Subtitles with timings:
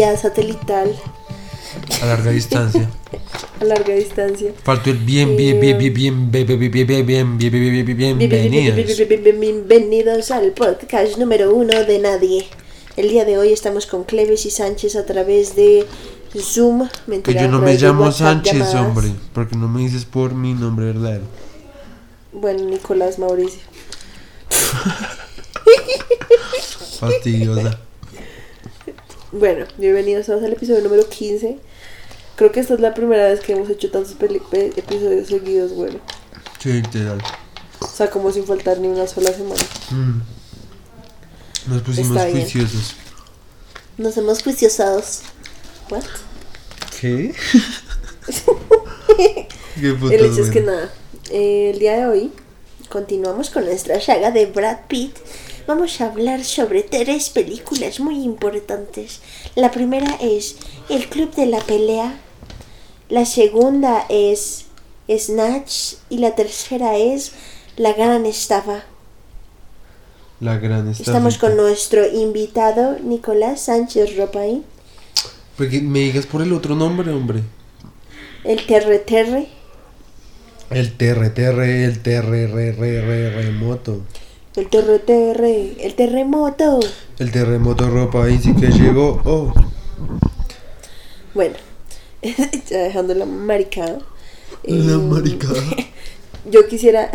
[0.00, 0.96] vía satelital
[2.00, 2.88] A larga distancia.
[3.60, 4.50] a larga distancia.
[4.64, 7.96] Faltó el bien, bien, bien, bien, bien, bien, bien, bien, bien, bien, bien, bien, bien,
[7.96, 8.76] bien, bienvenidos.
[9.38, 12.46] Bienvenidos al podcast número uno de nadie.
[12.96, 15.86] El día de hoy estamos con Cleves y Sánchez a través de
[16.34, 16.88] Zoom.
[17.22, 19.12] Que yo no me llamo Sánchez, hombre.
[19.34, 21.24] Porque no me dices por mi nombre verdadero.
[22.32, 23.60] Bueno, Nicolás Mauricio.
[26.98, 27.80] Fastidiosa.
[29.32, 31.56] Bueno, bienvenidos todos al episodio número 15.
[32.34, 36.00] Creo que esta es la primera vez que hemos hecho tantos episodios seguidos, bueno.
[36.58, 37.22] Sí, literal.
[37.78, 39.62] O sea, como sin faltar ni una sola semana.
[39.90, 40.20] Mm.
[41.70, 42.40] Nos pusimos Está bien.
[42.40, 42.96] juiciosos.
[43.98, 45.20] Nos hemos juiciosados.
[45.90, 46.02] ¿What?
[47.00, 47.32] ¿Qué?
[49.16, 49.46] Qué
[50.10, 50.90] El hecho es que nada,
[51.30, 52.32] eh, el día de hoy
[52.88, 55.16] continuamos con nuestra saga de Brad Pitt.
[55.72, 59.20] Vamos a hablar sobre tres películas muy importantes.
[59.54, 60.56] La primera es
[60.88, 62.18] El Club de la Pelea.
[63.08, 64.64] La segunda es
[65.08, 65.94] Snatch.
[66.08, 67.30] Y la tercera es
[67.76, 68.82] La Gran Estafa.
[70.40, 71.08] La gran estafa.
[71.08, 74.64] Estamos con nuestro invitado Nicolás Sánchez Ropay.
[75.56, 77.44] Porque me digas por el otro nombre, hombre.
[78.42, 79.46] El Terre Terre.
[80.68, 84.00] El TRTR, el TRR, remoto.
[84.56, 85.74] El Terre Terre.
[85.78, 86.80] El Terremoto.
[87.20, 89.20] El terremoto ropa ahí sí que llegó.
[89.24, 89.52] Oh.
[91.34, 91.54] Bueno,
[92.68, 94.00] ya dejando la maricada.
[94.64, 95.62] La eh, maricada.
[96.50, 97.12] Yo quisiera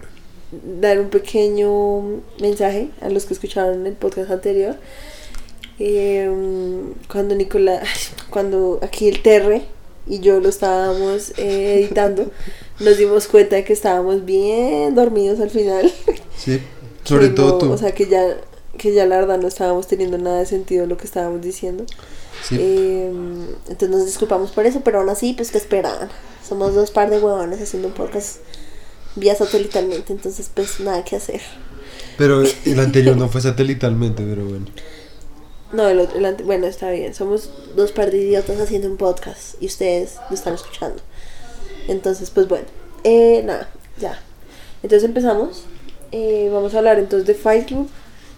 [0.80, 4.76] dar un pequeño mensaje a los que escucharon el podcast anterior.
[5.78, 6.30] Eh,
[7.10, 9.66] cuando Nicolás, cuando aquí el Terre
[10.06, 12.30] y yo lo estábamos eh, editando,
[12.80, 15.92] nos dimos cuenta de que estábamos bien dormidos al final.
[16.36, 16.60] Sí.
[17.04, 17.72] Sobre Que todo no- tú.
[17.72, 18.36] O sea, que ya,
[18.78, 21.84] que ya la verdad no estábamos teniendo nada de sentido lo que estábamos diciendo.
[22.48, 22.56] Sí.
[22.58, 23.10] Eh,
[23.68, 26.08] entonces nos disculpamos por eso, pero aún así, pues que esperaban.
[26.46, 28.36] Somos dos par de huevones haciendo un podcast
[29.14, 31.40] vía satelitalmente, entonces pues nada que hacer.
[32.18, 34.66] Pero el anterior no fue satelitalmente, pero bueno.
[35.72, 37.14] No, el otro, el bueno, está bien.
[37.14, 41.02] Somos dos par de idiotas haciendo un podcast y ustedes lo están escuchando.
[41.88, 42.66] Entonces, pues bueno,
[43.04, 44.20] eh, nada, ya.
[44.82, 45.64] Entonces empezamos.
[46.12, 47.88] Eh, vamos a hablar entonces de Fight Club,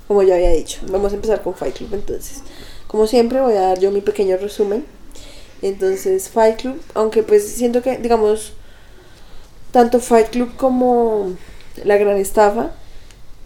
[0.06, 0.80] como ya había dicho.
[0.90, 2.42] Vamos a empezar con Fight Club entonces.
[2.86, 4.84] Como siempre voy a dar yo mi pequeño resumen.
[5.62, 8.52] Entonces, Fight Club, aunque pues siento que, digamos,
[9.72, 11.32] tanto Fight Club como
[11.84, 12.70] La Gran Estafa,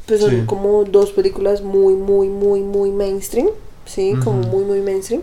[0.07, 0.43] pues son Sí.
[0.47, 3.49] como dos películas muy, muy, muy, muy mainstream.
[3.89, 5.23] Sí, como muy, muy mainstream.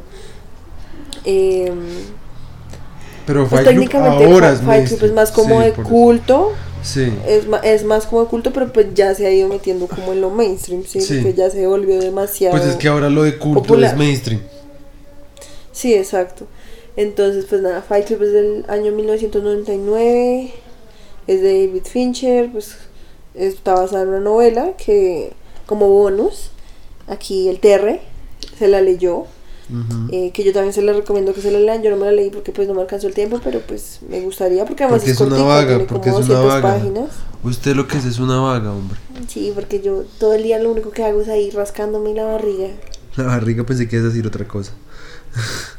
[1.23, 1.75] Em,
[3.25, 6.51] Pero pues técnicamente ahora es es más como Sí, de culto.
[6.83, 7.11] Sí.
[7.27, 10.21] Es, es más como de culto, pero pues ya se ha ido metiendo como en
[10.21, 11.15] lo mainstream, sí, Sí.
[11.15, 12.55] porque ya se volvió demasiado.
[12.55, 13.91] Pues es que ahora lo de culto popular.
[13.91, 14.41] es mainstream.
[15.71, 16.45] Sí, exacto.
[16.95, 20.51] Entonces, pues nada, Fight Club es del año 1999,
[21.27, 22.77] es de David Fincher, pues
[23.33, 25.33] está basada en una novela que,
[25.65, 26.51] como bonus,
[27.07, 28.01] aquí el Terre
[28.57, 29.23] se la leyó,
[30.11, 32.11] eh, que yo también se la recomiendo que se la lean, yo no me la
[32.11, 35.11] leí porque pues no me alcanzó el tiempo, pero pues me gustaría porque además Porque
[35.11, 36.77] es, es una vaga, tiene porque como es una 200 vaga.
[36.77, 37.09] páginas.
[37.43, 38.99] Usted lo que es es una vaga, hombre.
[39.27, 42.67] Sí, porque yo todo el día lo único que hago es ahí rascándome la barriga.
[43.15, 44.73] La barriga pensé que ibas a decir otra cosa.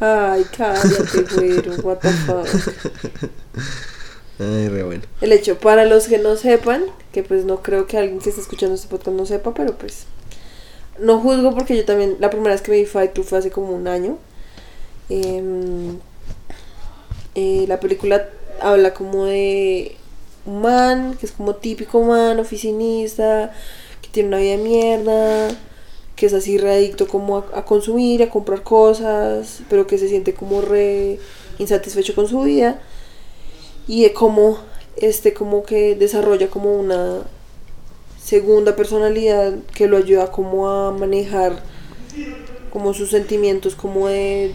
[0.01, 2.47] Ay, cállate, güero, what the fuck.
[4.39, 5.03] Ay, re bueno.
[5.21, 6.83] El hecho, para los que no sepan,
[7.13, 10.07] que pues no creo que alguien que esté escuchando este podcast no sepa, pero pues
[10.99, 13.51] no juzgo porque yo también, la primera vez que me vi Fight Club fue hace
[13.51, 14.19] como un año.
[15.09, 15.99] Em,
[17.35, 18.29] eh, la película
[18.61, 19.97] habla como de
[20.47, 23.53] un man, que es como típico man, oficinista,
[24.03, 25.49] que tiene una vida de mierda,
[26.17, 30.35] que es así readicto como a, a consumir, a comprar cosas, pero que se siente
[30.35, 31.19] como re
[31.59, 32.81] insatisfecho con su vida
[33.89, 34.59] y de cómo
[34.97, 37.23] este como que desarrolla como una
[38.27, 41.63] segunda personalidad que lo ayuda como a manejar
[42.73, 44.53] como sus sentimientos como de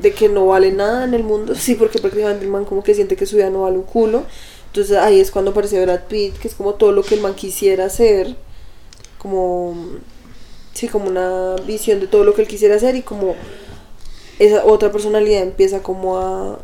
[0.00, 2.94] de que no vale nada en el mundo sí porque prácticamente el man como que
[2.94, 4.22] siente que su vida no vale un culo.
[4.66, 7.34] Entonces ahí es cuando aparece Brad Pitt que es como todo lo que el man
[7.34, 8.36] quisiera hacer
[9.18, 9.74] como
[10.74, 13.34] sí como una visión de todo lo que él quisiera hacer y como
[14.38, 16.60] esa otra personalidad empieza como a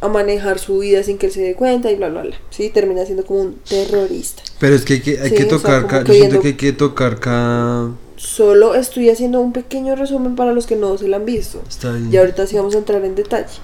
[0.00, 2.70] a manejar su vida sin que él se dé cuenta y bla bla bla sí
[2.70, 5.80] termina siendo como un terrorista Pero es que hay que, hay Sí, que o sea,
[5.82, 7.90] tocar, que yo siento que hay que tocar cada...
[8.16, 11.92] solo estoy haciendo un pequeño resumen para los que no se la han visto Está
[11.92, 12.12] bien.
[12.12, 13.58] y ahorita sí vamos a entrar en detalle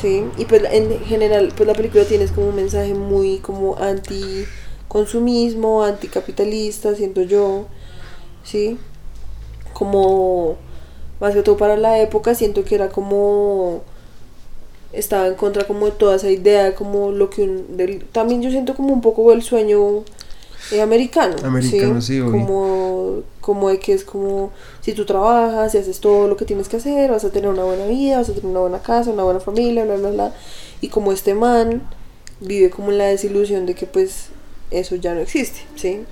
[0.00, 4.44] sí y pues en general pues la película tiene como un mensaje muy como anti
[4.88, 7.66] consumismo anticapitalista siento yo
[8.44, 8.78] ¿sí?
[9.72, 10.56] Como,
[11.20, 13.82] más que todo para la época, siento que era como,
[14.92, 18.50] estaba en contra como de toda esa idea, como lo que un, del, también yo
[18.50, 20.04] siento como un poco el sueño
[20.72, 22.32] eh, americano, Americano, sí, obvio.
[22.32, 26.68] como, como de que es como, si tú trabajas y haces todo lo que tienes
[26.68, 29.24] que hacer, vas a tener una buena vida, vas a tener una buena casa, una
[29.24, 30.34] buena familia, bla, bla, bla,
[30.80, 31.82] y como este man
[32.40, 34.28] vive como en la desilusión de que pues
[34.70, 36.04] eso ya no existe, ¿sí?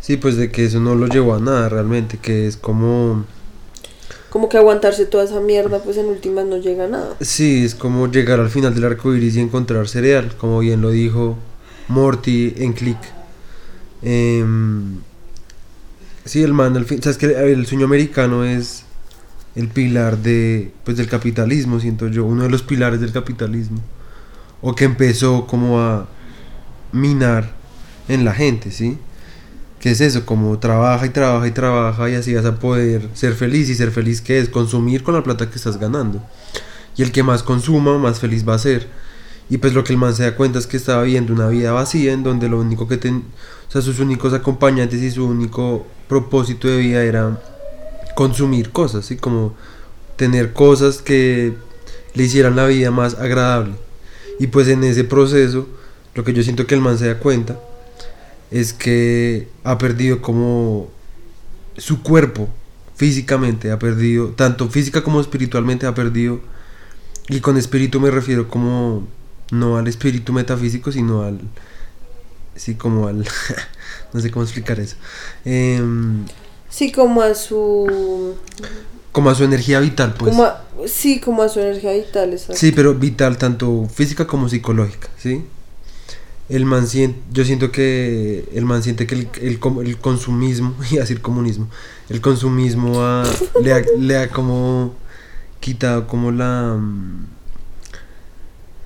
[0.00, 3.24] Sí, pues de que eso no lo llevó a nada realmente, que es como...
[4.32, 7.16] como que aguantarse toda esa mierda, pues en últimas no llega a nada.
[7.20, 10.88] Sí, es como llegar al final del arco iris y encontrar cereal, como bien lo
[10.88, 11.36] dijo
[11.88, 12.96] Morty en Click.
[14.00, 15.00] Em,
[16.24, 18.84] sí, el man, al fin, sabes que el sueño americano es
[19.54, 23.80] el pilar de, pues, del capitalismo, siento yo, uno de los pilares del capitalismo,
[24.62, 26.08] o que empezó como a
[26.90, 27.52] minar
[28.08, 28.96] en la gente, ¿sí?
[29.82, 30.24] ¿Qué es eso?
[30.24, 33.90] Como trabaja y trabaja y trabaja y así vas a poder ser feliz y ser
[33.90, 36.22] feliz que es consumir con la plata que estás ganando.
[36.96, 38.86] Y el que más consuma, más feliz va a ser.
[39.50, 41.72] Y pues lo que el man se da cuenta es que estaba viviendo una vida
[41.72, 43.24] vacía en donde lo único que ten,
[43.68, 47.42] o sea, sus únicos acompañantes y su único propósito de vida era
[48.14, 49.16] consumir cosas, ¿sí?
[49.16, 49.56] Como
[50.14, 51.54] tener cosas que
[52.14, 53.72] le hicieran la vida más agradable.
[54.38, 55.66] Y pues en ese proceso,
[56.14, 57.58] lo que yo siento que el man se da cuenta
[58.52, 60.88] es que ha perdido como
[61.76, 62.48] su cuerpo
[62.94, 66.40] físicamente, ha perdido, tanto física como espiritualmente ha perdido,
[67.28, 69.06] y con espíritu me refiero como
[69.50, 71.40] no al espíritu metafísico, sino al,
[72.54, 73.24] sí, como al,
[74.12, 74.96] no sé cómo explicar eso,
[75.44, 76.24] Em,
[76.68, 78.34] Sí, como a su...
[79.12, 80.30] como a su energía vital, pues.
[80.30, 82.56] como a- sí, como a su energía vital, exacto.
[82.56, 85.44] Sí, pero vital, tanto física como psicológica, ¿sí?
[86.48, 86.86] El man
[87.32, 91.68] yo siento que el man siente que el, el, consumismo, y decir comunismo,
[92.08, 93.24] el consumismo ha-
[93.62, 94.94] le, ha, le ha como
[95.60, 96.76] quitado como la...
[96.78, 97.26] mm,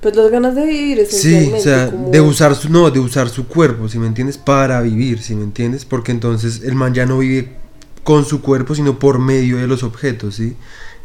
[0.00, 3.29] Pues las ganas de vivir, Sí, o sea, como- de usar su, no, de usar
[3.29, 7.06] su cuerpo, si me entiendes, para vivir, si me entiendes, porque entonces el man ya
[7.06, 7.56] no vive
[8.05, 10.56] con su cuerpo, sino por medio de los objetos, ¿sí?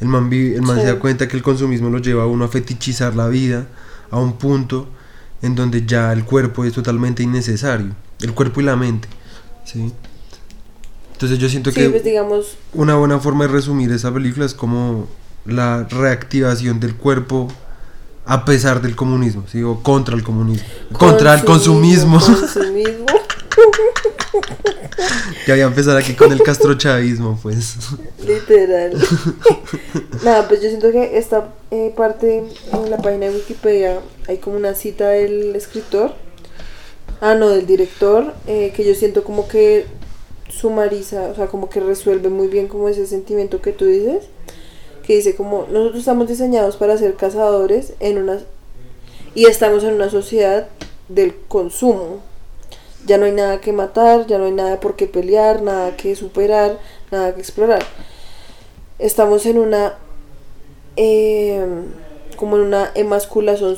[0.01, 0.81] El man, vive, el man Sí.
[0.83, 3.67] se da cuenta que el consumismo lo lleva a uno a fetichizar la vida
[4.11, 4.87] a un punto
[5.41, 9.07] en donde ya el cuerpo es totalmente innecesario, el cuerpo y la mente,
[9.65, 9.91] ¿sí?
[11.13, 14.53] Entonces yo siento Sí, que pues digamos, una buena forma de resumir esa película es
[14.53, 15.07] como
[15.45, 17.47] la reactivación del cuerpo
[18.25, 19.61] a pesar del comunismo, ¿sí?
[19.63, 20.67] O contra el comunismo.
[20.93, 22.19] Contra el consumismo.
[22.25, 23.05] Consumismo.
[25.47, 27.75] Ya voy a empezar aquí con el castrochavismo, pues.
[28.25, 28.93] Literal.
[30.23, 32.43] Nada, pues yo siento que esta eh, parte
[32.73, 36.13] en la página de Wikipedia hay como una cita del escritor.
[37.21, 39.85] Ah, no, del director, eh, que yo siento como que
[40.49, 44.25] sumariza, o sea, como que resuelve muy bien como ese sentimiento que tú dices.
[45.05, 48.39] Que dice como, nosotros estamos diseñados para ser cazadores en una...
[49.33, 50.67] Y estamos en una sociedad
[51.09, 52.21] del consumo.
[53.05, 56.15] Ya no hay nada que matar, ya no hay nada por qué pelear, nada que
[56.15, 56.77] superar,
[57.11, 57.83] nada que explorar.
[58.99, 59.95] Estamos en una
[60.97, 61.63] eh,
[62.35, 63.77] como en una emasculación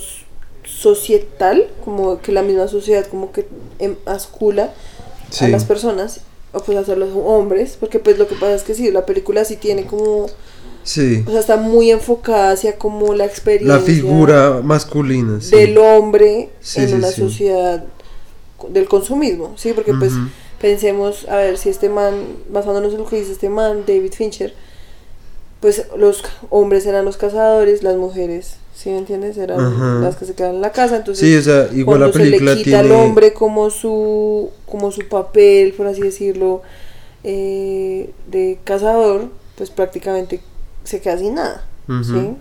[0.65, 3.47] societal, como que la misma sociedad como que
[3.79, 4.73] emascula
[5.29, 5.45] Sí.
[5.45, 8.75] a las personas, o pues a los hombres, porque pues lo que pasa es que
[8.75, 10.27] sí, la película sí tiene como,
[10.83, 11.23] Sí.
[11.27, 15.55] o sea, está muy enfocada hacia como la experiencia La figura masculina, sí.
[15.55, 17.83] del hombre Sí, en una sociedad
[18.69, 19.73] del consumismo, ¿sí?
[19.73, 20.13] Porque pues
[20.59, 22.13] pensemos, a ver, si este man,
[22.49, 24.53] basándonos en lo que dice este man, David Fincher,
[25.59, 29.37] pues los hombres eran los cazadores, las mujeres, ¿sí me entiendes?
[29.37, 32.19] Eran las que se quedaban en la casa, entonces Sí, o sea, igual la cuando
[32.19, 32.95] película se le quita tiene...
[32.95, 36.61] al hombre como su, como su papel, por así decirlo,
[37.23, 40.41] eh, de cazador, pues prácticamente
[40.83, 41.65] se queda sin nada.
[42.03, 42.35] ¿sí?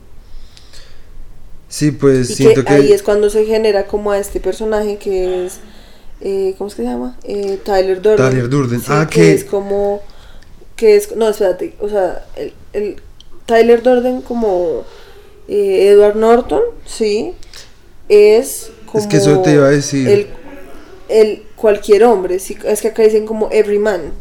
[1.68, 2.74] Sí, pues Y siento que, que...
[2.74, 5.60] ahí es cuando se genera como a este personaje que es,
[6.22, 7.18] eh, ¿cómo es que se llama?
[7.24, 8.16] Eh, Tyler Durden.
[8.30, 8.80] Tyler Durden.
[8.80, 10.00] Sí, Ah, que que- es como,
[10.76, 12.96] que es, no, espérate, o sea, el, el
[13.46, 14.84] Tyler Durden como
[15.48, 17.34] eh, Edward Norton, sí,
[18.08, 18.98] es como...
[19.02, 20.08] Es que eso te iba a decir.
[20.08, 20.26] El,
[21.08, 24.12] el cualquier hombre, sí, es que acá dicen como every man.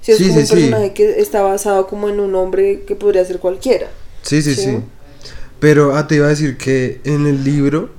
[0.00, 2.96] Sí, es Sí, como sí, un personaje que está basado como en un hombre que
[2.96, 3.88] podría ser cualquiera.
[4.22, 4.62] Sí, sí, ¿sí?
[4.62, 4.78] sí.
[5.58, 7.90] Pero ah, te iba a decir que en el libro,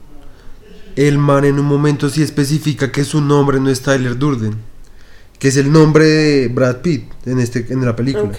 [0.96, 4.56] el man en un momento sí especifica que su nombre no es Tyler Durden,
[5.40, 8.32] que es el nombre de Brad Pitt en, este, en la película.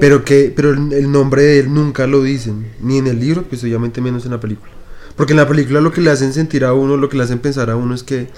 [0.00, 3.42] Pero que pero el, el nombre de él nunca lo dicen, ni en el libro,
[3.42, 4.70] pues obviamente menos en la película.
[5.16, 7.40] Porque en la película lo que le hacen sentir a uno, lo que le hacen
[7.40, 8.28] pensar a uno es que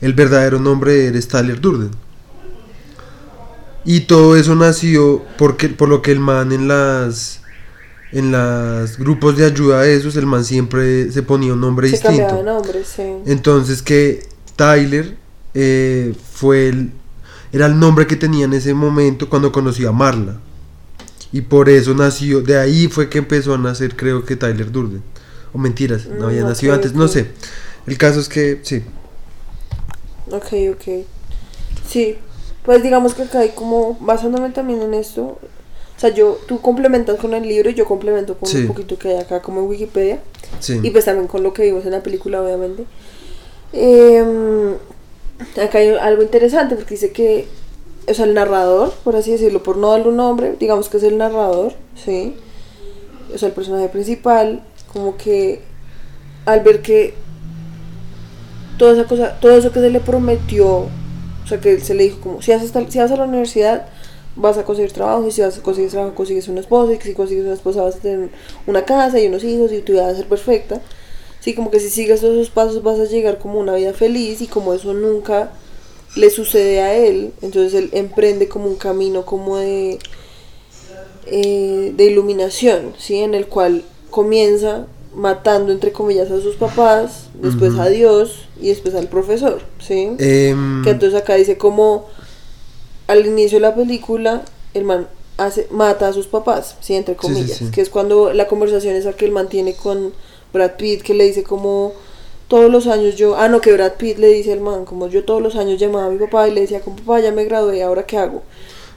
[0.00, 1.92] el verdadero nombre de él es Tyler Durden.
[3.84, 7.43] Y todo eso nació porque, por lo que el man en las
[8.14, 11.98] en los grupos de ayuda a esos, el man siempre se ponía un nombre Se
[11.98, 12.06] distinto.
[12.06, 13.02] cambiaba de nombre, sí.
[13.26, 15.16] Entonces que Tyler
[15.54, 16.92] eh, fue el,
[17.52, 20.40] era el nombre que tenía en ese momento cuando conoció a Marla.
[21.32, 25.02] Y por eso nació, de ahí fue que empezó a nacer creo que Tyler Durden.
[25.52, 27.32] O mentiras, no Mm, había nacido antes, no sé.
[27.86, 28.84] El caso es que, sí.
[30.30, 31.04] Ok, ok.
[31.88, 32.16] Sí,
[32.64, 35.38] pues digamos que acá hay como, basándome también en esto,
[35.96, 38.58] o sea, yo, tú complementas con el libro y yo complemento con Sí.
[38.58, 40.18] un poquito que hay acá como en Wikipedia
[40.60, 40.80] Sí.
[40.82, 42.84] y pues también con lo que vimos en la película, obviamente.
[43.72, 44.74] Em,
[45.62, 47.46] acá hay algo interesante porque dice que,
[48.08, 51.02] o sea, el narrador, por así decirlo, por no darle un nombre, digamos que es
[51.02, 51.72] el narrador,
[52.02, 52.34] ¿sí?
[53.34, 55.60] O sea, el personaje principal, como que
[56.46, 57.14] al ver que
[58.78, 62.20] toda esa cosa, todo eso que se le prometió, o sea, que se le dijo
[62.20, 63.86] como, si, haces tal- si vas a la universidad,
[64.36, 67.04] vas a conseguir trabajo, y si vas a conseguir trabajo, consigues una esposa, y que
[67.04, 68.30] si consigues una esposa vas a tener
[68.66, 70.80] una casa y unos hijos, y tu vida va a ser perfecta.
[71.40, 74.40] Sí, como que si sigues todos esos pasos vas a llegar como una vida feliz,
[74.40, 75.50] y como eso nunca
[76.16, 79.98] le sucede a él, entonces él emprende como un camino como de,
[81.26, 83.18] eh, de iluminación, ¿sí?
[83.18, 87.82] En el cual comienza matando entre comillas a sus papás, después Ujú.
[87.82, 90.10] a Dios y después al profesor, ¿sí?
[90.18, 92.06] Em, Que entonces acá dice como
[93.06, 94.42] al inicio de la película
[94.74, 96.94] el man hace, mata a sus papás, ¿sí?
[96.94, 97.70] Entre Sí, sí, comillas, sí.
[97.72, 100.12] que es cuando la conversación esa que el man tiene con
[100.52, 101.92] Brad Pitt, que le dice como
[102.48, 105.24] todos los años yo, ah no, que Brad Pitt le dice al man, como yo
[105.24, 107.82] todos los años llamaba a mi papá y le decía como papá ya me gradué,
[107.82, 108.42] ¿ahora qué hago?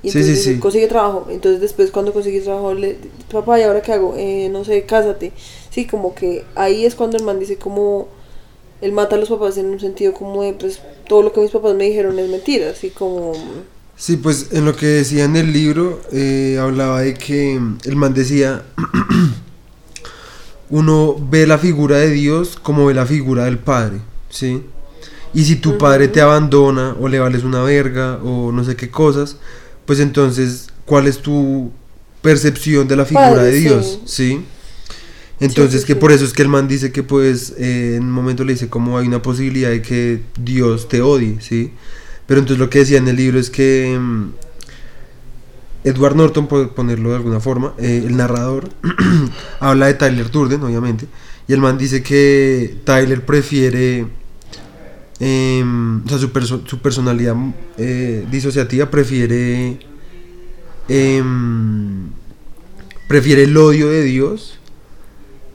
[0.03, 2.97] Y Sí, entonces sí, dice, consigue trabajo, entonces después cuando consigue trabajo le
[3.31, 4.13] papá ¿y ahora qué hago?
[4.15, 5.31] Eh, no sé, cásate.
[5.71, 8.07] Sí, como que ahí es cuando el man dice como
[8.81, 11.49] él mata a los papás en un sentido como de pues todo lo que mis
[11.51, 13.33] papás me dijeron es mentira, así como
[13.97, 18.13] Sí, pues en lo que decía en el libro, eh, hablaba de que el man
[18.13, 18.63] decía,
[20.69, 23.97] uno ve la figura de Dios como ve la figura del Padre,
[24.29, 24.63] ¿sí?
[25.33, 28.89] Y si tu padre te abandona o le vales una verga o no sé qué
[28.89, 29.37] cosas,
[29.85, 31.71] pues entonces, ¿cuál es tu
[32.21, 33.59] percepción de la figura Padre, de.
[33.59, 33.99] Dios?
[34.05, 34.41] ¿Sí?
[35.39, 38.11] Entonces, sí, que por eso es que el man dice que pues eh, en un
[38.11, 41.71] momento le dice como hay una posibilidad de que Dios te odie, ¿sí?
[42.27, 44.31] Pero entonces lo que decía en el libro es que mm,
[45.85, 48.69] Edward Norton, por ponerlo de alguna forma, eh, el narrador,
[49.59, 51.07] habla de Tyler Durden, obviamente,
[51.47, 54.05] y el man dice que Tyler prefiere,
[55.19, 57.35] em, o sea, su, perso- su personalidad
[57.77, 59.79] eh, disociativa prefiere,
[60.89, 62.09] em,
[63.07, 64.59] prefiere el odio de Dios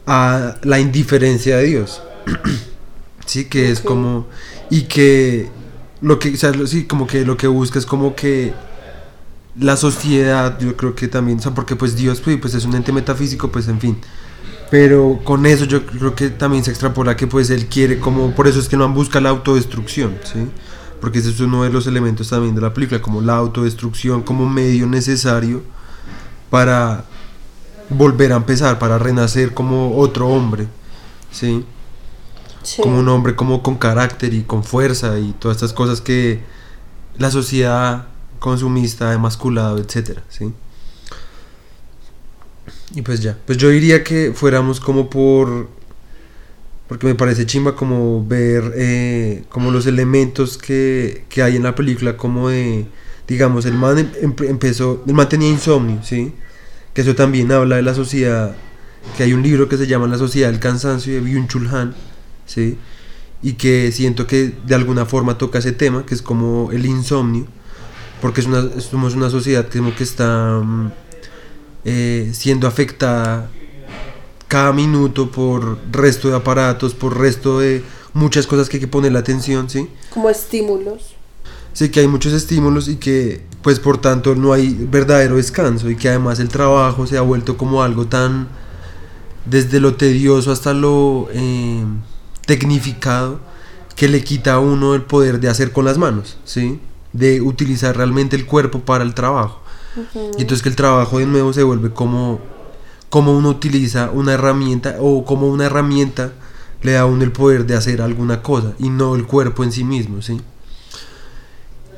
[0.07, 2.01] a la indiferencia de Dios.
[3.27, 4.27] sí, que es como,
[4.71, 5.47] y que
[6.03, 8.53] lo que, o sea, sí, como que lo que busca es como que
[9.57, 12.75] la sociedad, yo creo que también, o sea, porque pues Dios pues, pues es un
[12.75, 13.97] ente metafísico, pues en fin.
[14.69, 18.47] Pero con eso yo creo que también se extrapola que pues él quiere como, por
[18.47, 20.49] eso es que no busca la autodestrucción, ¿sí?
[20.99, 24.49] Porque ese es uno de los elementos también de la película, como la autodestrucción como
[24.49, 25.63] medio necesario
[26.49, 27.05] para
[27.89, 30.67] volver a empezar, para renacer como otro hombre,
[31.31, 31.63] ¿sí?
[32.81, 36.39] Como un hombre como con carácter y con fuerza y todas estas cosas que
[37.17, 38.07] la sociedad
[38.39, 40.53] consumista ha emasculado, etcétera, ¿sí?
[42.95, 45.67] Y pues ya, pues yo diría que fuéramos como por
[46.87, 51.73] porque me parece chimba como ver eh, como los elementos que, que hay en la
[51.75, 52.85] película como de
[53.27, 56.33] digamos el man em- empezó el man tenía insomnio sí
[56.93, 58.55] que eso también habla de la sociedad
[59.17, 61.95] que hay un libro que se llama La sociedad del cansancio de Byung-Chul Han
[62.45, 62.77] ¿sí?
[63.41, 67.45] Y que siento que de alguna forma toca ese tema, que es como el insomnio,
[68.21, 70.91] porque es una, somos una sociedad que como que está mm,
[71.85, 73.49] eh, siendo afectada
[74.47, 77.83] cada minuto por resto de aparatos, por resto de
[78.13, 79.89] muchas cosas que hay que poner la atención, ¿sí?
[80.09, 81.15] como estímulos.
[81.73, 85.95] Sí, que hay muchos estímulos y que, pues por tanto, no hay verdadero descanso y
[85.95, 88.47] que además el trabajo se ha vuelto como algo tan,
[89.45, 91.83] desde lo tedioso hasta lo eh,
[92.45, 93.39] tecnificado,
[93.95, 96.79] que le quita a uno el poder de hacer con las manos, ¿sí?
[97.11, 99.61] De utilizar realmente el cuerpo para el trabajo.
[100.37, 102.39] Y entonces que el trabajo de nuevo se vuelve como,
[103.09, 106.33] como uno utiliza una herramienta o como una herramienta
[106.81, 109.71] le da a uno el poder de hacer alguna cosa y no el cuerpo en
[109.71, 110.41] sí mismo, ¿sí?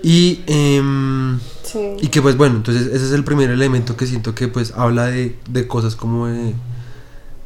[0.04, 1.80] Y, em, Sí.
[2.00, 5.06] y que pues bueno, entonces ese es el primer elemento que siento que pues habla
[5.08, 6.54] de, de cosas como de,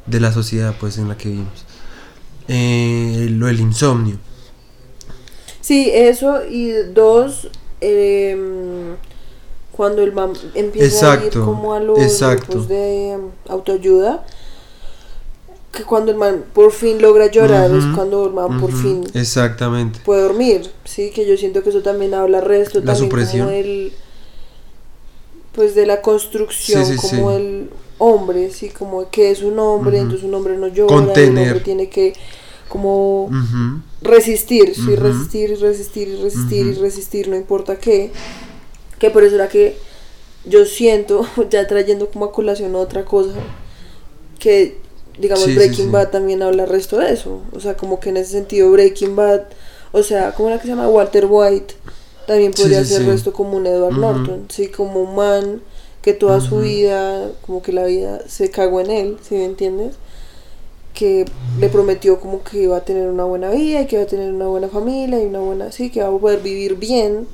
[0.08, 1.66] de la sociedad pues en la que vivimos.
[2.50, 4.18] Eh, lo del insomnio.
[5.62, 7.48] Sí, eso y dos,
[7.80, 8.96] em,
[9.72, 12.46] cuando el man empieza a ir como a los exacto.
[12.48, 14.26] grupos de um, autoayuda,
[15.72, 20.00] que cuando el man por fin logra llorar es cuando el man por fin Exactamente.
[20.04, 23.46] puede dormir, sí, que yo siento que eso también habla resto La también supresión.
[23.48, 23.94] como el
[25.54, 27.36] pues de la construcción Sí, sí, como sí.
[27.38, 31.44] el hombre, sí, como que es un hombre, entonces un hombre no llora, Contener.
[31.44, 32.14] el hombre tiene que
[32.68, 33.30] como
[34.02, 38.12] resistir, sí, resistir y resistir y resistir y resistir, no importa qué.
[39.00, 39.78] Que por eso era que
[40.46, 43.34] yo siento, ya trayendo como a colación otra cosa,
[44.40, 44.78] que
[45.18, 45.92] digamos Sí, Breaking sí.
[45.92, 47.42] Bad también habla resto de eso.
[47.52, 49.44] O sea, como que en ese sentido Breaking Bad,
[49.92, 51.74] o sea, como era que se llama Walter White,
[52.28, 53.98] también podría ser resto como un Edward.
[53.98, 55.62] Norton, sí, como un man
[56.02, 56.64] que toda su Ujú.
[56.64, 59.96] vida, como que la vida se cagó en él, ¿sí me entiendes?
[60.94, 61.26] que
[61.58, 64.34] le prometió como que iba a tener una buena vida y que iba a tener
[64.34, 67.28] una buena familia y una buena, sí, que va a poder vivir bien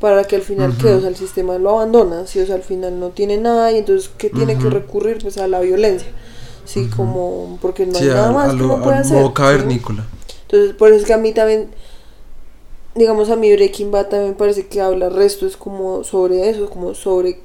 [0.00, 0.78] para que al final Ujú.
[0.78, 3.72] que, o sea, el sistema lo abandona, sí, o sea, al final no tiene nada
[3.72, 4.70] y entonces que tiene que Ujú.
[4.70, 6.08] recurrir pues a la violencia,
[6.64, 9.16] sí, como porque no Sí, hay nada al- más al- que uno puede hacer.
[9.16, 9.34] modo ¿sí?
[9.34, 10.06] cavernícola.
[10.42, 11.68] Entonces, por eso es que a mí también,
[12.94, 16.94] digamos, a mí Breaking Bad también parece que habla resto, es como sobre eso, como
[16.94, 17.40] sobre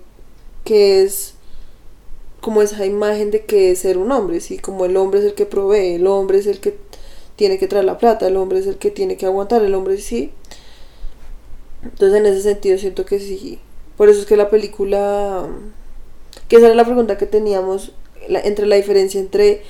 [0.64, 1.36] qué es,
[2.42, 4.58] como esa imagen de que es ser un hombre, ¿sí?
[4.58, 6.76] Como el hombre es el que provee, el hombre es el que
[7.36, 9.98] tiene que traer la plata, el hombre es el que tiene que aguantar, el hombre
[10.00, 10.32] sí.
[11.84, 13.60] Entonces, en ese sentido, siento que sí.
[13.98, 15.48] Por eso es que la película,
[16.48, 17.94] que esa era la pregunta que teníamos,
[18.28, 19.64] la- entre la diferencia entre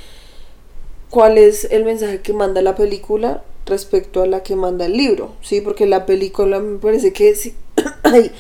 [1.10, 5.34] cuál es el mensaje que manda la película respecto a la que manda el libro,
[5.42, 5.62] ¿sí?
[5.62, 7.54] Porque la película me parece que sí,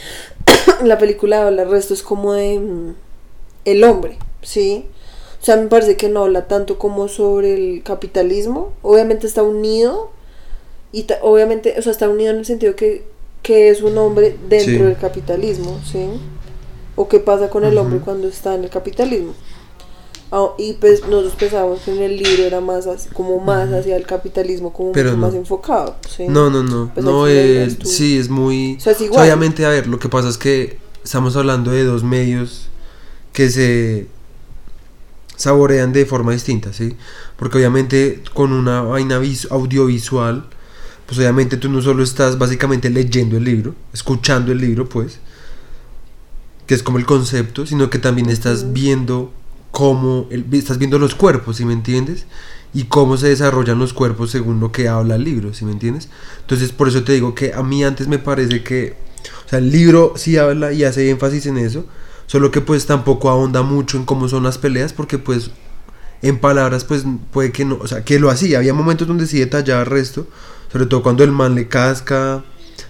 [0.83, 2.95] la película habla, el resto es como de mm,
[3.65, 4.85] el hombre, ¿sí?
[5.41, 10.11] O sea, me parece que no habla tanto como sobre el capitalismo, obviamente está unido,
[10.91, 13.03] y obviamente, o sea, está unido en el sentido que,
[13.41, 14.77] que es un hombre dentro Sí.
[14.77, 16.05] del capitalismo, ¿sí?
[16.95, 19.33] O qué pasa con el hombre cuando está en el capitalismo.
[20.33, 23.97] Ah, y pues nosotros pensábamos que en el libro era más así- como más hacia
[23.97, 25.27] el capitalismo, como Pero mucho no.
[25.27, 25.97] más enfocado.
[26.09, 26.25] ¿sí?
[26.29, 26.89] No, no, no.
[26.93, 27.25] Pues no,
[27.77, 27.87] tú.
[27.87, 28.75] sí, es muy...
[28.77, 29.23] O sea, es igual.
[29.23, 32.69] obviamente, a ver, lo que pasa es que estamos hablando de dos medios
[33.33, 34.07] que se
[35.35, 36.95] saborean de forma distinta, ¿sí?
[37.37, 40.45] Porque obviamente con una vaina vis- audiovisual,
[41.07, 45.19] pues obviamente tú no solo estás básicamente leyendo el libro, escuchando el libro, pues,
[46.67, 49.33] que es como el concepto, sino que también estás viendo
[49.71, 52.25] cómo, el- estás viendo los cuerpos, ¿sí me entiendes?
[52.73, 56.09] Y cómo se desarrollan los cuerpos según lo que habla el libro, ¿sí me entiendes?
[56.41, 58.95] Entonces, por eso te digo que a mí antes me parece que,
[59.45, 61.85] o sea, el libro sí habla y hace énfasis en eso,
[62.27, 65.51] solo que pues tampoco ahonda mucho en cómo son las peleas, porque pues
[66.21, 69.39] en palabras pues puede que no, o sea, que lo hacía, había momentos donde sí
[69.39, 70.27] detallaba el resto,
[70.71, 72.43] sobre todo cuando el man le casca,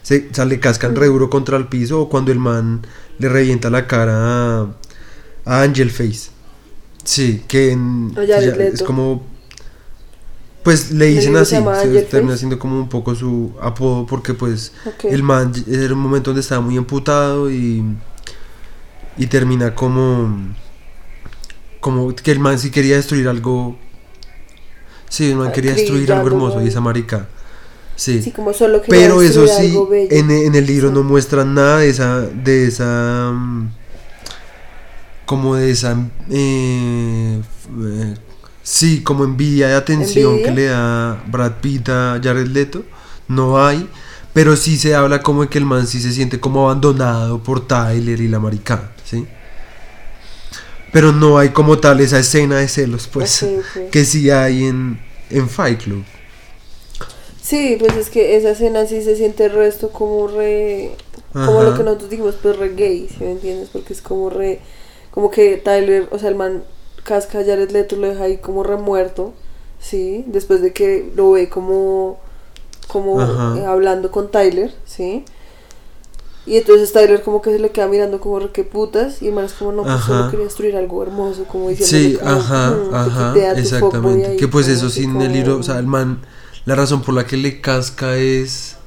[0.04, 2.82] se, o sea, le cascan re duro contra el piso, o cuando el man
[3.20, 4.68] le revienta la cara a,
[5.46, 6.30] a Angel Face.
[7.04, 9.30] Sí, que en- A Jared ya- es como
[10.64, 14.72] pues le dicen así, se termina siendo como un poco su apodo porque pues
[15.04, 17.84] el man era un momento donde estaba muy emputado y
[19.18, 20.54] y termina como
[21.80, 23.76] como que el man sí quería destruir algo
[25.10, 27.28] sí el man Ah, quería destruir algo hermoso y esa marica
[27.96, 29.76] sí, Sí, como solo pero eso sí
[30.12, 30.94] en, en el libro Sí.
[30.94, 33.34] no muestran nada de esa de esa
[35.32, 35.98] como de esa
[36.30, 38.16] eh, eh,
[38.62, 40.50] sí como envidia de atención ¿Envidia?
[40.50, 42.84] que le da Brad Pitt a Jared Leto
[43.30, 43.90] no hay
[44.34, 47.66] pero sí se habla como de que el man sí se siente como abandonado por
[47.66, 49.26] Tyler y la marica sí
[50.92, 53.46] pero no hay como tal esa escena de celos pues
[53.92, 56.04] que sí hay en en Fight Club
[57.42, 60.92] Sí, pues es que esa escena sí se siente el resto como re...
[61.34, 63.70] Como lo que nosotros dijimos, pues re gay, ¿sí me entiendes?
[63.74, 64.60] Porque es como re...
[65.12, 66.64] Como que Tyler, o sea, el man
[67.04, 69.34] casca a Jared Leto, lo deja ahí como remuerto,
[69.80, 70.24] ¿sí?
[70.28, 72.20] Después de que lo ve como...
[72.88, 75.24] Como eh, hablando con Tyler, ¿sí?
[76.46, 79.46] Y entonces Tyler como que se le queda mirando como que putas y el man
[79.46, 80.08] es como no, pues Ajá.
[80.08, 84.38] solo quería destruir algo hermoso, como diciendo Sí, ajá, ajá, exactamente.
[84.38, 86.22] Que pues eso sin el libro, o sea, el man,
[86.66, 88.78] la razón por la que le casca es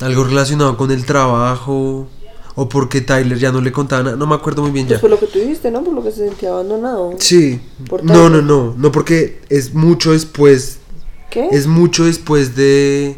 [0.00, 2.08] algo relacionado con el trabajo
[2.56, 5.00] o porque Tyler ya no le contaba nada, no me acuerdo muy bien Pues ya.
[5.00, 5.82] por lo que tú dijiste, ¿no?
[5.82, 7.14] Por lo que se sentía abandonado.
[7.18, 7.60] Sí,
[8.02, 10.78] no, no, no, no porque es mucho después,
[11.30, 11.48] ¿Qué?
[11.50, 13.16] es mucho después de,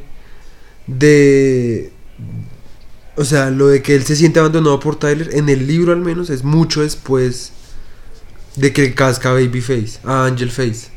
[0.86, 1.92] de,
[3.16, 6.00] o sea, lo de que él se siente abandonado por Tyler, en el libro al
[6.00, 7.52] menos, es mucho después
[8.56, 10.88] de que casca a Babyface, a Angel Face,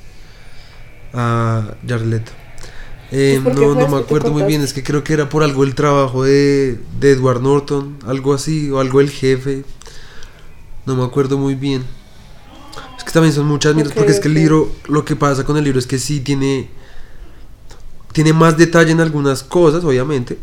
[1.13, 2.31] a Jared Leto.
[3.11, 5.29] Eh, Pues, ¿por qué no, no me acuerdo muy bien, es que creo que era
[5.29, 9.63] por algo el trabajo de, de Edward Norton, algo así, o algo el jefe.
[10.85, 11.83] No me acuerdo muy bien.
[12.97, 15.57] Es que también son muchas mierdas, porque es que el libro, lo que pasa con
[15.57, 16.69] el libro es que sí tiene,
[18.13, 20.37] tiene más detalle en algunas cosas, obviamente,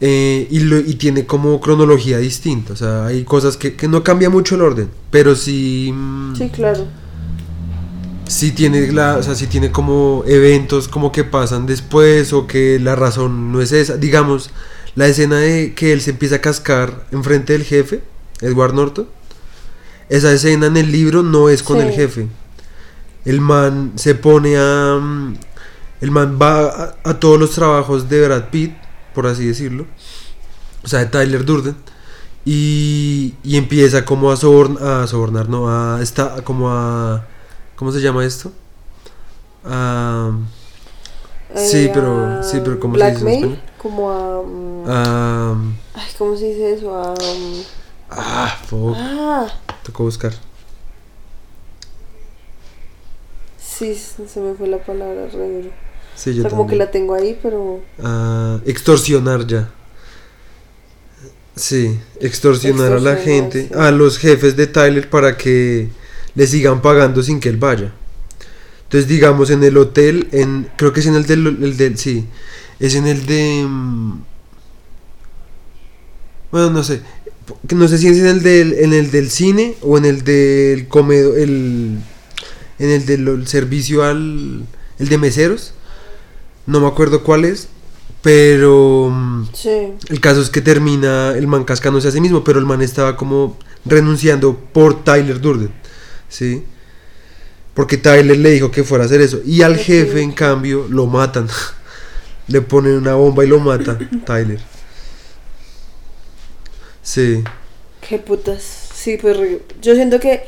[0.00, 2.72] eh, y, lo- y tiene como cronología distinta.
[2.74, 5.92] O sea, hay cosas que, que no cambia mucho el orden, pero sí.
[5.94, 6.86] mm, Sí, claro.
[8.26, 12.78] Sí tiene la, o sea, sí tiene como eventos como que pasan después o que
[12.80, 13.96] la razón no es esa.
[13.96, 14.50] Digamos,
[14.94, 18.02] la escena de que él se empieza a cascar enfrente del jefe,
[18.40, 19.08] Edward Norton.
[20.08, 22.28] Esa escena en el libro no es con el jefe.
[23.24, 25.00] El man se pone a
[26.00, 28.74] el man va a, a todos los trabajos de Brad Pitt,
[29.14, 29.86] por así decirlo.
[30.82, 31.76] O sea, de Tyler Durden.
[32.44, 37.26] Y, y empieza como a, soborn- a sobornar, no, a, está, como a,
[37.76, 38.52] ¿cómo se llama esto?
[39.64, 40.32] A,
[41.56, 43.60] Sí, Eh, pero- sí, pero ¿cómo se dice español?
[43.78, 45.52] Como a.
[45.94, 46.96] Ay, ¿cómo se dice eso?
[46.96, 47.14] A.
[48.10, 49.46] ah, fuck, Ah,
[49.84, 50.32] tocó buscar.
[53.58, 55.70] sí, se me fue la palabra re.
[56.16, 56.78] Sí, O yo sea, como que también.
[56.78, 57.80] la tengo ahí, pero.
[58.02, 59.70] a extorsionar ya.
[61.56, 63.74] Sí, extorsionar a la gente, sí.
[63.78, 65.88] a los jefes de Tyler para que
[66.34, 67.92] le sigan pagando sin que él vaya.
[68.84, 72.26] Entonces, digamos, en el hotel, en creo que es en el del, el del sí,
[72.80, 73.64] es en el de...
[73.66, 74.12] mm,
[76.50, 77.00] Bueno, no sé,
[77.74, 80.86] no sé si es en el del, en el del cine o en el del
[80.88, 81.98] comedor, el,
[82.78, 84.64] en el del servicio al,
[84.98, 85.74] el de meseros,
[86.66, 87.68] no me acuerdo cuál es,
[88.22, 89.10] pero...
[89.12, 89.70] mm, Sí.
[90.08, 93.16] el caso es que termina el man cascándose a sí mismo, pero el man estaba
[93.16, 95.70] como renunciando por Tyler Durden,
[96.34, 96.64] ¿sí?
[97.74, 99.40] Porque Tyler le dijo que fuera a hacer eso.
[99.44, 101.48] Y al jefe, en cambio, lo matan.
[102.48, 104.60] le ponen una bomba y lo mata Tyler.
[107.02, 107.44] Sí,
[108.06, 108.62] Qué putas.
[108.94, 109.38] Sí, pues
[109.80, 110.42] yo siento que.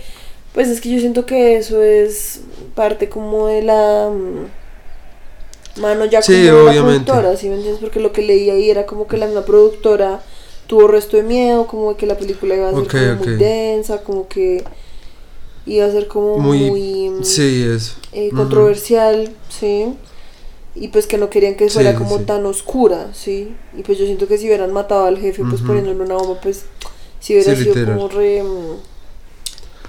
[0.53, 2.41] Pues es que yo siento que eso es
[2.75, 4.11] parte como de la.
[4.11, 7.81] mm, Mano ya Sí, como la productora, ¿sí me entiendes?
[7.81, 10.23] Porque lo que leí ahí era como que la misma productora
[10.67, 14.03] tuvo resto de miedo, como de que la película iba a ser como muy densa,
[14.03, 14.65] como que
[15.67, 16.71] iba a ser como muy...
[16.71, 17.97] muy, sí, es.
[18.13, 19.95] eh, controversial, ¿sí?
[20.75, 22.25] Y pues que no querían que fuera sí, como sí.
[22.25, 23.55] tan oscura, ¿sí?
[23.77, 25.67] Y pues yo siento que si hubieran matado al jefe, pues Ujú.
[25.69, 26.67] poniéndole una bomba, pues
[27.19, 27.97] si hubiera Sí, sido literal.
[27.97, 28.43] como re...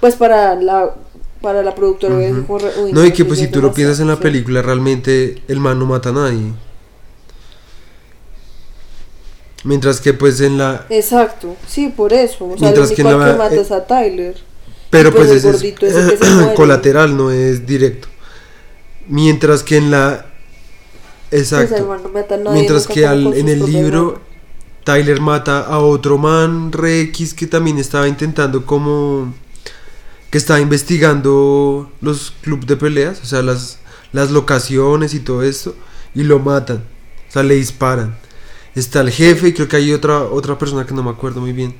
[0.00, 0.94] Pues para la,
[1.42, 2.46] para la productora sido Ujú.
[2.46, 2.70] como re...
[2.82, 5.78] uy, No, y que pues si tú lo piensas en la película, realmente el man
[5.78, 6.52] no mata a nadie.
[9.64, 10.86] Mientras que pues en la...
[10.88, 12.46] Exacto, sí, por eso.
[12.46, 14.36] O sea, Mientras el que único en la- que mata eh, es a Tyler.
[14.90, 16.54] Pero pues pues, el ese gordito ese que se muere.
[16.54, 18.08] colateral, no es directo.
[19.08, 20.26] Mientras que en la...
[21.30, 21.86] Exacto.
[21.86, 24.20] man no mata a nadie, Mientras que al- en el libro.
[24.84, 29.34] Tyler mata a otro man re X que también estaba intentando como...
[30.30, 33.78] Que estaba investigando los clubes de peleas, o sea, las,
[34.12, 35.74] las locaciones y todo esto.
[36.14, 36.84] Y lo matan.
[37.28, 38.16] O sea, le disparan.
[38.74, 41.52] Está el jefe y creo que hay otra, otra persona que no me acuerdo muy
[41.52, 41.74] bien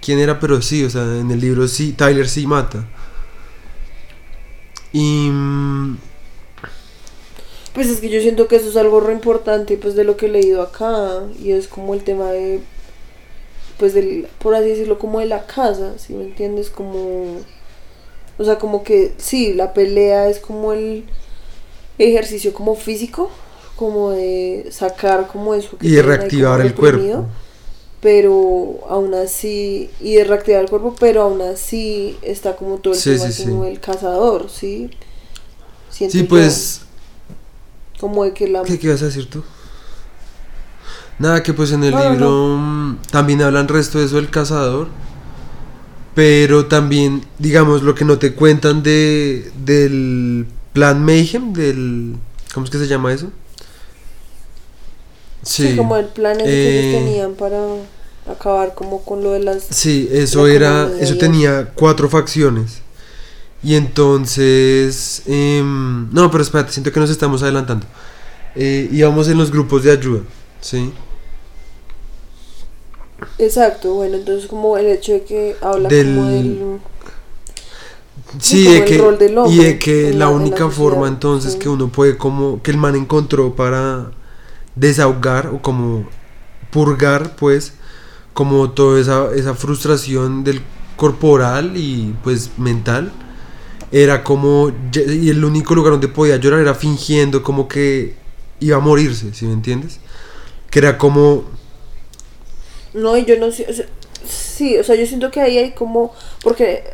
[0.00, 2.84] quién era, pero sí, o sea, en el libro sí, Tyler sí mata.
[4.92, 5.28] Y...
[5.30, 5.96] mm,
[7.74, 10.26] Pues es que yo siento que eso es algo re importante pues de lo que
[10.26, 12.60] he leído acá y es como el tema de
[13.78, 17.38] pues del por así decirlo como de la casa, si me entiendes como
[18.38, 21.04] o sea, como que sí, la pelea es como el
[21.98, 23.30] ejercicio como físico,
[23.76, 27.26] como de sacar como eso que y de reactivar el cuerpo.
[28.00, 33.02] Pero aún así y de reactivar el cuerpo, pero aún así está como todo el
[33.02, 33.70] Sí, tema sí, como sí.
[33.70, 34.90] el cazador, ¿sí?
[35.90, 36.28] Siento Sí, yo.
[36.28, 36.82] pues...
[38.00, 38.64] Como de que la...
[38.64, 39.44] ¿Qué, qué vas a decir tú?
[41.18, 42.58] Nada, que pues en el No, libro
[43.10, 44.88] también hablan resto de eso del cazador.
[46.14, 52.16] Pero también, digamos, lo que no te cuentan de del plan Mayhem, del...
[52.52, 53.30] ¿Cómo es que se llama eso?
[55.42, 57.58] Sí, como el plan que eh, ellos tenían para
[58.30, 59.64] acabar como con lo de las...
[59.70, 62.82] Sí, eso La era, eso y tenía cuatro facciones.
[63.62, 67.86] Y entonces, em, no, pero espérate, siento que nos estamos adelantando.
[68.54, 70.22] Eh, íbamos en los grupos de ayuda,
[70.60, 70.92] ¿sí?
[73.38, 76.80] Exacto, bueno, entonces como el hecho de que habla Del- como del...
[78.38, 80.44] Sí, como de el que, rol del y hombre de que la, la- en la
[80.44, 81.58] única forma entonces sí.
[81.58, 84.12] que uno puede como, que el man encontró para
[84.80, 86.08] desahogar o como
[86.70, 87.74] purgar pues
[88.32, 90.62] como toda esa, esa frustración del
[90.96, 93.12] corporal y pues mental
[93.92, 98.14] era como y el único lugar donde podía llorar era fingiendo como que
[98.60, 99.98] iba a morirse, ¿sí me entiendes?
[100.70, 101.44] Que era como...
[102.94, 103.86] No, y yo no sé, o sea,
[104.28, 106.12] sí, o sea, yo siento que ahí hay como,
[106.42, 106.84] porque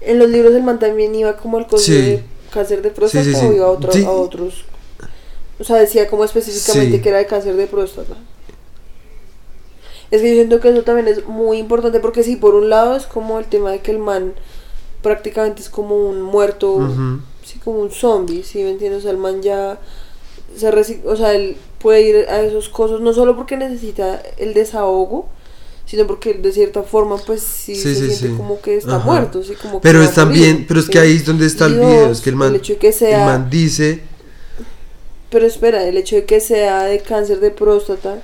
[0.00, 1.92] en los libros del man también iba como el coso Sí.
[1.94, 4.64] de cáncer de próstata Sí, o iba a, otro- a otros,
[5.60, 7.02] o sea, decía como específicamente Sí.
[7.02, 8.14] que era de cáncer de próstata.
[10.10, 12.96] Es que yo siento que eso también es muy importante porque sí, por un lado
[12.96, 14.32] es como el tema de que el man
[15.02, 16.78] prácticamente es como un muerto,
[17.44, 19.00] sí, como un zombie, ¿sí me entiendes?
[19.00, 19.78] O sea, el man ya
[20.56, 24.52] se resi- o sea, él puede ir a esos cosas no solo porque necesita el
[24.52, 25.28] desahogo,
[25.86, 28.34] sino porque de cierta forma pues sí, Sí, se sí, siente sí.
[28.36, 29.06] como que está Ajá.
[29.06, 31.74] muerto, sí, como que Pero es también, pero es que ahí es donde está el
[31.78, 34.02] video, es que el man, hecho de que el man dice,
[35.30, 38.22] pero espera, el hecho de que sea de cáncer de próstata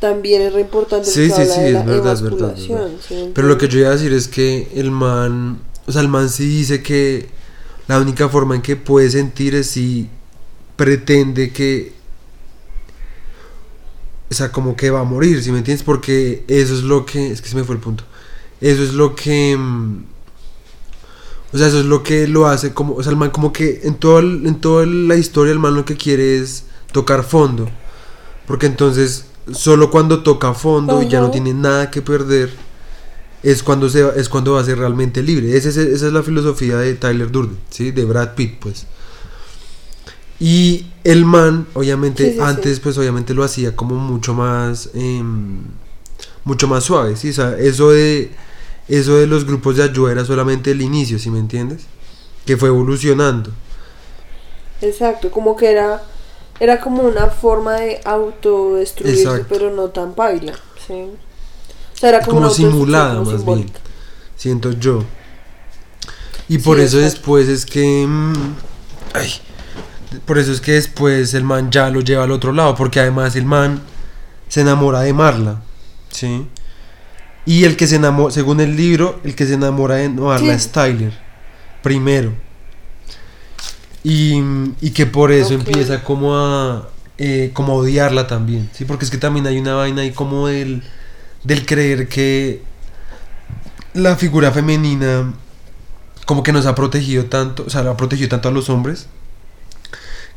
[0.00, 2.96] también es re importante Sí, sí, sí, es verdad, es verdad, es emasculación, verdad.
[3.06, 6.08] ¿sí pero lo que yo iba a decir es que el man, o sea, el
[6.08, 7.28] man sí dice que
[7.86, 10.08] la única forma en que puede sentir es si
[10.76, 11.92] pretende que,
[14.30, 15.82] o sea, como que va a morir, ¿sí me entiendes?
[15.84, 18.04] Porque eso es lo que, es que se me fue el punto,
[18.60, 20.04] eso es lo que, mm,
[21.52, 23.80] o sea, eso es lo que lo hace como, o sea, el man como que
[23.84, 27.68] en, todo el- en toda la historia el man lo que quiere es tocar fondo,
[28.46, 32.50] porque entonces solo cuando toca fondo y ya no tiene nada que perder
[33.42, 35.56] es cuando se es cuando va a ser realmente libre.
[35.56, 37.90] Esa es, esa es la filosofía de Tyler Durden, ¿sí?
[37.90, 38.86] De Brad Pitt, pues.
[40.38, 42.42] Y el man, obviamente, Sí, sí, sí.
[42.42, 45.58] antes, pues obviamente lo hacía como mucho más, em,
[46.44, 47.30] mucho más suave, ¿sí?
[47.30, 48.30] O sea, eso de,
[48.98, 51.86] eso de los grupos de ayuda era solamente el inicio, ¿sí me entiendes?
[52.44, 53.52] Que fue evolucionando.
[54.80, 56.02] Exacto, como que era
[56.58, 59.46] era como una forma de autodestruirse, Exacto.
[59.48, 60.52] pero no tan baila,
[60.86, 60.92] ¿sí?
[61.94, 63.80] O sea, era como, Como simulada, como más simbólica.
[63.80, 63.84] bien.
[64.36, 65.04] Siento yo.
[66.48, 67.14] Y por Sí, eso exacto.
[67.16, 68.06] después es que.
[68.06, 68.54] mm,
[69.14, 69.30] ay,
[70.26, 72.74] por eso es que después el man ya lo lleva al otro lado.
[72.74, 73.80] Porque además el man
[74.48, 75.62] se enamora de Marla.
[76.10, 76.46] ¿Sí?
[77.50, 80.08] Y el que se enamora, según el libro, el que se enamora de
[80.38, 80.48] Sí.
[80.50, 81.12] es Tyler.
[81.82, 82.32] Primero.
[84.04, 84.40] Y,
[84.80, 86.88] y que por eso empieza como a.
[87.18, 88.70] eh, como a odiarla también.
[88.72, 88.84] ¿Sí?
[88.84, 90.82] Porque es que también hay una vaina ahí como del.
[91.42, 92.62] Del creer que
[93.94, 95.32] la figura femenina
[96.26, 99.06] como que nos ha protegido tanto, o sea, ha protegido tanto a los hombres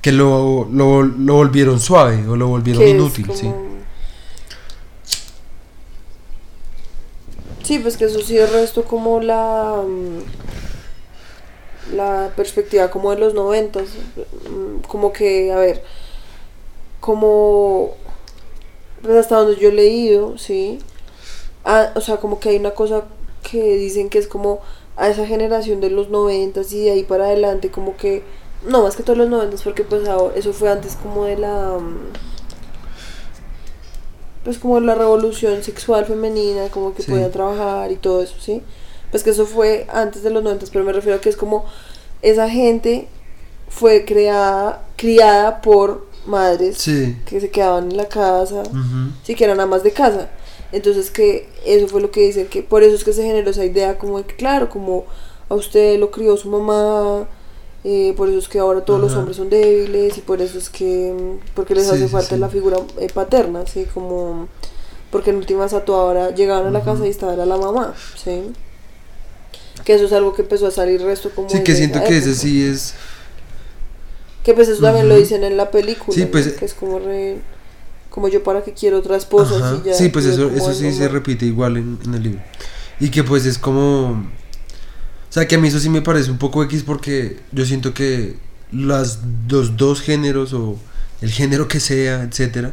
[0.02, 3.47] que lo, lo, lo volvieron suave o lo volvieron inútil, como- Sí,
[7.80, 10.19] pues que eso sí es resto como la mm,
[11.95, 13.89] la perspectiva como de los noventas,
[14.49, 15.84] mm, como que, a ver,
[16.99, 17.91] como
[19.02, 20.80] pues hasta donde yo he leído, sí,
[21.65, 23.04] ah, o sea, como que hay una cosa
[23.49, 24.62] que dicen que es como
[24.95, 28.23] a esa generación de los noventas y de ahí para adelante, como que,
[28.65, 30.04] no, más que todos los noventas, porque pues
[30.36, 31.80] eso fue antes como de la...
[34.43, 37.12] Pues como la revolución sexual femenina, como que Sí.
[37.12, 38.62] podían trabajar y todo eso, ¿sí?
[39.12, 41.65] Pues que eso fue antes de los noventas, pero me refiero a que es como
[42.21, 43.08] esa gente
[43.69, 47.17] fue creada, criada por madres Sí.
[47.25, 49.12] que se quedaban en la casa, Ujú.
[49.23, 50.29] sí que eran amas de casa.
[50.71, 53.63] Entonces que eso fue lo que dicen, que por eso es que se generó esa
[53.65, 55.06] idea como de que claro, como
[55.49, 57.27] a usted lo crió su mamá,
[57.84, 60.69] eh, por eso es que ahora todos los hombres son débiles y por eso es
[60.69, 62.39] que, mm, porque les Sí, hace sí, falta sí.
[62.41, 64.48] la figura eh, paterna, así como,
[65.12, 67.93] porque en últimas a toda hora llegaban a la casa y estaba era la mamá,
[68.15, 68.52] ¿sí?
[69.84, 72.36] Que eso es algo que empezó a salir resto como Sí, que siento que ese
[72.36, 72.93] sí es...
[74.43, 76.32] Que pues eso también lo dicen en la película, Sí, ¿no?
[76.32, 77.38] pues, que es como re,
[78.10, 79.82] como yo para que quiero otra esposa.
[79.93, 82.41] Sí, pues eso, eso sí se repite igual en, en el libro.
[83.00, 84.24] Y que pues es como...
[85.34, 87.96] O sea, que a mí eso sí me parece un poco X porque yo siento
[87.96, 88.38] que
[88.72, 90.78] las, los dos géneros o
[91.22, 92.72] el género que sea, etcétera,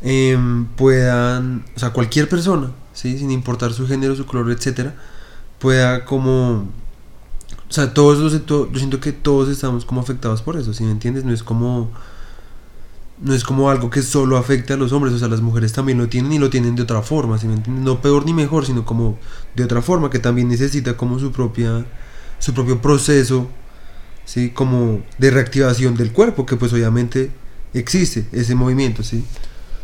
[0.00, 3.18] em, puedan, o sea, cualquier persona, ¿sí?
[3.18, 4.94] sin importar su género, su color, etcétera,
[5.58, 6.68] pueda como...
[7.68, 10.92] O sea, todos los, yo siento que todos estamos como afectados por eso, ¿sí me
[10.92, 11.24] entiendes?
[11.24, 11.90] No es como
[13.20, 15.98] no es como algo que solo afecte a los hombres, o sea, las mujeres también
[15.98, 17.84] lo tienen y lo tienen de otra forma, ¿sí me entiendes?
[17.84, 19.18] No peor ni mejor, sino como
[19.54, 21.86] de otra forma, que también necesita como su propia,
[22.38, 23.48] su propio proceso,
[24.24, 24.50] ¿sí?
[24.50, 27.30] Como de reactivación del cuerpo, que pues obviamente
[27.72, 29.24] existe ese movimiento, ¿sí?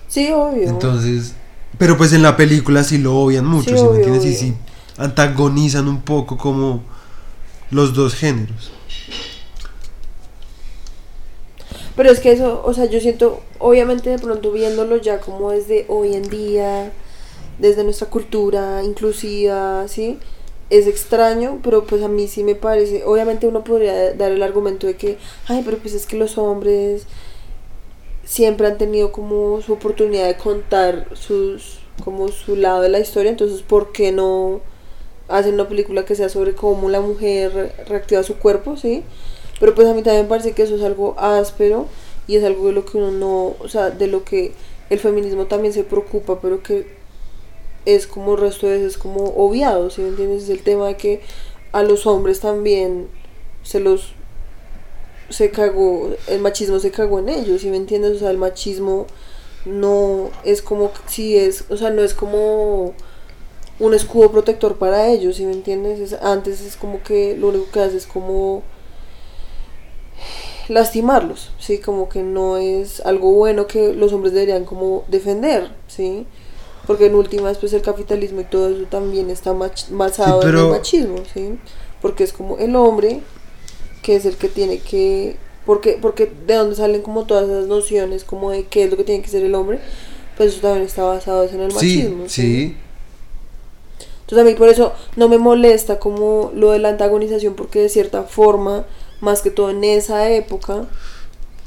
[0.08, 0.68] Sí, obvio.
[0.68, 1.34] Entonces,
[1.78, 4.24] pero pues en la película sí lo obvian mucho, Sí, ¿sí, me obvio, entiendes?
[4.26, 4.54] Y sí
[4.96, 6.82] antagonizan un poco como
[7.70, 8.72] los dos géneros.
[11.96, 15.84] Pero es que eso, o sea, yo siento, obviamente de pronto viéndolo ya como desde
[15.88, 16.90] hoy en día,
[17.58, 20.18] desde nuestra cultura inclusiva, ¿sí?
[20.70, 24.86] Es extraño, pero pues a mí sí me parece, obviamente uno podría dar el argumento
[24.86, 27.06] de que, ay, pero pues es que los hombres
[28.24, 33.30] siempre han tenido como su oportunidad de contar sus como su lado de la historia,
[33.30, 34.60] entonces ¿por qué no
[35.28, 39.04] hacen una película que sea sobre cómo la mujer reactiva su cuerpo, ¿sí?
[39.62, 41.86] Pero pues a mí también me parece que eso es algo áspero
[42.26, 44.54] y es algo de lo que uno no, o sea, de lo que
[44.90, 46.88] el feminismo también se preocupa, pero que
[47.86, 50.42] es como el resto de veces como obviado, ¿sí me entiendes?
[50.42, 51.20] Es el tema de que
[51.70, 53.06] a los hombres también
[53.62, 54.14] se los
[55.28, 58.16] se cagó, el machismo se cagó en ellos, ¿sí me entiendes?
[58.16, 59.06] O sea, el machismo
[59.64, 62.94] no es como si es, o sea, no es como
[63.78, 66.14] un escudo protector para ellos, ¿sí me entiendes?
[66.20, 68.64] antes es como que lo único que hace es como
[70.68, 71.78] lastimarlos, ¿sí?
[71.78, 76.26] Como que no es algo bueno que los hombres deberían como defender, ¿sí?
[76.86, 79.52] Porque en últimas, pues el capitalismo y todo eso también está
[79.90, 81.58] basado en el machismo, ¿sí?
[82.00, 83.20] Porque es como el hombre
[84.02, 85.36] que es el que tiene que...
[85.64, 89.04] Porque, porque de dónde salen como todas esas nociones como de qué es lo que
[89.04, 89.78] tiene que ser el hombre,
[90.36, 92.24] pues eso también está basado en el machismo.
[92.26, 92.76] Sí, sí.
[94.22, 97.88] Entonces a mí por eso no me molesta como lo de la antagonización, porque de
[97.88, 98.86] cierta forma
[99.22, 100.84] más que todo en esa época,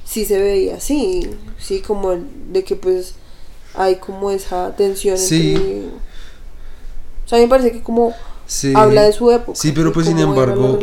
[0.05, 2.15] sí se veía así, sí, como
[2.51, 3.15] de que pues
[3.73, 5.85] hay como esa tensión entre...
[7.25, 8.13] O sea, a mí me parece que como
[8.75, 9.57] habla de su época.
[9.57, 10.77] Sí, pero pues sin embargo...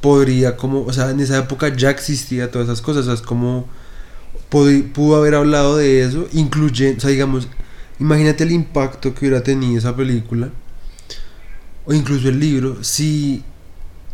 [0.00, 3.22] Podría como, o sea, en esa época ya existía todas esas cosas, o sea, es
[3.22, 3.66] como...
[4.48, 7.48] Pudo haber hablado de eso, incluyendo, o sea, digamos,
[7.98, 10.50] imagínate el impacto que hubiera tenido esa película,
[11.86, 13.44] o incluso el libro, si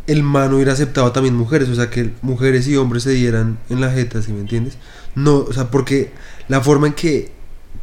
[0.09, 3.79] el man hubiera aceptado también mujeres, o sea, que mujeres y hombres se dieran en
[3.79, 4.77] la jeta, ¿sí me entiendes?
[5.13, 6.11] No, o sea, porque
[6.47, 7.31] la forma en que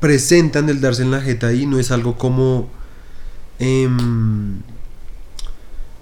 [0.00, 2.68] presentan el darse en la jeta ahí no es algo como.
[3.58, 4.60] Em,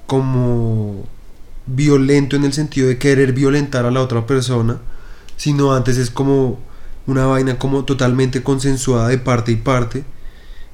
[0.07, 1.07] como
[1.67, 4.79] violento en el sentido de querer violentar a la otra persona,
[5.37, 6.59] sino antes es como
[7.07, 10.05] una vaina como totalmente consensuada de parte y parte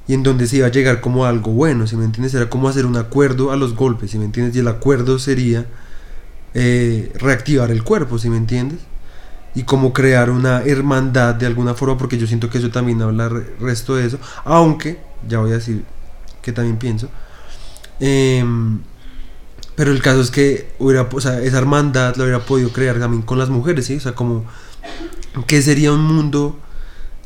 [0.07, 2.67] y en donde se iba a llegar como algo bueno, si me entiendes, era como
[2.67, 5.65] hacer un acuerdo a los golpes, si me entiendes, y el acuerdo sería
[6.53, 8.79] eh, reactivar el cuerpo, si me entiendes,
[9.53, 13.29] y como crear una hermandad de alguna forma, porque yo siento que eso también habla
[13.59, 15.83] resto de eso, aunque, ya voy a decir
[16.41, 17.09] que también pienso,
[17.99, 18.79] em,
[19.75, 23.21] pero el caso es que hubiera, o sea, esa hermandad la hubiera podido crear también
[23.21, 23.95] con las mujeres, ¿sí?
[23.95, 24.45] O sea, como
[25.47, 26.59] que sería un mundo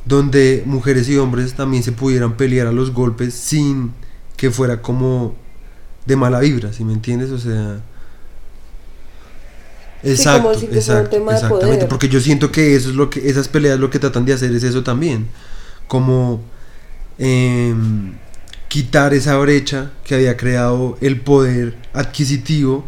[0.05, 3.91] donde mujeres y hombres también se pudieran pelear a los golpes sin
[4.37, 5.35] que fuera como
[6.05, 7.31] de mala vibra, ¿sí me entiendes?
[7.31, 7.81] O sea...
[10.03, 13.97] Exacto, exacto exactamente, porque yo siento que eso es lo que esas peleas lo que
[13.97, 15.27] tratan de hacer es eso también,
[15.87, 16.43] como
[17.17, 18.13] em,
[18.67, 22.85] quitar esa brecha que había creado el poder adquisitivo,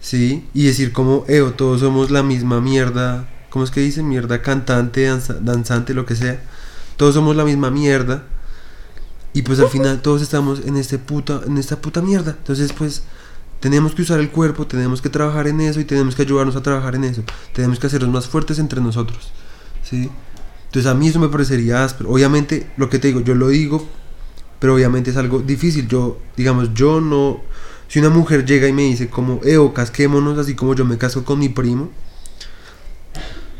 [0.00, 4.02] sí, y decir como, Eo, todos somos la misma mierda ¿cómo es que dice?
[4.02, 5.06] Mierda cantante,
[5.40, 6.42] danzante, lo que sea.
[6.96, 8.24] Todos somos la misma mierda.
[9.32, 12.34] Y pues al final todos estamos en, este puta, en esta puta mierda.
[12.36, 13.04] Entonces pues
[13.60, 16.64] tenemos que usar el cuerpo, tenemos que trabajar en eso y tenemos que ayudarnos a
[16.64, 17.22] trabajar en eso.
[17.52, 19.30] Tenemos que hacernos más fuertes entre nosotros.
[19.84, 20.10] ¿sí?
[20.66, 22.10] Entonces a mí eso me parecería áspero.
[22.10, 23.86] Obviamente lo que te digo, yo lo digo,
[24.58, 25.86] pero obviamente es algo difícil.
[25.86, 27.40] Yo, digamos, yo no...
[27.86, 31.24] Si una mujer llega y me dice como, Eo, casquémonos así como yo me caso
[31.24, 31.92] con mi primo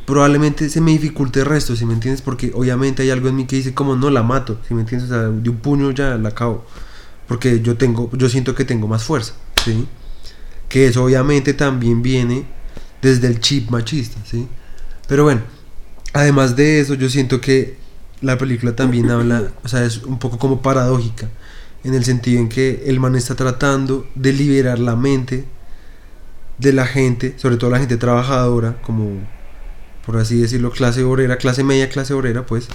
[0.06, 3.46] probablemente se me dificulte el resto, si me entiendes, porque obviamente hay algo en mí
[3.46, 6.16] que dice como no la mato, si me entiendes, o sea, de un puño ya
[6.16, 6.66] la acabo,
[7.26, 9.86] porque yo tengo, yo siento que tengo más fuerza, ¿sí?
[10.68, 12.44] Que eso obviamente también viene
[13.00, 14.46] desde el chip machista, ¿sí?
[15.08, 15.42] Pero bueno,
[16.12, 17.76] además de eso, yo siento que
[18.20, 21.28] la película también habla, o sea, es un poco como paradójica,
[21.82, 25.44] en el sentido en que el man está tratando de liberar la mente
[26.58, 29.18] de la gente, sobre todo la gente trabajadora, como
[30.06, 32.68] por así decirlo, clase obrera, clase media, clase obrera, pues.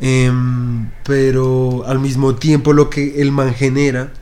[0.00, 4.12] Em, pero al mismo tiempo lo que el man genera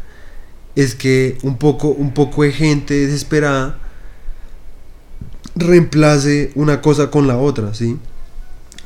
[0.77, 3.79] es que un poco, un poco de gente desesperada
[5.57, 7.99] reemplace una cosa con la otra, ¿sí?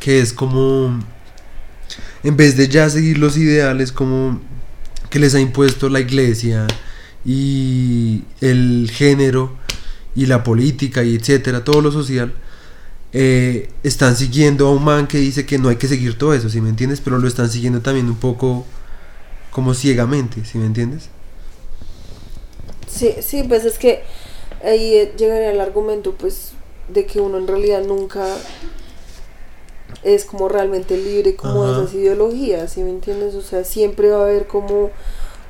[0.01, 0.99] Que es como,
[2.23, 4.41] en vez de ya seguir los ideales como
[5.11, 6.67] que les ha impuesto la iglesia
[7.25, 9.57] y el género
[10.15, 12.35] y la política y etcétera, todo lo social,
[13.13, 16.51] eh, están siguiendo a un man que dice que no hay que seguir todo eso,
[16.51, 17.01] si me entiendes?
[17.01, 18.65] Pero lo están siguiendo también un poco
[19.51, 21.09] como ciegamente, si me entiendes?
[22.87, 24.03] Sí, sí, pues es que
[24.65, 26.53] ahí llegaría el argumento pues
[26.89, 28.27] de que uno en realidad nunca
[30.03, 33.35] es como realmente libre como de esas ideologías, si me entiendes?
[33.35, 34.91] O sea, siempre va a haber como, o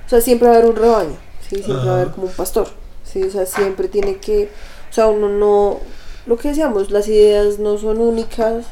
[0.08, 1.16] sea, siempre va a haber un rebaño,
[1.48, 1.62] ¿sí?
[1.62, 2.68] Siempre va a haber como un pastor,
[3.04, 3.22] ¿sí?
[3.22, 4.50] O sea, siempre tiene que,
[4.90, 5.80] o sea, uno no,
[6.28, 8.66] lo que decíamos, las ideas no son únicas,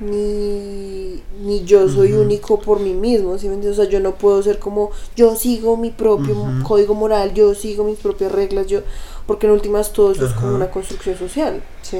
[0.00, 3.78] ni, ni yo soy único por mí mismo, ¿sí me entiendes?
[3.78, 6.34] O sea, yo no puedo ser como, yo sigo mi propio
[6.64, 8.80] código moral, yo sigo mis propias reglas, yo,
[9.26, 11.98] porque en últimas todo eso es como una construcción social, ¿sí?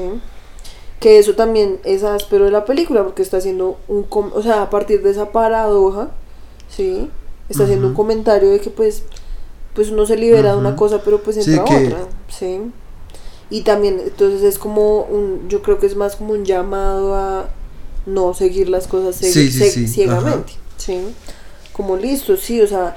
[1.00, 4.62] Que eso también es áspero de la película, porque está haciendo un, com- o sea,
[4.62, 6.10] a partir de esa paradoja,
[6.68, 7.10] ¿sí?
[7.48, 9.04] Está haciendo un comentario de que pues,
[9.74, 11.98] pues uno se libera de una cosa, pero pues Sí, entra que- otra,
[12.28, 12.60] ¿sí?
[13.48, 17.48] Y también, entonces es como un, yo creo que es más como un llamado a
[18.04, 21.00] no seguir las cosas Sí, sí, ciegamente, ¿sí?
[21.72, 22.96] Como listo, sí, o sea,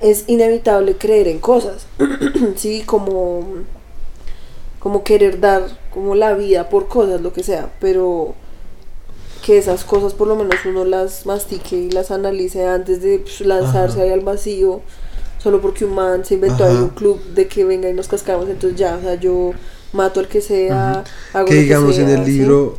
[0.00, 1.86] es inevitable creer en cosas,
[2.56, 3.44] sí, como,
[4.80, 8.34] como querer dar como la vida por cosas, lo que sea, pero
[9.44, 13.40] que esas cosas por lo menos uno las mastique y las analice antes de pues,
[13.40, 14.02] lanzarse Ajá.
[14.02, 14.82] ahí al vacío
[15.42, 18.48] solo porque un man se inventó ahí un club de que venga y nos cascamos
[18.48, 19.56] entonces ya o sea yo
[19.92, 22.32] mato al que sea hago que lo digamos en sea, el ¿sí?
[22.32, 22.78] libro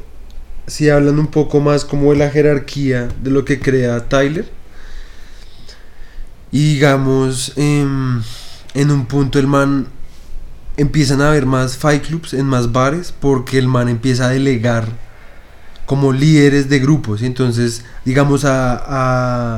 [0.67, 4.49] si hablan un poco más como de la jerarquía de lo que crea Tyler
[6.51, 8.21] y digamos em,
[8.73, 9.87] en un punto el man
[10.77, 14.87] empiezan a haber más fight clubs en más bares porque el man empieza a delegar
[15.85, 18.77] como líderes de grupos y entonces digamos a,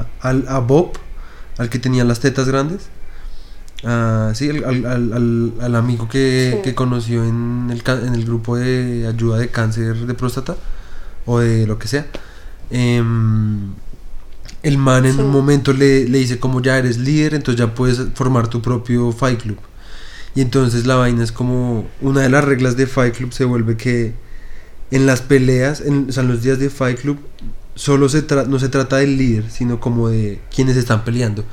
[0.01, 0.93] a, al- a Bob
[1.57, 2.83] al que tenía las tetas grandes
[3.83, 6.61] a- sí, al, al- al- amigo que, Sí.
[6.63, 10.55] que conoció en el, en el grupo de ayuda de cáncer de próstata
[11.25, 12.05] o de lo que sea
[12.71, 13.71] em,
[14.63, 15.19] el man en Sí.
[15.21, 19.11] un momento le, le dice como ya eres líder entonces ya puedes formar tu propio
[19.11, 19.57] fight club
[20.35, 23.77] y entonces la vaina es como una de las reglas de Fight Club se vuelve
[23.77, 24.15] que
[24.89, 27.19] en las peleas, en, o sea, en los días de Fight Club,
[27.75, 31.43] solo se no se trata del líder, sino como de quienes están peleando.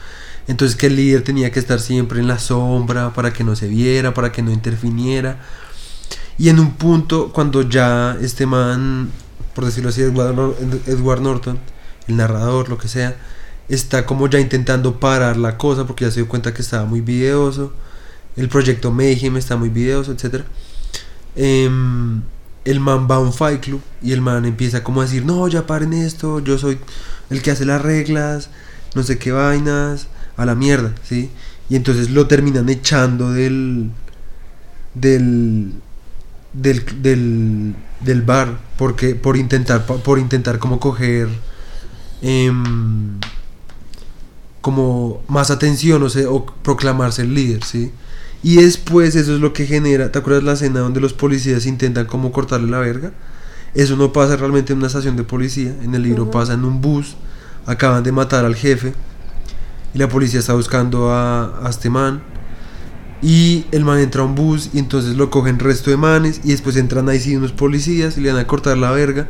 [0.49, 3.69] Entonces que el líder tenía que estar siempre en la sombra para que no se
[3.69, 5.41] viera, para que no interfiniera.
[6.39, 9.11] Y en un punto, cuando ya este man,
[9.55, 10.57] por decirlo así, Edward,
[10.87, 11.59] Edward Norton,
[12.09, 13.17] el narrador, lo que sea,
[13.69, 17.01] está como ya intentando parar la cosa porque ya se dio cuenta que estaba muy
[17.01, 17.73] videoso.
[18.37, 20.45] El proyecto Mayhem está muy videoso, etc.
[21.37, 22.23] Em,
[22.71, 25.47] el man va a un fight club y el man empieza como a decir, no,
[25.49, 26.79] ya paren esto, yo soy
[27.31, 28.51] el que hace las reglas,
[28.95, 31.31] no sé qué vainas, a la mierda, ¿sí?
[31.69, 33.91] Y entonces lo terminan echando del
[34.95, 35.73] del
[36.53, 41.29] del, del, del bar porque por intentar por intentar como coger
[42.23, 43.19] em,
[44.61, 47.93] como más atención o, sea, o proclamarse el líder, ¿sí?
[48.43, 52.07] Y después eso es lo que genera, ¿te acuerdas la escena donde los policías intentan
[52.07, 53.13] como cortarle la verga?
[53.75, 56.81] Eso no pasa realmente en una estación de policía, en el libro pasa en un
[56.81, 57.17] bus,
[57.67, 58.95] acaban de matar al jefe
[59.95, 62.23] y la policía está buscando a, a este man
[63.23, 66.49] y el man entra a un bus y entonces lo cogen resto de manes y
[66.49, 69.29] después entran ahí sí unos policías y le van a cortar la verga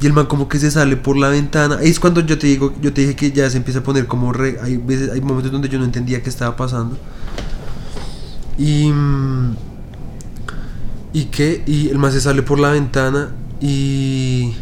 [0.00, 1.78] y el man como que se sale por la ventana.
[1.78, 4.06] Ahí es cuando yo te digo, yo te dije que ya se empieza a poner
[4.06, 6.98] como re, hay veces, hay momentos donde yo no entendía qué estaba pasando.
[8.60, 9.56] Y mm,
[11.12, 14.54] y que y el man se sale por la ventana y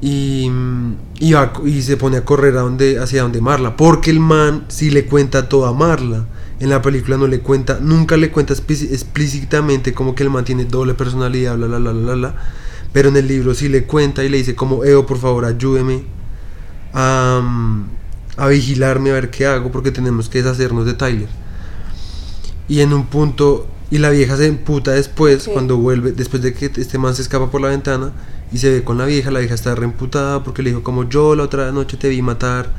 [0.00, 2.58] y, mm, y, se pone a correr
[2.98, 3.74] hacia donde Marla.
[3.76, 6.26] Porque el man sí le cuenta todo a Marla.
[6.60, 10.66] En la película no le cuenta, nunca le cuenta explícitamente como que el man tiene
[10.66, 12.34] doble personalidad, bla, bla, bla, bla, bla.
[12.92, 16.04] Pero en el libro sí le cuenta y le dice como, Eo, por favor, ayúdeme
[16.92, 17.84] a, mm,
[18.36, 21.43] a vigilarme a ver qué hago porque tenemos que deshacernos de Tyler.
[22.68, 26.66] Y en un punto, y la vieja se emputa después, cuando vuelve, después de que
[26.66, 28.12] este man se escapa por la ventana
[28.52, 31.34] y se ve con la vieja, la vieja está reemputada porque le dijo como yo
[31.34, 32.72] la otra noche te vi matar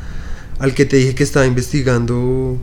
[0.60, 2.58] al que te dije que estaba investigando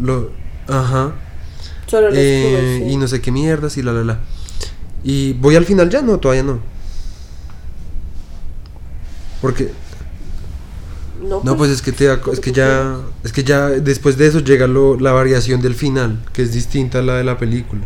[0.00, 0.30] lo
[0.68, 1.14] ajá
[1.86, 2.92] Solo eh, sí.
[2.92, 4.18] y no sé qué mierdas y la la la.
[5.04, 6.58] Y voy al final ya no todavía no.
[9.40, 9.70] Porque
[11.44, 14.40] no pues es que te da- es que ya es que ya después de eso
[14.40, 17.82] llega lo, la variación del final que es distinta a la de la película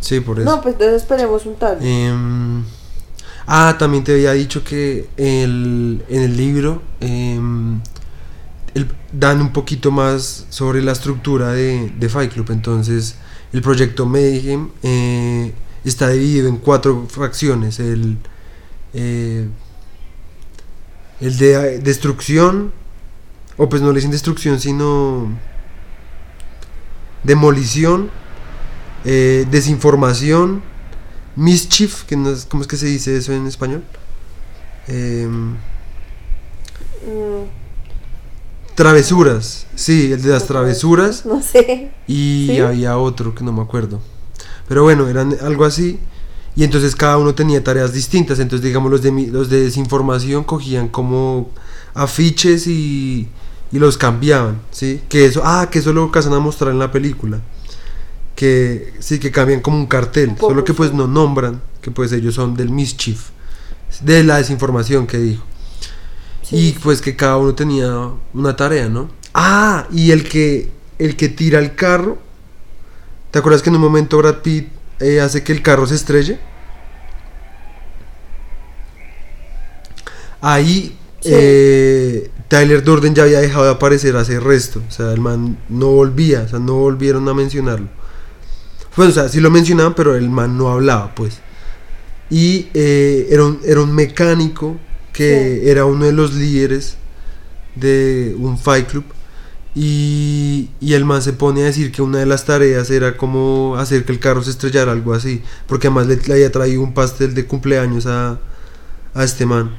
[0.00, 1.78] sí por eso No, pues entonces esperemos un tal.
[1.82, 2.64] Em,
[3.46, 7.80] ah, también te había dicho que el, en el libro em,
[8.74, 12.50] el- dan un poquito más sobre la estructura de, de Fight Club.
[12.50, 13.16] Entonces,
[13.52, 15.52] el proyecto Mayhem eh,
[15.84, 17.80] está dividido en cuatro facciones.
[17.80, 18.18] El,
[18.94, 19.48] eh,
[21.20, 22.72] el de eh, destrucción,
[23.56, 25.28] o pues no le dicen destrucción, sino
[27.24, 28.10] demolición,
[29.04, 30.62] eh, desinformación,
[31.36, 33.82] mischief, que no es- ¿cómo es que se dice eso en español?
[34.86, 35.56] Em,
[37.06, 37.46] Mm,
[38.74, 41.24] Travesuras, sí, el de las travesuras.
[41.26, 41.90] No sé.
[42.06, 42.60] Y ¿Sí?
[42.60, 44.00] había otro que no me acuerdo.
[44.68, 45.98] Pero bueno, eran algo así.
[46.58, 48.40] Y entonces cada uno tenía tareas distintas.
[48.40, 51.50] Entonces, digamos, los de, los de desinformación cogían como
[51.94, 53.28] afiches y,
[53.70, 55.00] y los cambiaban, ¿sí?
[55.08, 57.40] Que eso, ah, que eso lo alcanzan a mostrar en la película.
[58.34, 60.30] Que sí, que cambian como un cartel.
[60.30, 63.28] Un solo que pues no nombran que pues ellos son del mischief.
[64.02, 65.44] De la desinformación que dijo.
[66.42, 66.56] Sí.
[66.56, 69.10] Y pues que cada uno tenía una tarea, ¿no?
[69.32, 72.18] Ah, y el que el que tira el carro.
[73.30, 76.38] ¿Te acuerdas que en un momento Brad Pitt eh, hace que el carro se estrelle?
[80.40, 81.30] Ahí Sí.
[81.32, 84.80] eh, Tyler Durden ya había dejado de aparecer hace resto.
[84.86, 87.88] O sea, el man no volvía, o sea, no volvieron a mencionarlo.
[88.96, 91.38] Bueno, o sea, sí lo mencionaban, pero el man no hablaba, pues.
[92.30, 94.76] Y eh, era, un, era un mecánico
[95.12, 95.68] que Sí.
[95.68, 96.96] era uno de los líderes
[97.74, 99.04] de un fight club.
[99.80, 104.04] Y, el man se pone a decir que una de las tareas era como hacer
[104.04, 105.40] que el carro se estrellara, algo así.
[105.68, 108.40] Porque además le, le había traído un pastel de cumpleaños a,
[109.14, 109.76] a este man.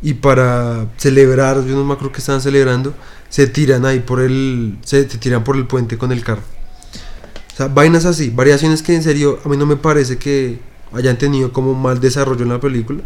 [0.00, 2.94] Y para celebrar, yo no me acuerdo que estaban celebrando,
[3.28, 4.78] se tiran ahí por el.
[4.84, 6.42] Se, se tiran por el puente con el carro.
[7.52, 10.60] O sea, vainas así, variaciones que en serio a mí no me parece que
[10.94, 13.02] hayan tenido como mal desarrollo en la película.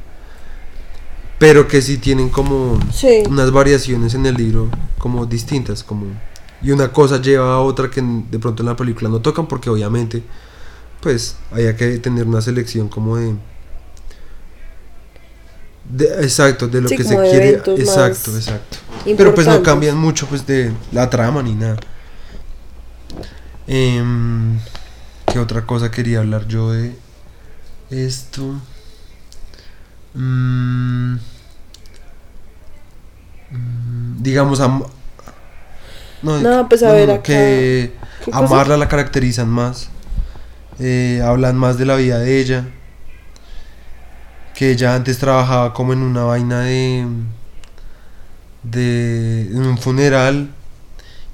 [1.39, 3.23] Pero que sí tienen como Sí.
[3.29, 4.69] unas variaciones en el libro
[4.99, 6.07] como distintas, como
[6.61, 9.71] y una cosa lleva a otra que de pronto en la película no tocan porque
[9.71, 10.23] obviamente
[11.01, 13.35] pues había que tener una selección como de,
[15.89, 18.79] de- exacto de lo Sí, que se quiere exacto exacto.
[19.17, 21.77] Pero pues no cambian mucho pues de la trama ni nada.
[23.69, 24.59] Em,
[25.33, 26.97] qué otra cosa quería hablar yo de
[27.91, 28.43] esto
[34.19, 34.85] digamos am-
[36.23, 37.93] no, No, pues, a ver, acá, que
[38.33, 39.89] amarla la caracterizan más
[40.81, 42.65] eh, hablan más de la vida de ella
[44.55, 47.07] que ella antes trabajaba como en una vaina de
[48.65, 50.51] de en un funeral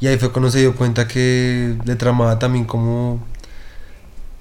[0.01, 3.25] y ahí fue cuando se dio cuenta que le tramaba también como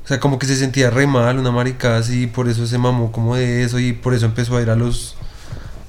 [0.04, 3.12] o sea como que se sentía re mal una maricada así por eso se mamó
[3.12, 5.16] como de eso y por eso empezó a ir a los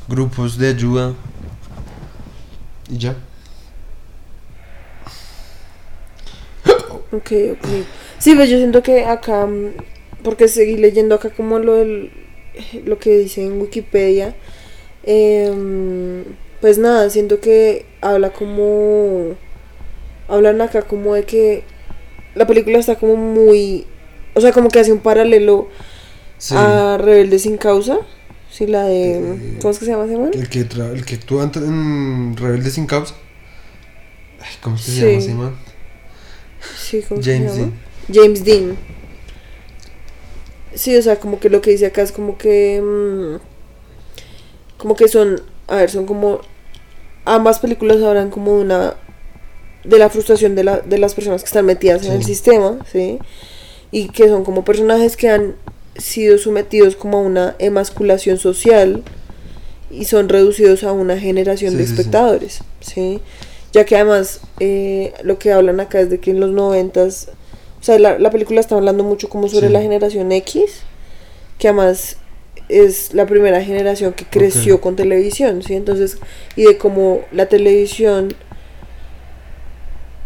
[0.09, 1.12] grupos de ayuda
[2.89, 3.17] y ya
[7.15, 7.69] Ok, ok.
[8.19, 9.75] Sí, pues yo siento que acá, mm,
[10.25, 12.11] porque seguí leyendo acá como lo del,
[12.85, 14.35] lo que dice en Wikipedia,
[15.05, 16.25] em,
[16.61, 19.35] pues nada, siento que habla como,
[20.29, 21.62] hablan acá como de que
[22.35, 23.87] la película está como muy,
[24.35, 25.68] o sea, como que hace un paralelo
[26.39, 26.55] Sí.
[26.57, 27.99] a Rebelde sin causa,
[28.51, 30.30] sí, la de, Eh, ¿cómo es que se llama ese man?
[30.35, 33.14] El que, el que actúa en Rebelde sin causa.
[34.41, 35.01] Ay, ¿Cómo se Sí.
[35.01, 35.55] llama ese man?
[36.76, 37.72] Sí, ¿cómo se James llama?
[38.09, 38.22] Dean.
[38.24, 38.76] James Dean.
[40.74, 42.80] Sí, o sea, como que lo que dice acá es como que.
[42.82, 43.37] mm,
[44.78, 45.41] como que son.
[45.68, 46.41] A ver, son como.
[47.24, 48.95] Ambas películas hablan como de una.
[49.85, 52.28] de la frustración de, la, de las personas que están metidas en el Sí.
[52.35, 53.18] sistema, ¿sí?
[53.95, 55.55] Y que son como personajes que han
[55.97, 59.05] sido sometidos como a una emasculación social
[59.88, 61.95] y son reducidos a una generación Sí, de sí, sí.
[62.01, 63.20] espectadores, ¿sí?
[63.72, 67.28] Ya que además eh, lo que hablan acá es de que en los noventas,
[67.80, 70.80] o sea, la, la película está hablando mucho como sobre la generación X,
[71.61, 72.16] que además
[72.68, 75.74] es la primera generación que creció con televisión, ¿sí?
[75.74, 76.16] Entonces,
[76.57, 78.34] y de cómo la televisión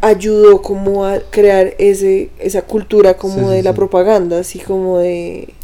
[0.00, 3.76] ayudó como a crear ese esa cultura como Sí, sí, de la sí.
[3.76, 5.54] propaganda, así como de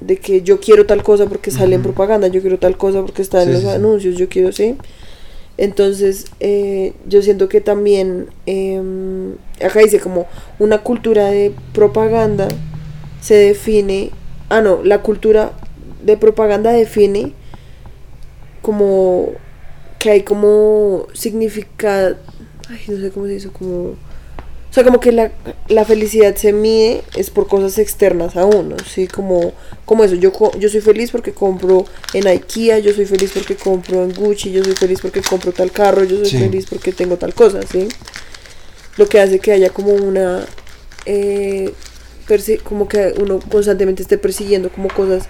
[0.00, 3.22] de que yo quiero tal cosa porque sale en propaganda, yo quiero tal cosa porque
[3.22, 4.76] está en los anuncios, yo quiero, sí.
[5.58, 10.26] Entonces, eh, yo siento que también, em, acá dice como
[10.58, 12.48] una cultura de propaganda
[13.20, 14.10] se define,
[14.48, 15.52] ah no, la cultura
[16.02, 17.34] de propaganda define
[18.62, 19.28] como
[19.98, 22.16] que hay como significado,
[22.70, 25.32] ay, no sé cómo se dice, como, o sea, como que la,
[25.68, 29.08] la felicidad se mide es por cosas externas a uno, ¿sí?
[29.08, 29.52] Como,
[29.84, 33.56] como eso, yo, co- yo soy feliz porque compro en IKEA, yo soy feliz porque
[33.56, 36.38] compro en Gucci, yo soy feliz porque compro tal carro, yo soy Sí.
[36.38, 37.88] feliz porque tengo tal cosa, ¿sí?
[38.96, 40.44] Lo que hace que haya como una,
[41.06, 41.72] eh,
[42.62, 45.28] como que uno constantemente esté persiguiendo como cosas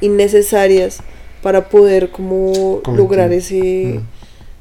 [0.00, 0.98] innecesarias
[1.42, 4.00] para poder como Como lograr que- ese Mm.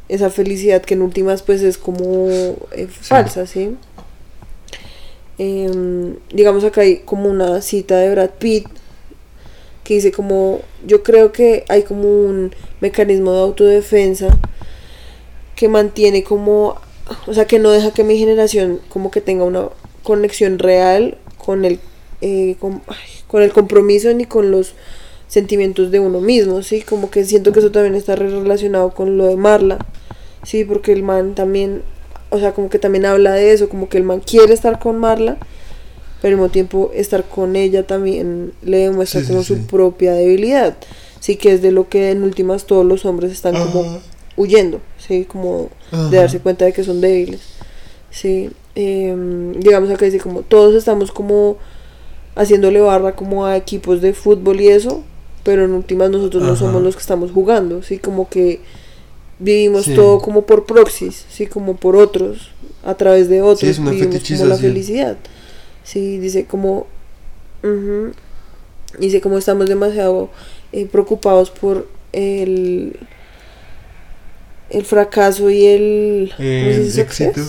[0.09, 2.27] Esa felicidad que en últimas pues es como
[2.71, 3.75] eh, falsa, ¿sí?
[5.37, 8.67] Em, digamos acá hay como una cita de Brad Pitt
[9.85, 14.37] que dice como yo creo que hay como un mecanismo de autodefensa
[15.55, 16.75] que mantiene como,
[17.27, 19.69] o sea, que no deja que mi generación como que tenga una
[20.03, 21.79] conexión real con el,
[22.21, 22.97] eh, con, ay,
[23.27, 24.73] con el compromiso ni con los
[25.29, 26.81] sentimientos de uno mismo, ¿sí?
[26.81, 29.77] Como que siento que eso también está re- relacionado con lo de Marla,
[30.43, 30.65] ¿sí?
[30.65, 31.83] Porque el man también,
[32.31, 34.97] o sea, como que también habla de eso, como que el man quiere estar con
[34.99, 35.37] Marla,
[36.21, 39.53] pero al mismo tiempo estar con ella también le demuestra Sí, como sí.
[39.55, 40.75] su propia debilidad,
[41.21, 44.01] sí, que es de lo que en últimas todos los hombres están como
[44.35, 46.09] huyendo, sí, como Ajá.
[46.09, 47.39] de darse cuenta de que son débiles,
[48.11, 51.57] sí, Em, digamos acá dice como todos estamos como
[52.35, 55.03] haciéndole barra como a equipos de fútbol y eso,
[55.43, 58.59] pero en últimas nosotros no somos los que estamos jugando, sí, como que
[59.39, 59.95] vivimos Sí.
[59.95, 62.51] todo como por proxies, sí, como por otros,
[62.83, 65.17] a través de otros, es una vivimos como la felicidad,
[65.83, 66.87] sí, dice como,
[68.99, 70.29] dice como estamos demasiado
[70.71, 72.97] eh, preocupados por el
[74.69, 77.01] el fracaso y el, ¿cómo se El dice?
[77.01, 77.41] éxito.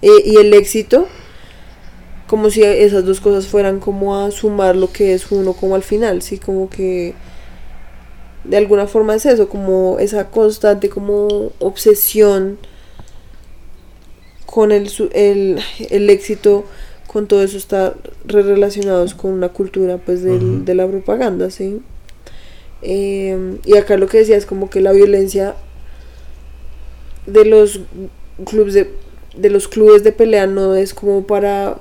[0.00, 1.08] Eh, y el éxito
[2.32, 5.82] como si esas dos cosas fueran como a sumar lo que es uno como al
[5.82, 7.12] final, sí, como que
[8.44, 12.56] de alguna forma es eso, como esa constante como obsesión
[14.46, 15.60] con el, el,
[15.90, 16.64] el éxito,
[17.06, 17.92] con todo eso está
[18.24, 21.82] re relacionados con una cultura pues del- de la propaganda, sí.
[22.80, 25.54] Eh, y acá lo que decía es como que la violencia
[27.26, 27.80] de los
[28.46, 28.90] clubes de,
[29.36, 31.78] de los clubes de pelea no es como para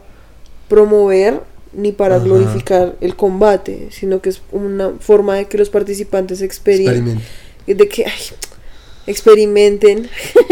[0.71, 1.41] promover
[1.73, 2.23] ni para Ajá.
[2.23, 7.21] glorificar el combate, sino que es una forma de que los participantes Experimento.
[7.67, 8.21] de que ay,
[9.05, 10.09] experimenten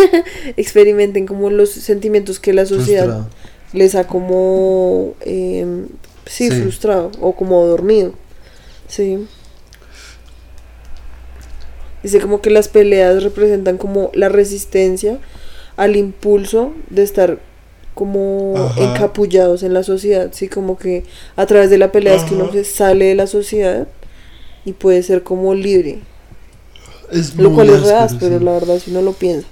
[0.58, 3.30] experimenten como los sentimientos que la sociedad Frustrado.
[3.74, 5.86] les ha como eh,
[6.26, 6.62] sí, Sí.
[6.62, 8.14] frustrado o como dormido
[8.88, 9.26] sí
[12.04, 15.20] dice como que las peleas representan como la resistencia
[15.78, 17.40] al impulso de estar
[18.00, 18.82] como Ajá.
[18.82, 21.04] encapullados en la sociedad sí como que
[21.36, 22.54] a través de la pelea es que uno Ajá.
[22.54, 23.90] se sale de la sociedad
[24.64, 26.00] y puede ser como libre
[27.12, 28.46] Es lo cual es re áspero, áspero, sí.
[28.46, 29.48] la verdad, si uno lo piensa.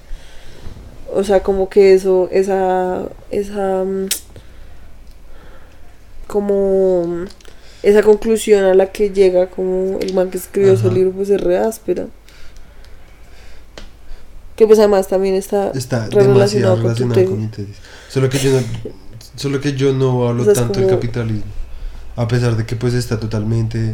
[1.13, 4.07] O sea, como que eso, esa, esa, mm,
[6.27, 7.25] como,
[7.83, 10.95] esa conclusión a la que llega como el man que escribió ese Ajá.
[10.95, 12.07] libro, pues es re áspera.
[14.57, 17.77] Que pues además también está, Está demasiado relacionado con relacionado con mi tesis.
[18.09, 18.59] Solo que yo no,
[19.35, 21.43] solo que yo no hablo O sea, es tanto del como- capitalismo.
[22.17, 23.93] A pesar de que pues está totalmente...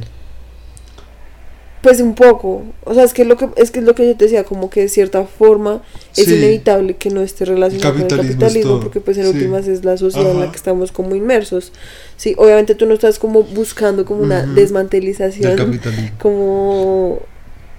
[1.82, 4.16] Pues un poco, o sea, es que lo que es que es lo que yo
[4.16, 5.82] te decía, como que de cierta forma
[6.16, 6.34] es Sí.
[6.36, 9.30] inevitable que no esté relacionado con el Capitalismo porque pues en Sí.
[9.32, 11.74] últimas es la sociedad en la que estamos como inmersos.
[12.16, 14.54] Sí, obviamente tú no estás como buscando como una Ujú.
[14.54, 16.10] desmantelización del capitalismo.
[16.22, 17.20] como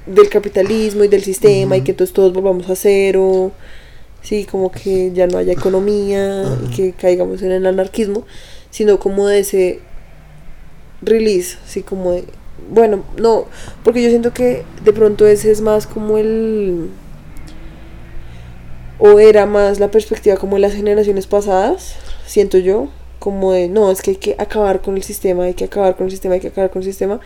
[0.06, 3.52] del capitalismo y del sistema y que entonces todos volvamos a cero.
[4.22, 6.76] Sí, como que ya no haya economía y Ajá.
[6.76, 8.24] que caigamos en el anarquismo,
[8.70, 9.80] sino como de ese
[11.02, 12.24] release, así como de,
[12.70, 13.46] bueno, no,
[13.82, 16.88] porque yo siento que de pronto ese es más como el,
[18.98, 21.96] o era más la perspectiva como de las generaciones pasadas,
[22.26, 22.88] siento yo,
[23.18, 26.06] como de, no, es que hay que acabar con el sistema, hay que acabar con
[26.06, 27.20] el sistema, hay que acabar con el sistema.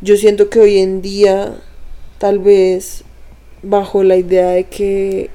[0.00, 1.54] Yo siento que hoy en día,
[2.18, 3.04] tal vez,
[3.62, 5.30] bajo la idea de que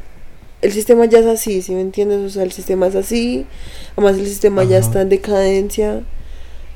[0.61, 2.19] el sistema ya es así, ¿sí me entiendes?
[2.19, 3.45] O sea, el sistema es así,
[3.97, 6.03] además el sistema ya está en decadencia,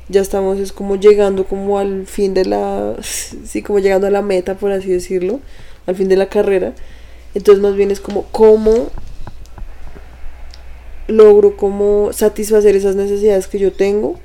[0.08, 4.22] ya estamos es como llegando como al fin de la, sí, como llegando a la
[4.22, 5.40] meta, por así decirlo,
[5.86, 6.74] al fin de la carrera.
[7.34, 8.88] Entonces más bien es como cómo
[11.06, 14.18] logro como satisfacer esas necesidades que yo tengo,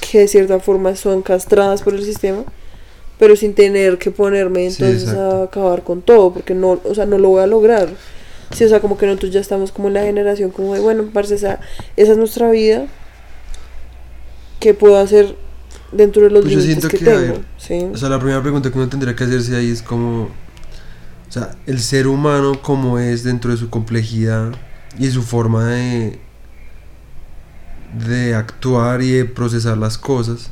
[0.00, 2.44] que de cierta forma son castradas por el sistema,
[3.18, 5.42] pero sin tener que ponerme Sí, entonces a exacto.
[5.44, 7.98] acabar con todo, porque no, o sea, no lo voy a lograr.
[8.52, 11.10] Sí, o sea, como que nosotros ya estamos como en la generación como de, bueno,
[11.12, 11.60] parce, esa,
[11.96, 12.88] esa es nuestra vida,
[14.60, 15.36] ¿qué puedo hacer
[15.92, 17.20] dentro de los Pues yo límites siento que, que, a tengo?
[17.20, 17.90] ver, ¿sí?
[17.92, 20.24] O sea, la primera pregunta que uno tendría que hacerse ahí es como...
[21.28, 24.52] O sea, el ser humano como es dentro de su complejidad
[24.98, 26.20] y su forma de...
[27.92, 30.50] De actuar y de procesar las cosas.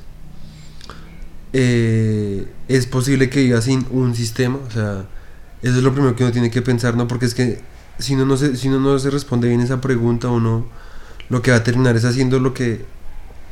[1.53, 4.59] Eh, es posible que viva sin un sistema.
[4.66, 5.07] O sea,
[5.62, 7.07] eso es lo primero que uno tiene que pensar, ¿no?
[7.09, 7.61] Porque es que
[7.98, 10.66] si uno no se, si uno no se responde bien esa pregunta, uno
[11.28, 12.84] lo que va a terminar es haciendo lo que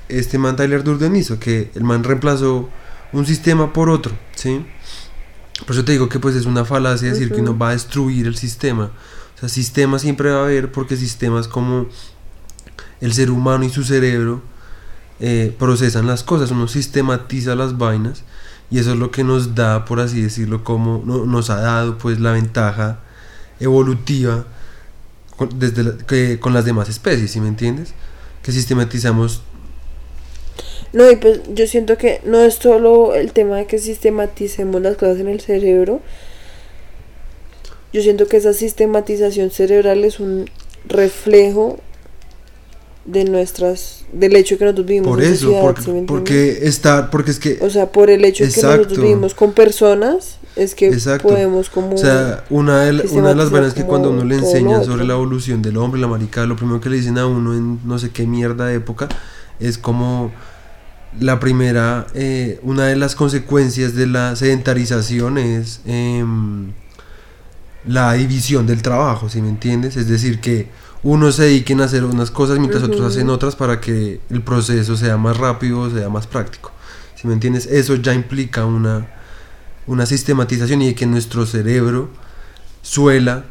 [0.09, 2.68] este man Tyler Durden hizo, que el man reemplazó
[3.12, 4.64] un sistema por otro, ¿sí?
[5.66, 8.26] Por eso te digo que pues es una falacia decir que uno va a destruir
[8.26, 8.92] el sistema.
[9.36, 11.86] O sea, sistema siempre va a haber porque sistemas como
[13.01, 14.42] el ser humano y su cerebro
[15.21, 18.25] eh, procesan las cosas, uno sistematiza las vainas
[18.71, 21.99] y eso es lo que nos da, por así decirlo, como no- nos ha dado
[21.99, 23.01] pues la ventaja
[23.61, 24.47] evolutiva
[25.37, 27.93] con, desde la- que, con las demás especies, ¿sí me entiendes?
[28.43, 29.43] Que sistematizamos
[30.93, 34.97] No, y pues yo siento que no es solo el tema de que sistematicemos las
[34.97, 36.01] cosas en el cerebro.
[37.93, 40.49] Yo siento que esa sistematización cerebral es un
[40.89, 41.79] reflejo
[43.05, 47.11] de nuestras del hecho que nosotros vivimos por en eso, sociedad, porque, ¿sí porque estar,
[47.11, 50.74] porque es que, o sea, por el hecho de que nosotros vivimos con personas es
[50.74, 51.28] que Exacto.
[51.28, 54.34] podemos como o sea, una de, la- una de las vainas que cuando uno le
[54.36, 57.54] enseña sobre la evolución del hombre, la marica, lo primero que le dicen a uno
[57.54, 59.08] en no sé qué mierda de época
[59.61, 60.32] es como
[61.20, 66.72] la primera, eh, una de las consecuencias de la sedentarización es em,
[67.86, 69.96] la división del trabajo, ¿sí me entiendes?
[69.96, 70.68] Es decir, que
[71.03, 74.96] unos se dediquen a hacer unas cosas mientras otros hacen otras para que el proceso
[74.96, 76.72] sea más rápido, sea más práctico.
[77.16, 77.66] ¿Sí me entiendes?
[77.66, 79.09] Eso ya implica una,
[79.86, 82.11] una sistematización y de que nuestro cerebro
[82.82, 83.44] suela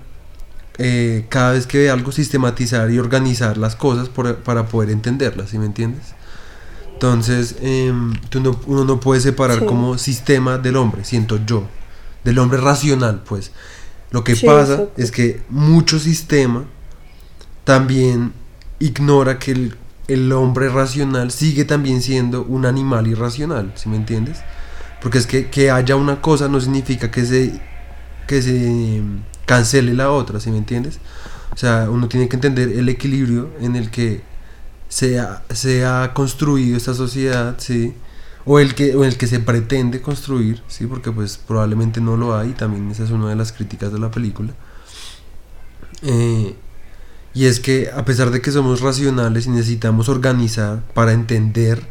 [0.82, 5.50] eh, cada vez que ve algo sistematizar y organizar las cosas por- para poder entenderlas,
[5.50, 6.14] ¿sí me entiendes?
[6.94, 7.56] Entonces,
[8.30, 9.66] tú no- uno no puede separar Sí.
[9.66, 11.68] como sistema del hombre, siento yo,
[12.24, 13.52] del hombre racional, pues.
[14.12, 16.64] Lo que Sí, pasa es que mucho sistema
[17.70, 18.34] también
[18.80, 19.76] ignora que el,
[20.08, 24.40] el hombre racional sigue también siendo un animal irracional, ¿sí me entiendes?
[25.04, 27.62] Porque es que, que haya una cosa no significa que se,
[28.26, 30.98] que se em, cancele la otra, ¿sí me entiendes?
[31.54, 34.24] O sea, uno tiene que entender el equilibrio en el que
[34.88, 37.94] se ha, se ha construido esta sociedad, ¿sí?
[38.46, 40.88] O el, que, o el que se pretende construir, ¿sí?
[40.88, 44.10] Porque pues probablemente no lo hay, también esa es una de las críticas de la
[44.10, 44.54] película.
[46.02, 46.56] Eh,
[47.34, 51.88] y es que a pesar de que somos racionales y necesitamos organizar para entender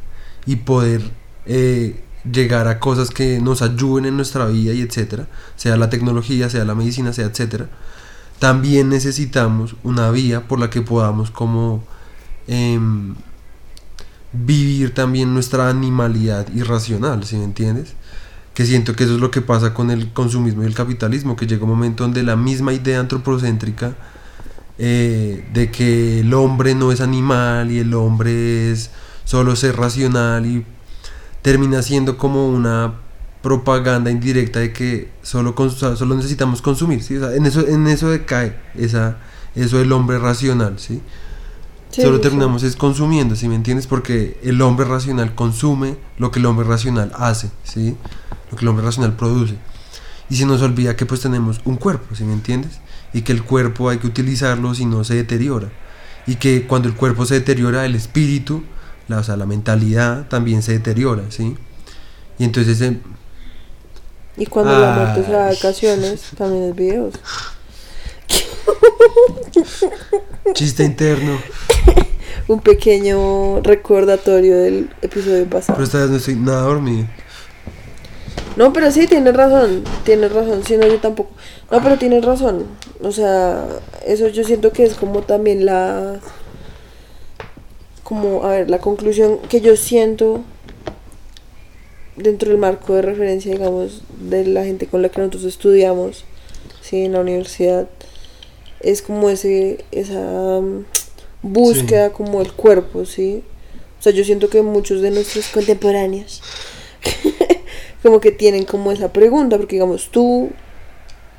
[0.46, 1.02] y poder
[1.46, 6.50] eh, llegar a cosas que nos ayuden en nuestra vida y etcétera, sea la tecnología,
[6.50, 7.68] sea la medicina, sea etcétera,
[8.38, 11.84] también necesitamos una vía por la que podamos como
[12.46, 13.14] em,
[14.32, 17.94] vivir también nuestra animalidad irracional, ¿sí me entiendes?
[18.54, 21.46] Que siento que eso es lo que pasa con el consumismo y el capitalismo, que
[21.46, 23.94] llega un momento donde la misma idea antropocéntrica
[24.78, 28.90] eh, de que el hombre no es animal y el hombre es
[29.24, 30.64] solo ser racional y
[31.42, 32.94] termina siendo como una
[33.42, 37.16] propaganda indirecta de que solo, solo necesitamos consumir, ¿sí?
[37.16, 39.18] O sea, en eso en eso decae esa
[39.54, 41.00] eso del hombre racional, ¿sí?
[41.90, 42.22] Sí, solo sí.
[42.22, 43.86] terminamos es consumiendo, ¿sí me entiendes?
[43.86, 47.96] Porque el hombre racional consume lo que el hombre racional hace, ¿sí?
[48.50, 49.56] Lo que el hombre racional produce.
[50.30, 52.80] Y se nos olvida que pues tenemos un cuerpo, ¿sí me entiendes?
[53.12, 55.68] Y que el cuerpo hay que utilizarlo si no se deteriora.
[56.26, 58.62] Y que cuando el cuerpo se deteriora, el espíritu,
[59.08, 61.56] la, o sea, la mentalidad también se deteriora, ¿sí?
[62.38, 63.00] Y entonces em,
[64.36, 65.54] Y cuando la muerte se Ay.
[65.56, 67.14] vacaciones, también es videos.
[70.54, 71.38] chiste interno,
[72.48, 75.82] Un pequeño recordatorio del episodio pero pasado.
[75.82, 77.06] esta vez no estoy nada dormido.
[78.56, 81.30] No, pero sí, tienes razón, tienes razón, si no yo tampoco.
[81.70, 82.66] No, pero tienes razón.
[83.02, 83.64] O sea,
[84.04, 86.18] eso yo siento que es como también la...
[88.02, 90.42] Como, a ver, la conclusión que yo siento
[92.16, 96.24] dentro del marco de referencia, digamos, de la gente con la que nosotros estudiamos,
[96.80, 97.86] sí, en la universidad,
[98.80, 100.84] es como ese, esa mm,
[101.42, 103.44] búsqueda como el cuerpo, sí.
[103.98, 106.42] O sea, yo siento que muchos de nuestros contemporáneos
[108.02, 110.50] como que tienen como esa pregunta, porque digamos, tú,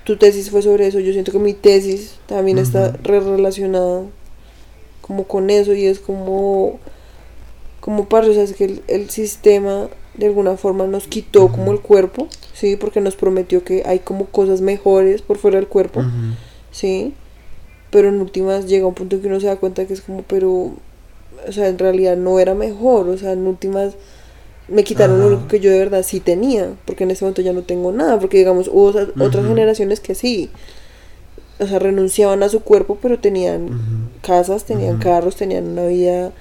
[0.04, 4.04] tu tesis fue sobre eso, yo siento que mi tesis también está re relacionada
[5.02, 6.80] como con eso y es como,
[7.80, 11.72] como parce, o sea, es que el, el sistema de alguna forma nos quitó como
[11.72, 16.04] el cuerpo, sí, porque nos prometió que hay como cosas mejores por fuera del cuerpo,
[16.72, 17.14] sí,
[17.90, 20.24] pero en últimas llega un punto en que uno se da cuenta que es como,
[20.24, 23.96] pero, o sea, en realidad no era mejor, o sea, en últimas
[24.72, 25.36] me quitaron lo Ajá.
[25.36, 28.20] único que yo de verdad sí tenía, porque en este momento ya no tengo nada,
[28.20, 28.88] porque digamos, hubo
[29.20, 30.50] otras generaciones que sí,
[31.60, 33.80] o sea, renunciaban a su cuerpo, pero tenían
[34.22, 36.32] casas, tenían carros, tenían una vida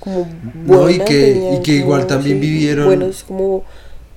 [0.00, 0.28] como
[0.64, 3.64] No, buena, y que- tenían y que igual como, también vivieron- buenos como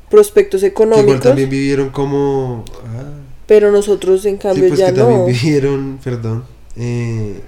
[0.09, 2.65] prospectos Que económicos, igual también vivieron como...
[2.85, 3.13] ah,
[3.47, 4.97] pero nosotros en Sí, cambio pues ya que no.
[4.99, 6.43] también vivieron, perdón.
[6.77, 7.41] eh,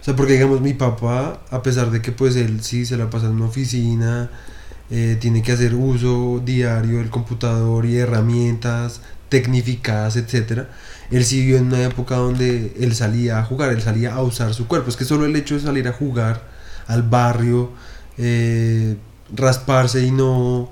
[0.00, 3.08] o sea, porque digamos mi papá, a pesar de que pues él sí se la
[3.08, 4.30] pasa en una oficina,
[4.94, 10.68] eh, tiene que hacer uso diario del computador y herramientas tecnificadas, etcétera.
[11.10, 14.52] Él sí vivió en una época donde él salía a jugar, él salía a usar
[14.52, 14.90] su cuerpo.
[14.90, 16.42] Es que solo el hecho de salir a jugar
[16.86, 17.70] al barrio,
[18.18, 18.96] eh,
[19.34, 20.70] rasparse y no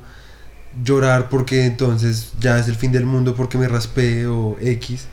[0.84, 5.06] llorar porque entonces ya es el fin del mundo porque me raspé o X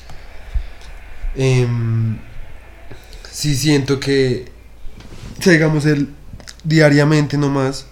[1.35, 2.19] em,
[3.31, 4.51] sí siento que,
[5.45, 6.09] digamos, él
[6.65, 7.85] diariamente nomás,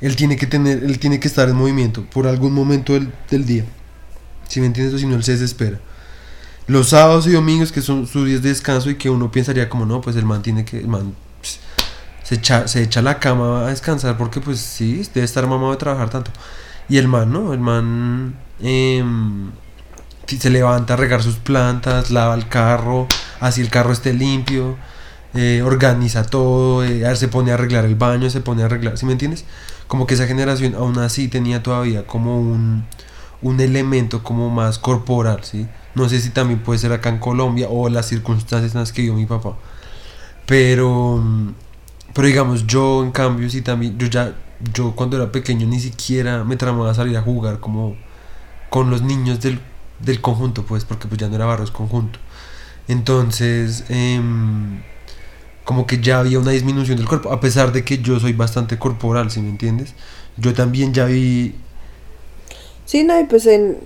[0.00, 3.46] él tiene que tener, él tiene que estar en movimiento por algún momento del, del
[3.46, 3.64] día.
[4.48, 5.80] Si me entiendes o si no, él se desespera.
[6.66, 9.86] Los sábados y domingos, que son sus días de descanso y que uno pensaría como,
[9.86, 11.14] no, pues el man tiene que, el man
[12.22, 15.76] se echa, se echa la cama a descansar porque pues sí, debe estar mamado de
[15.76, 16.32] trabajar tanto.
[16.88, 17.52] Y el man, ¿no?
[17.52, 18.34] El man
[20.26, 23.06] si se levanta a regar sus plantas, lava el carro,
[23.40, 24.76] así el carro esté limpio,
[25.36, 29.06] eh, organiza todo, eh, se pone a arreglar el baño, se pone a arreglar, ¿sí
[29.06, 29.44] me entiendes?
[29.86, 32.84] Como que esa generación aún así tenía todavía como un,
[33.42, 35.66] un elemento como más corporal, ¿sí?
[35.94, 39.02] No sé si también puede ser acá en Colombia o las circunstancias en las que
[39.02, 39.56] vivió mi papá.
[40.46, 41.54] Pero, mm,
[42.14, 44.34] pero digamos, yo en cambio sí también, yo ya,
[44.74, 47.96] yo cuando era pequeño ni siquiera me tramaba salir a jugar como
[48.70, 49.60] con los niños del,
[50.00, 52.18] del conjunto, pues, porque pues ya no era es conjunto.
[52.88, 54.80] Entonces, em,
[55.66, 58.78] como que ya había una disminución del cuerpo, a pesar de que yo soy bastante
[58.78, 59.94] corporal, si me entiendes.
[60.38, 61.56] Yo también ya vi...
[62.84, 63.78] Sí, no, y pues en,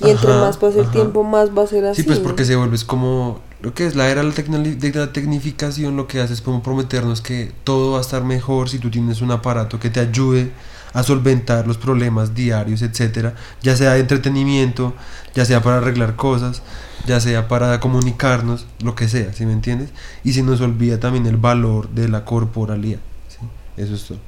[0.00, 2.02] y entre Ajá, más pase el tiempo, más va a ser así.
[2.02, 4.76] Sí, pues porque se vuelve es como lo que es la era de la, tecnoli-
[4.76, 8.68] de la tecnificación, lo que hace es como prometernos que todo va a estar mejor
[8.68, 10.50] si tú tienes un aparato que te ayude
[10.96, 14.94] a solventar los problemas diarios, etcétera, ya sea de entretenimiento,
[15.34, 16.62] ya sea para arreglar cosas,
[17.06, 19.90] ya sea para comunicarnos, lo que sea, ¿sí me entiendes?
[20.24, 23.38] Y se nos olvida también el valor de la corporalidad, ¿sí?
[23.76, 24.18] Eso es todo.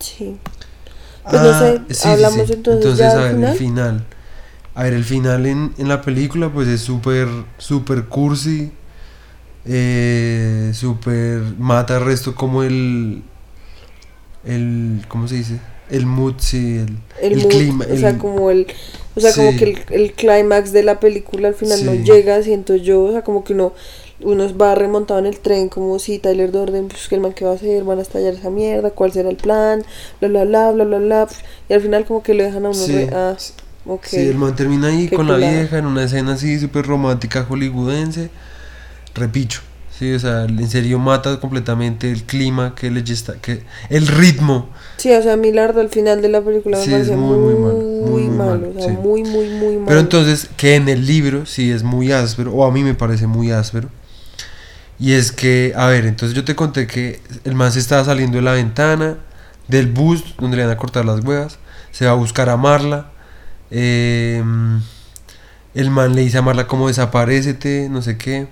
[0.00, 0.36] Sí.
[1.30, 2.52] Pues no sé, Ah, sí, hablamos sí.
[2.54, 3.52] entonces, ya a ver, final.
[3.52, 4.06] el final.
[4.74, 7.28] A ver, el final en, en la película pues es súper,
[7.58, 8.72] súper cursi.
[9.64, 13.22] Eh, súper mata el resto como el...
[14.44, 15.04] El...
[15.08, 15.60] ¿Cómo se dice?
[15.90, 18.66] El mood, sí, el, el, el mood, clima, o sea, como el,
[19.14, 19.56] o sea, como Sí.
[19.58, 22.02] que el, el clímax de la película al final no Sí.
[22.02, 23.74] llega, siento yo, o sea, como que uno,
[24.22, 27.44] uno va remontado en el tren, como si Tyler Durden, pues que el man que
[27.44, 29.84] va a hacer, van a estallar esa mierda, cuál será el plan,
[30.20, 31.28] bla bla bla bla bla bla,
[31.68, 32.92] y al final como que lo dejan a uno Sí.
[32.92, 33.36] re- ah,
[33.84, 34.04] ok.
[34.06, 38.30] Sí, el man termina ahí con la vieja en una escena así súper romántica hollywoodense.
[39.14, 39.60] Repicho.
[39.90, 44.70] Sí, o sea, en serio mata completamente el clima que le está, que el ritmo.
[44.96, 47.14] Sí, o sea, a mí la verdad al final de la película me Sí, parece
[47.16, 48.96] muy, muy, muy malo, muy, muy, muy malo, malo, o sea, sí.
[48.96, 49.86] muy, muy, muy malo.
[49.86, 53.26] Pero entonces, que en el libro sí es muy áspero, o a mí me parece
[53.26, 53.88] muy áspero.
[54.98, 58.36] Y es que, a ver, entonces yo te conté que el man se estaba saliendo
[58.36, 59.18] de la ventana
[59.68, 61.58] del bus donde le van a cortar las huevas,
[61.90, 63.10] se va a buscar a Marla.
[63.70, 64.42] eh,
[65.74, 68.46] el man le dice a Marla como desaparecete, no sé qué.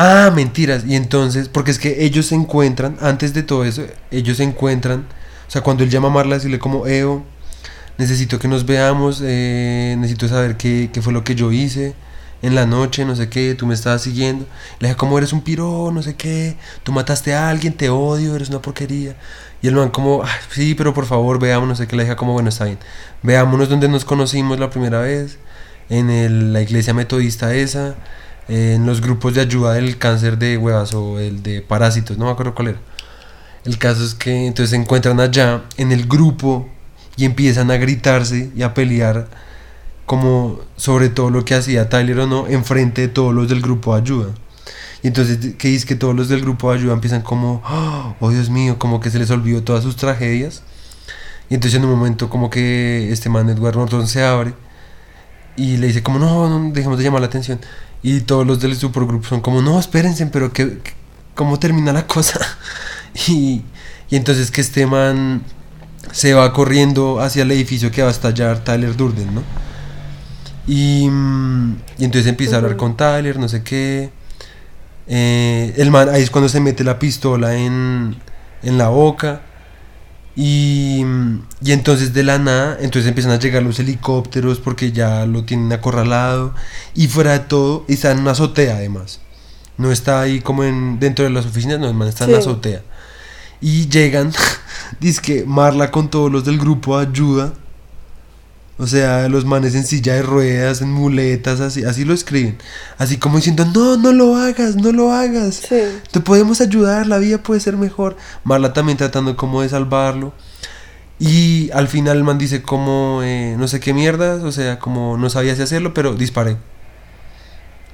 [0.00, 0.84] Ah, mentiras.
[0.86, 3.82] Y entonces, porque es que ellos se encuentran, antes de todo eso,
[4.12, 5.06] ellos se encuentran.
[5.48, 7.24] O sea, cuando él llama a Marla, decirle como, Eo,
[7.98, 11.94] necesito que nos veamos, eh, necesito saber qué, qué fue lo que yo hice
[12.42, 14.46] en la noche, no sé qué, tú me estabas siguiendo.
[14.78, 18.36] Le dije, como eres un piro, no sé qué, tú mataste a alguien, te odio,
[18.36, 19.16] eres una porquería.
[19.62, 22.14] Y el man como, "Ay, sí, pero por favor, veámonos, no sé qué, le dije
[22.16, 22.78] como, bueno, está bien.
[23.24, 25.38] Veámonos donde nos conocimos la primera vez,
[25.90, 27.96] en la iglesia metodista esa,
[28.48, 32.30] en los grupos de ayuda del cáncer de huevas o el de parásitos, no me
[32.32, 32.80] acuerdo cuál era.
[33.64, 36.68] El caso es que entonces se encuentran allá en el grupo
[37.16, 39.28] y empiezan a gritarse y a pelear
[40.06, 43.94] como sobre todo lo que hacía Tyler o no enfrente de todos los del grupo
[43.94, 44.28] de ayuda.
[45.02, 47.62] Y entonces que dice que todos los del grupo de ayuda empiezan como,
[48.20, 50.62] oh Dios mío, como que se les olvidó todas sus tragedias.
[51.50, 54.54] Y entonces en un momento como que este man Edward Norton se abre
[55.56, 57.60] y le dice como, no, no dejemos de llamar la atención.
[58.02, 60.92] Y todos los del supergrupo son como, no, espérense, pero que, que-
[61.34, 62.40] ¿cómo termina la cosa?
[63.28, 63.62] y,
[64.10, 65.42] y entonces que este man
[66.12, 69.44] se va corriendo hacia el edificio que va a estallar Tyler Durden, ¿no?
[70.66, 71.08] Y,
[71.98, 74.10] y entonces empieza a hablar con Tyler, no sé qué.
[75.06, 78.16] Eh, el man, ahí es cuando se mete la pistola en,
[78.62, 79.42] en la boca.
[80.40, 81.04] Y,
[81.64, 85.72] y entonces de la nada, entonces empiezan a llegar los helicópteros porque ya lo tienen
[85.72, 86.54] acorralado.
[86.94, 89.18] Y fuera de todo, está en una azotea además.
[89.78, 92.42] No está ahí como en, dentro de las oficinas, no, está en la Sí.
[92.48, 92.82] azotea.
[93.60, 94.30] Y llegan,
[95.00, 97.52] dice que Marla con todos los del grupo ayuda.
[98.80, 102.58] O sea, los manes en silla de ruedas, en muletas, así, así lo escriben.
[102.96, 105.56] Así como diciendo, no, no lo hagas, no lo hagas.
[105.68, 105.80] Sí.
[106.12, 108.16] Te podemos ayudar, la vida puede ser mejor.
[108.44, 110.32] Marla también tratando como de salvarlo.
[111.18, 115.16] Y al final el man dice como, eh, no sé qué mierdas, o sea, como
[115.16, 116.56] no sabía si hacerlo, pero disparé.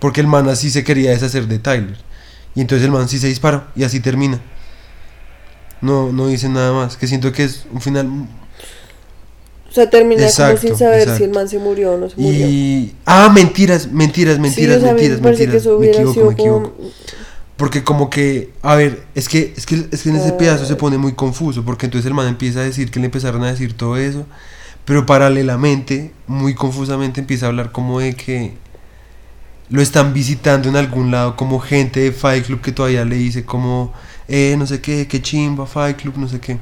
[0.01, 1.97] Porque el man así se quería deshacer de Tyler.
[2.55, 4.39] Y entonces el man sí se disparó y así termina.
[5.81, 8.29] No, no dice nada más, que siento que es un final
[9.75, 11.19] sea, termina como Exacto, sin saber exacto.
[11.19, 12.47] si el man se murió o no se murió.
[12.49, 12.95] Y.
[13.05, 15.51] Ah, mentiras, mentiras, mentiras, sí, o mentiras, mentiras.
[15.51, 16.73] que eso Me equivoco, sido me equivoco.
[16.77, 16.91] como...
[17.57, 20.37] Porque como que, a ver, es que, es que, es que en ese Ay.
[20.39, 23.45] pedazo se pone muy confuso, porque entonces el man empieza a decir que le empezaron
[23.45, 24.27] a decir todo eso,
[24.85, 28.55] pero paralelamente, muy confusamente empieza a hablar como de que
[29.71, 33.45] lo están visitando en algún lado, como gente de Fight Club que todavía le dice
[33.45, 33.93] como,
[34.29, 36.59] eh, no sé qué, qué chimba, Fight Club, no sé qué.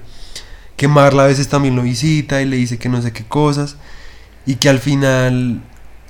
[0.83, 3.76] Que Marla a veces también lo visita y le dice que no sé qué cosas,
[4.45, 5.62] y que al final,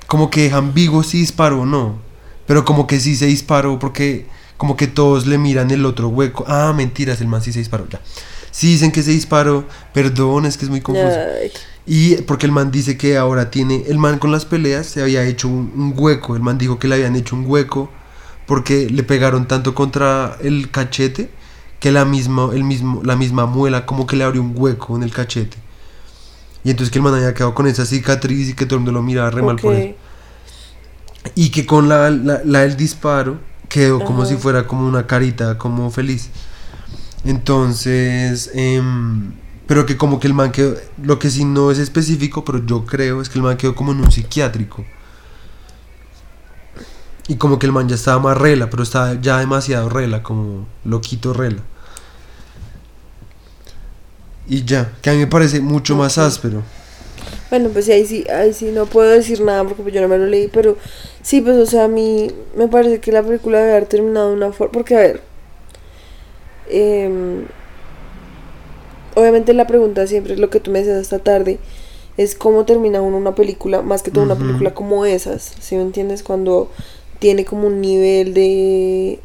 [0.06, 1.98] como que deja ambiguo si disparó o no,
[2.46, 4.24] pero como que sí se disparó porque
[4.56, 6.46] como que todos le miran el otro hueco.
[6.48, 8.00] Ah, mentiras, el man sí se disparó, ya.
[8.50, 11.18] Sí dicen que se disparó, perdón, es que es muy confuso.
[11.42, 11.52] Ay,
[11.84, 15.22] Y porque el man dice que ahora tiene, el man con las peleas se había
[15.24, 17.90] hecho un, un hueco, el man dijo que le habían hecho un hueco
[18.46, 21.28] porque le pegaron tanto contra el cachete
[21.82, 25.02] que la misma, el mismo, la misma muela como que le abrió un hueco en
[25.02, 25.58] el cachete.
[26.62, 28.92] Y entonces que el man había quedado con esa cicatriz y que todo el mundo
[28.92, 29.96] lo miraba re mal por eso.
[31.34, 35.58] Y que con la, la, la del disparo quedó como si fuera como una carita,
[35.58, 36.30] como feliz.
[37.24, 39.32] Entonces, em,
[39.66, 42.86] pero que como que el man quedó, lo que sí no es específico, pero yo
[42.86, 44.84] creo es que el man quedó como en un psiquiátrico.
[47.26, 50.68] Y como que el man ya estaba más rela, pero estaba ya demasiado rela, como
[50.84, 51.64] loquito rela.
[54.48, 56.62] Y ya, que a mí me parece mucho más áspero.
[57.50, 60.18] Bueno, pues ahí sí, ahí sí no puedo decir nada porque pues yo no me
[60.18, 60.76] lo leí, pero
[61.22, 64.36] sí, pues o sea, a mí me parece que la película debe haber terminado de
[64.36, 65.20] una forma, porque a ver,
[66.70, 67.44] em,
[69.14, 71.58] obviamente la pregunta siempre es lo que tú me decías esta tarde,
[72.16, 75.82] es cómo termina uno una película, más que todo una película como esas, ¿sí me
[75.82, 76.22] entiendes?
[76.22, 76.70] Cuando
[77.18, 79.20] tiene como un nivel de,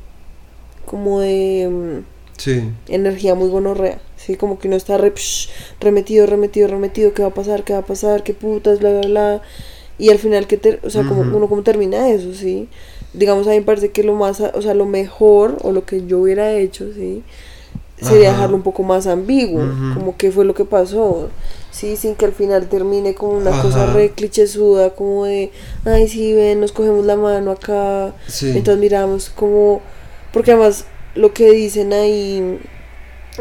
[0.85, 1.61] como de...
[1.63, 2.03] em,
[2.37, 2.69] Sí.
[2.87, 4.35] energía muy gonorrea, ¿sí?
[4.35, 5.49] Como que uno está re, psh,
[5.79, 7.63] remetido, remetido, remetido, ¿qué va a pasar?
[7.63, 8.23] ¿Qué va a pasar?
[8.23, 8.79] ¿Qué putas?
[8.79, 9.41] Bla, bla, bla.
[9.97, 11.37] Y al final, que o sea, como Ujú.
[11.37, 12.67] uno como termina eso, ¿sí?
[13.13, 16.05] Digamos, a mí me parece que lo más, o sea, lo mejor, o lo que
[16.05, 17.23] yo hubiera hecho, ¿sí?
[17.99, 18.35] Sería Ajá.
[18.37, 19.93] dejarlo un poco más ambiguo, Ujú.
[19.95, 21.29] como qué fue lo que pasó,
[21.71, 21.95] ¿sí?
[21.95, 23.93] Sin que al final termine como una cosa Ajá.
[23.93, 25.51] re clichésuda, como de,
[25.83, 28.51] ay, sí, ven, nos cogemos la mano acá, Sí.
[28.55, 29.81] entonces miramos como,
[30.31, 32.59] porque además lo que dicen ahí,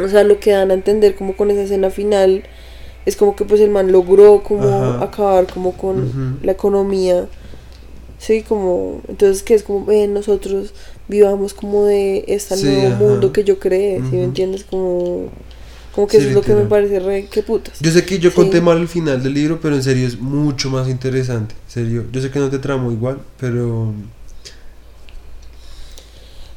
[0.02, 2.42] o sea, lo que dan a entender como con esa escena final,
[3.06, 5.04] es como que pues el man logró como Ajá.
[5.04, 7.26] acabar como con la economía,
[8.18, 10.72] sí, como, entonces que es como, ven, nosotros
[11.08, 12.98] vivamos como de este Sí, nuevo ajá.
[12.98, 14.64] mundo que yo creé, ¿sí me entiendes?
[14.64, 15.28] Como,
[15.94, 17.78] como que Sí, eso es lo que me parece re, que putas.
[17.80, 18.36] Yo sé que yo Sí.
[18.36, 21.54] conté mal el final del libro, pero en serio es mucho más interesante.
[21.66, 23.92] En serio, yo sé que no te tramo igual, pero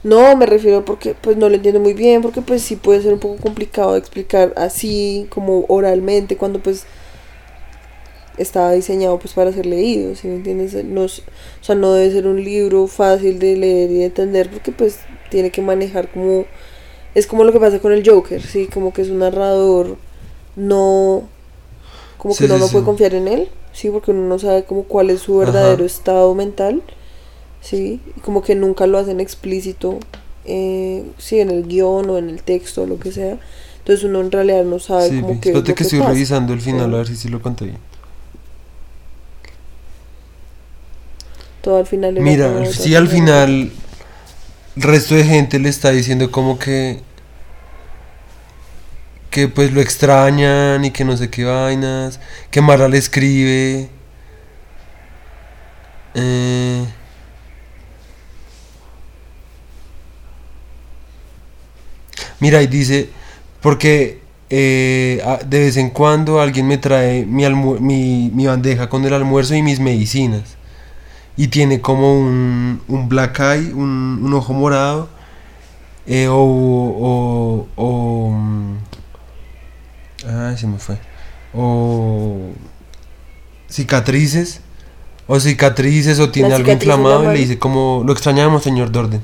[0.04, 3.14] No, me refiero porque pues no lo entiendo muy bien, porque pues sí puede ser
[3.14, 6.86] un poco complicado de explicar así como oralmente cuando pues
[8.38, 10.74] estaba diseñado pues para ser leído, ¿sí me entiendes?
[10.86, 11.10] No, o
[11.62, 15.52] sea, no debe ser un libro fácil de leer y de entender porque pues tiene
[15.52, 16.45] que manejar como
[17.16, 19.97] es como lo que pasa con el Joker, sí, como que es un narrador
[20.56, 21.24] no
[22.18, 22.74] como Sí, que uno sí, no sí.
[22.74, 25.52] puede confiar en él, sí, porque uno no sabe como cuál es su Ajá.
[25.54, 26.84] verdadero estado mental.
[27.62, 29.99] Sí, como que nunca lo hacen explícito,
[30.45, 33.38] eh, sí, en el guion o en el texto o lo que sea.
[33.80, 35.49] Entonces uno en realidad no sabe sí, como que...
[35.49, 36.12] es espérate que estoy pasa.
[36.12, 37.78] revisando el final a ver si sí lo conté bien.
[41.62, 42.18] Todo al final.
[42.18, 43.72] era Mira, si al final
[44.76, 47.01] el resto de gente le está diciendo como que
[49.30, 53.89] que pues lo extrañan y que no sé qué vainas, que Mara le escribe.
[56.16, 56.86] Eh,
[62.40, 63.10] Mira, y dice,
[63.62, 67.48] porque eh, de vez en cuando alguien me trae mi,
[67.80, 70.58] mi, mi bandeja con el almuerzo y mis medicinas.
[71.38, 75.10] Y tiene como un, un black eye, un, un ojo morado.
[76.08, 78.32] eh, o, o, o...
[78.32, 78.78] mm,
[80.28, 80.98] Ay, se me fue.
[81.54, 82.52] O...
[83.70, 84.62] Cicatrices.
[85.28, 88.04] O cicatrices o tiene algo inflamado y le dice como...
[88.06, 89.22] Lo extrañamos, señor Dorden.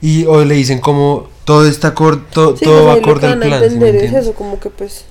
[0.00, 1.28] Y o le dicen como...
[1.44, 3.60] Todo está corto, Sí, todo pues va lo acorde al plan.
[3.60, 4.22] ¿sí entender es entiendes?
[4.26, 5.04] eso, como que pues...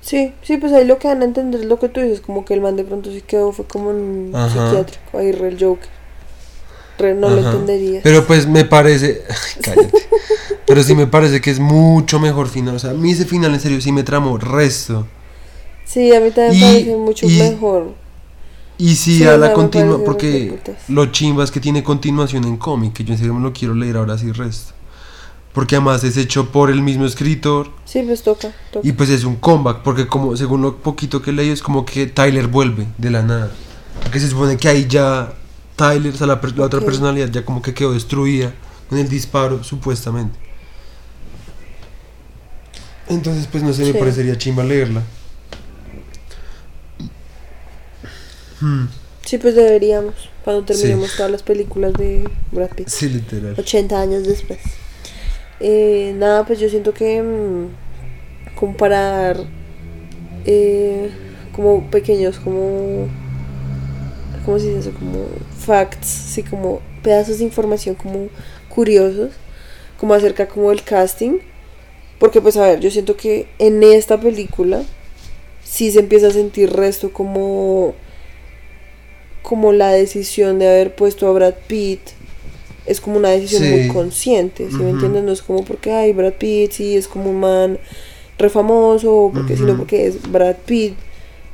[0.00, 2.44] Sí, sí, pues ahí lo que dan a entender es lo que tú dices, como
[2.44, 4.48] que el man de pronto sí quedó, fue como un Ajá.
[4.70, 5.88] psiquiátrico, ahí re el Joker.
[6.98, 7.50] Re no lo Ajá.
[7.52, 8.00] entendería.
[8.02, 9.22] Pero pues me parece.
[9.62, 10.08] Cállate.
[10.66, 12.76] Pero sí me parece que es mucho mejor final.
[12.76, 15.06] O sea, a mí ese final en serio sí me tramó resto.
[15.84, 17.94] Sí, a mí también me parece mucho y- mejor.
[18.78, 19.98] Y si Sí, a la continua.
[20.04, 20.58] Porque
[20.88, 22.92] lo chimba es que tiene continuación en cómic.
[22.94, 24.72] Que yo en serio me lo quiero leer ahora sí resto.
[25.52, 27.70] Porque además es hecho por el mismo escritor.
[27.84, 28.86] Sí, pues toca, toca.
[28.86, 32.06] Y pues es un comeback, porque como según lo poquito que leí es como que
[32.06, 33.50] Tyler vuelve de la nada.
[34.02, 35.32] Porque se supone que ahí ya
[35.74, 38.54] Tyler, o sea, la, la otra personalidad ya como que quedó destruida
[38.88, 40.38] con el disparo, supuestamente.
[43.08, 45.02] Entonces pues no sé, me parecería chimba leerla.
[48.60, 48.86] Hmm,
[49.24, 51.16] Sí, pues deberíamos, cuando terminemos Sí.
[51.18, 52.88] todas las películas de Brad Pitt.
[52.88, 53.54] sí, literal.
[53.58, 54.58] 80 años después.
[55.60, 59.36] Eh, nada, pues yo siento que mm, comparar
[60.46, 61.10] eh,
[61.54, 63.08] como pequeños, como...
[64.44, 64.92] ¿Cómo se dice eso?
[64.98, 65.26] Como
[65.58, 68.28] facts, sí, como pedazos de información como
[68.70, 69.32] curiosos,
[70.00, 71.38] como acerca como del casting.
[72.18, 74.82] Porque pues a ver, yo siento que en esta película
[75.62, 77.94] sí se empieza a sentir resto como
[79.48, 82.00] como la decisión de haber puesto a Brad Pitt
[82.86, 83.70] es como una decisión Sí.
[83.70, 85.22] muy consciente, ¿sí me entiendes?
[85.24, 87.78] No es como porque hay Brad Pitt, sí, es como un man
[88.38, 90.94] re famoso, porque, sino porque es Brad Pitt,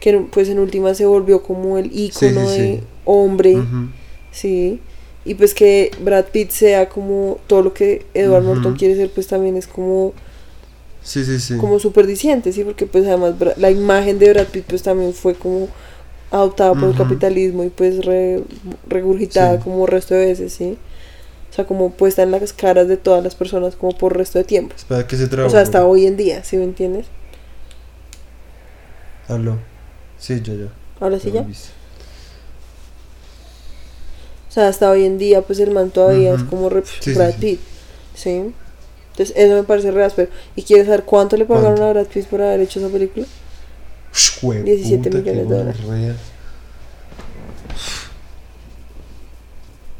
[0.01, 3.57] que pues en última se volvió como el ícono sí, de hombre,
[4.33, 4.81] sí,
[5.25, 8.45] y pues que Brad Pitt sea como todo lo que Edward.
[8.45, 10.13] Norton quiere ser, pues también es como
[11.03, 11.57] Sí, sí, sí.
[11.59, 12.65] como súper diciente, ¿sí?
[12.65, 15.69] Porque pues además la imagen de Brad Pitt pues también fue como
[16.31, 18.43] adoptada por el capitalismo y pues re-
[18.89, 19.63] regurgitada Sí.
[19.65, 20.77] como resto de veces, ¿sí?
[21.51, 24.45] O sea, como puesta en las caras de todas las personas como por resto de
[24.45, 24.75] tiempo.
[24.77, 25.47] Espera que se trabó.
[25.47, 27.07] O sea, hasta hoy en día, ¿sí me entiendes?
[29.29, 29.59] Aló.
[30.19, 30.69] Sí, ya, ya.
[31.01, 31.43] Ahora sí ya.
[34.49, 37.33] O sea, hasta hoy en día pues el man todavía es como re- Sí, Brad
[37.33, 37.37] sí.
[37.41, 37.61] Pitt,
[38.15, 38.53] ¿sí?
[39.11, 40.31] Entonces eso me parece re áspero.
[40.57, 41.85] ¿Y quieres saber cuánto le pagaron ¿Cuánto?
[41.85, 43.27] a Brad Pitt por haber hecho esa película?
[44.15, 46.17] Ush, jue 17 puta, qué millones de dólares.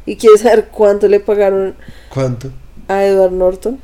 [0.05, 1.75] ¿Y quieres saber cuánto le pagaron
[2.09, 2.51] ¿Cuánto?
[2.87, 3.79] a Edward Norton?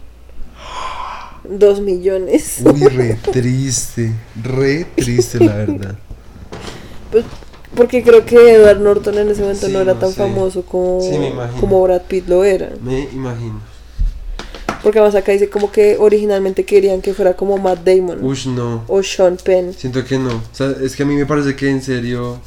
[1.44, 2.60] Dos millones.
[2.64, 4.12] Uy, re triste.
[4.44, 5.96] Re triste, la verdad.
[7.12, 7.26] Pues,
[7.76, 10.16] porque creo que Edward Norton en ese momento Sí, no era no tan sé.
[10.18, 11.18] famoso como, Sí,
[11.60, 12.70] como Brad Pitt lo era.
[12.84, 13.60] Me imagino.
[14.84, 18.84] Porque además acá dice como que originalmente querían que fuera como Matt Damon Ush, no.
[18.88, 19.74] o Sean Penn.
[19.74, 20.36] Siento que no.
[20.36, 22.40] O sea, es que a mí me parece que en serio.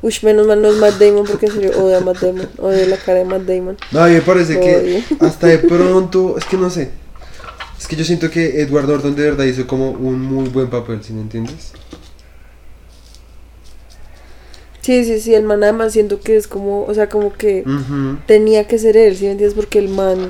[0.00, 2.48] Uy, menos mal no es Matt Damon porque en serio odio a Matt Damon.
[2.58, 3.76] Odio la cara de Matt Damon.
[3.90, 6.36] No, a mí me parece que hasta de pronto.
[6.38, 6.90] Es que no sé.
[7.78, 11.02] Es que yo siento que Edward Norton de verdad hizo como un muy buen papel,
[11.02, 11.72] ¿sí me entiendes?
[14.80, 17.62] Sí, sí, sí, el man además siento que es como, o sea, como que
[18.26, 19.54] tenía que ser él, ¿sí me entiendes?
[19.54, 20.28] Porque el man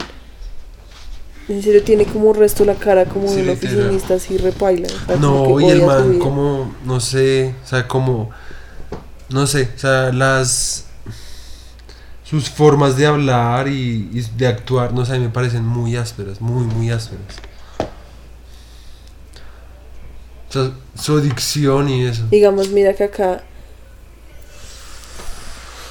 [1.49, 4.89] en serio tiene como resto la cara como de un oficinista así repaila.
[5.19, 8.31] No, y el man como, no sé, o sea, como,
[9.31, 10.85] no sé, o sea, las,
[12.23, 16.65] sus formas de hablar y, y de actuar, no sé, me parecen muy ásperas, muy,
[16.65, 17.25] muy ásperas.
[20.49, 22.25] O sea, su dicción y eso.
[22.31, 23.43] Digamos, mira que acá.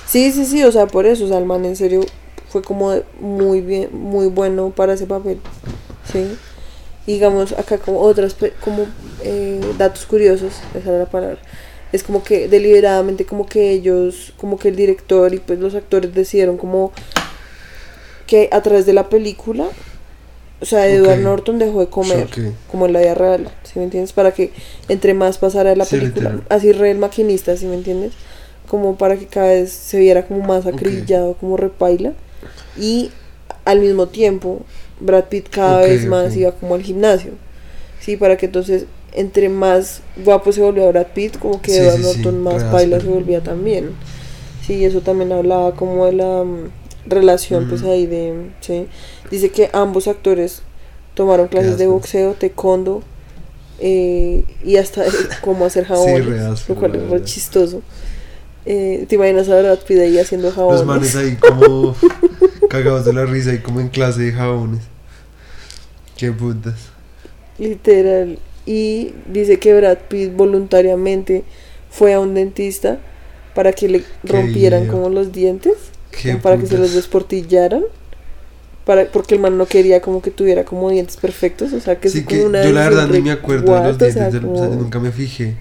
[0.08, 2.02] Sí, sí, sí, o sea, por eso, o sea, el man en serio
[2.50, 5.40] fue como muy bien, muy bueno para ese papel.
[6.12, 6.38] Sí.
[7.06, 8.86] Digamos, acá como otras, como
[9.24, 11.38] eh, datos curiosos, esa era la palabra.
[11.94, 16.14] Es como que deliberadamente como que ellos, como que el director y pues los actores
[16.14, 16.92] decidieron como
[18.26, 19.68] que a través de la película,
[20.60, 21.20] o sea, Edward.
[21.20, 22.28] Norton dejó de comer
[22.70, 24.12] como en la vida real, ¿sí me entiendes?
[24.12, 24.52] Para que
[24.90, 26.48] entre más pasara de la Sí, película, literal.
[26.50, 28.12] así re el maquinista, ¿sí me entiendes?
[28.68, 30.74] Como para que cada vez se viera como más Ok.
[30.74, 32.14] acribillado, como repaila.
[32.80, 33.12] Y
[33.66, 34.62] al mismo tiempo,
[35.00, 37.32] Brad Pitt cada vez más iba como al gimnasio,
[38.00, 38.18] ¿sí?
[38.18, 42.04] Para que entonces, entre más guapo se volvía Brad Pitt, como que Sí, Edward sí,
[42.04, 43.92] sí, Norton más re paila se volvía también.
[44.66, 46.70] Sí, eso también hablaba como de la mm,
[47.06, 47.92] relación, pues Ujú.
[47.92, 48.88] ahí de, ¿sí?
[49.32, 50.62] Dice que ambos actores
[51.14, 53.02] tomaron clases de boxeo, taekwondo
[53.80, 57.82] eh, y hasta de cómo hacer jabones, lo cual es muy chistoso.
[58.66, 60.80] Eh, ¿Te imaginas a Brad Pitt ahí haciendo jabones?
[60.80, 61.96] Los manes ahí como
[62.68, 64.84] cagados de la risa y como en clase de jabones.
[66.18, 66.92] Qué putas.
[67.58, 68.40] Literal.
[68.66, 71.44] Y dice que Brad Pitt voluntariamente
[71.90, 73.00] fue a un dentista
[73.54, 75.74] para que le rompieran como los dientes,
[76.12, 77.84] Qué como para que se los desportillaran.
[78.86, 82.10] Para, porque el man no quería como que tuviera como dientes perfectos, o sea que
[82.10, 84.14] Sí, es que como una yo la verdad ni me acuerdo de los o dientes,
[84.14, 85.58] sea, del- o sea, nunca me fijé.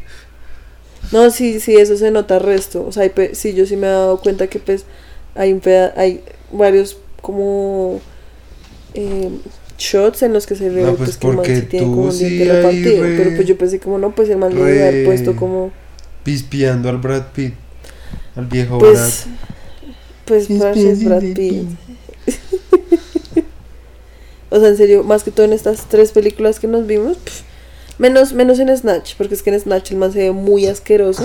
[1.10, 2.84] No, sí, sí, eso se nota resto.
[2.86, 4.84] O sea, sí, yo sí me he dado cuenta que pues
[5.36, 6.22] hay un peda- hay
[6.52, 8.00] varios como
[8.94, 9.30] eh,
[9.78, 11.86] shots en los que se ve No, pues, pues, que el man porque sí tiene
[11.86, 13.02] como un sí diente repartido.
[13.02, 15.70] re- Pero pues yo pensé como no, pues el man le debe haber puesto como
[16.24, 17.54] Pispeando al Brad Pitt.
[18.34, 19.26] Al viejo pues
[20.24, 20.58] pues Brad.
[20.60, 21.64] parce, es Brad Pitt.
[24.48, 27.16] O sea, en serio, más que todo en estas tres películas que nos vimos,
[27.98, 31.24] menos, menos en Snatch, porque es que en Snatch el man se ve muy asqueroso,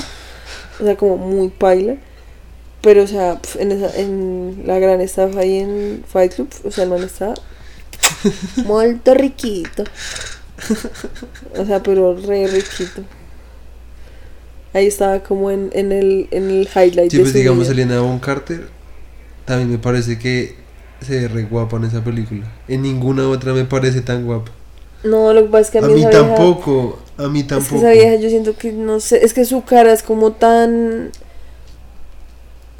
[0.80, 1.98] o sea, como muy paila.
[2.82, 6.84] Pero, o sea, en, esa, en la gran estafa ahí en Fight Club, o sea,
[6.86, 7.34] el man está
[8.66, 9.84] muy riquito.
[11.58, 13.04] O sea, pero re riquito.
[14.74, 17.72] Ahí estaba como en, en, el, en el highlight Sí, de pues su digamos vida.
[17.84, 18.68] Elena Von Carter,
[19.46, 20.56] también me parece que
[21.06, 22.50] se ve re guapa en esa película.
[22.68, 24.52] En ninguna otra me parece tan guapa.
[25.04, 27.40] No, lo que pasa es que a A mí, mí esa vieja- tampoco, a mí
[27.40, 27.76] Es que tampoco.
[27.78, 31.12] esa vieja yo siento que no sé, es que su cara es como tan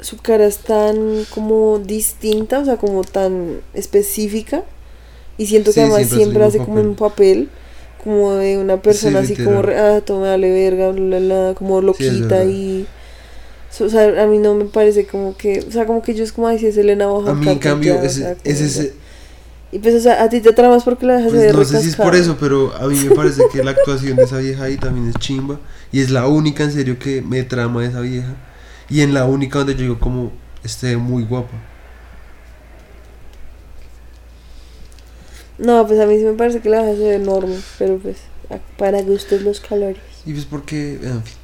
[0.02, 4.64] su cara es tan como distinta, o sea, como tan específica
[5.38, 7.50] y siento Sí, que además siempre hace siempre como un papel
[8.04, 11.80] como de una persona así como re- ah, toma dale verga, bla, bla, bla, como
[11.82, 12.46] loquita verdad.
[12.46, 12.86] y
[13.80, 16.32] o sea, a mí no me parece como que, o sea, como que yo es
[16.32, 18.94] como decir es Elena Bonham A mí en cambio, ya, o ese, sea, como ese,
[19.72, 21.64] y pues o sea, a ti te tramas porque la dejas pues de ver no
[21.64, 24.38] sé si es por eso, pero a mí me parece que la actuación de esa
[24.38, 25.60] vieja ahí también es chimba.
[25.90, 28.34] Y es la única en serio que me trama esa vieja.
[28.92, 30.32] Y en la única donde yo digo como,
[30.62, 31.56] esté muy guapa.
[35.56, 38.18] No, pues a mí sí me parece que la dejas de ver enorme, pero pues
[38.76, 40.02] para gustos los colores.
[40.26, 41.36] Y pues porque, en fin.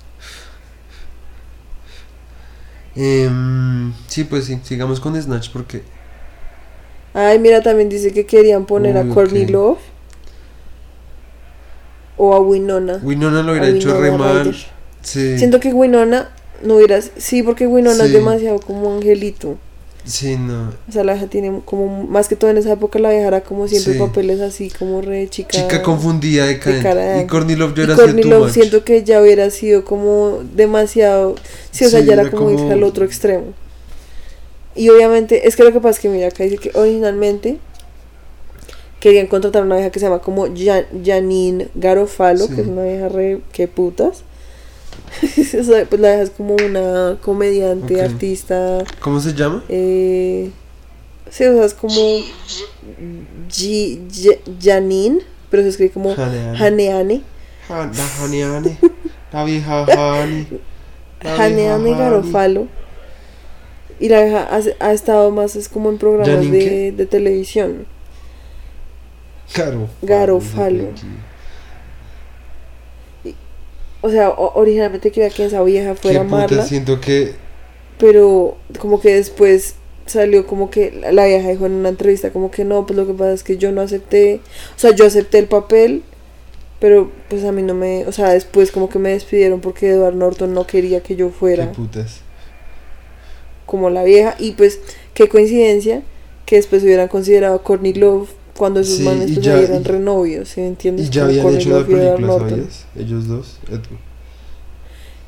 [2.96, 5.82] Em, sí, pues sí, sigamos con Snatch porque
[7.14, 9.50] Ay, mira, también dice que querían poner Uy, a Courtney ok.
[9.50, 9.78] Love
[12.18, 13.00] o a Winona.
[13.02, 14.54] Winona lo hubiera hecho re mal.
[15.00, 16.28] Sí, Siento que Winona
[16.62, 17.00] no hubiera...
[17.02, 18.16] Sí, porque Winona es Sí.
[18.16, 19.56] demasiado como angelito.
[20.04, 20.72] sí, no.
[20.88, 22.04] O sea, la vieja tiene como...
[22.04, 23.98] Más que todo en esa época la vieja era como siempre Sí.
[23.98, 25.50] papeles así como re chica...
[25.50, 29.04] Chica confundida de cara Y Courtney Love ya Y era Courtney too Love siento que
[29.04, 31.34] ya hubiera sido como demasiado...
[31.70, 33.46] Sí, o sea, Sí, ya era era como, como- al otro extremo.
[34.74, 37.58] Y obviamente, es que lo que pasa es que mira, acá dice que originalmente
[39.00, 42.54] querían contratar a una vieja que se llama como Jan- Janine Garofalo, Sí.
[42.54, 43.40] que es una vieja re...
[43.52, 44.22] que putas.
[45.60, 48.84] o sea, pues la vieja es como una comediante, artista...
[49.00, 49.62] ¿Cómo se llama?
[49.68, 50.50] Eh,
[51.30, 51.94] sí, o sea, es como
[53.48, 55.20] G- G- Janine,
[55.50, 56.58] pero se escribe como Haneane.
[56.58, 57.22] Haneane.
[57.68, 57.92] Han-
[59.32, 60.46] La vieja Hani.
[61.22, 61.90] La Haneane.
[61.90, 62.66] Garofalo.
[64.00, 67.86] Y la vieja ha, ha estado más, es como en programas ¿Janine de, de televisión.
[69.54, 69.88] Garofalo.
[70.02, 70.84] Garofalo.
[74.00, 77.34] O sea, originalmente quería que esa vieja Qué fuera puta, Marla, siento que
[77.98, 79.74] pero como que después
[80.06, 83.12] salió como que la- vieja dijo en una entrevista como que no, pues lo que
[83.12, 84.40] pasa es que yo no acepté,
[84.76, 86.02] o sea, yo acepté el papel,
[86.78, 90.14] pero pues a mí no me, o sea, después como que me despidieron porque Edward
[90.14, 92.20] Norton no quería que yo qué fuera putas.
[93.66, 94.78] como la vieja y pues
[95.14, 96.02] qué coincidencia
[96.46, 100.48] que después hubieran considerado a Courtney Love cuando esos Sí, manes pues ya- eran renovios,
[100.50, 101.06] ¿sí me entiendes?
[101.06, 102.38] Y ya habían hecho la película.
[102.38, 102.86] ¿sabías?
[102.96, 103.58] Ellos dos.
[103.68, 104.00] Edward.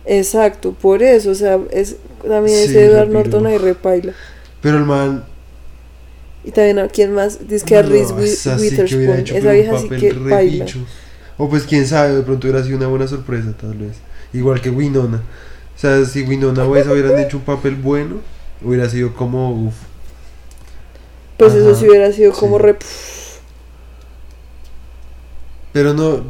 [0.07, 1.97] Exacto, por eso, o sea, es
[2.27, 3.09] también Sí, ese Edward.
[3.11, 4.12] Norton ahí repaila.
[4.61, 5.24] Pero el man.
[6.44, 9.52] Y también a quién más, dice que a no, Reese que hubiera Witherspoon, hecho, esa
[9.52, 10.85] vieja sí que.
[11.36, 13.97] O pues quién sabe, de pronto hubiera sido una buena sorpresa, tal vez.
[14.32, 15.23] Igual que Winona.
[15.77, 18.16] O sea, si Winona o esa hubieran hecho un papel bueno,
[18.62, 19.51] hubiera sido como.
[19.66, 19.74] Uf.
[21.36, 22.62] Pues eso Ajá, sí hubiera sido como sí.
[22.65, 22.77] re...
[25.72, 26.24] Pero no.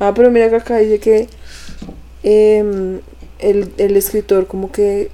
[0.00, 1.28] Ah, pero mira que acá dice que
[2.22, 3.00] em,
[3.38, 5.10] el, el escritor como que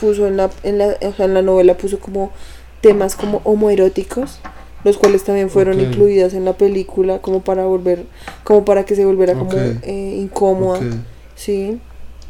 [0.00, 2.32] puso en la, en la, o sea, en la novela puso como
[2.80, 4.38] temas como homoeróticos,
[4.84, 8.04] los cuales también fueron incluidas en la película como para volver,
[8.42, 10.80] como para que se volviera como eh, incómoda,
[11.34, 11.78] sí.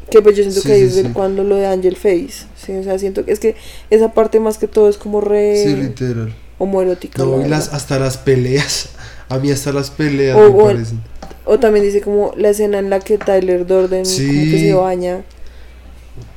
[0.09, 1.09] Que pues yo siento Sí, que ahí es sí.
[1.13, 3.55] cuando lo de Angel Face, sí, o sea, siento que es que
[3.89, 6.31] esa parte más que todo es como re Sí, literal.
[6.59, 7.23] homoerótica.
[7.23, 8.89] No, y las, hasta las peleas.
[9.29, 11.01] A mí hasta las peleas O- me o parecen.
[11.45, 14.17] O también dice como la escena en la que Tyler Durden como
[14.51, 15.23] que se baña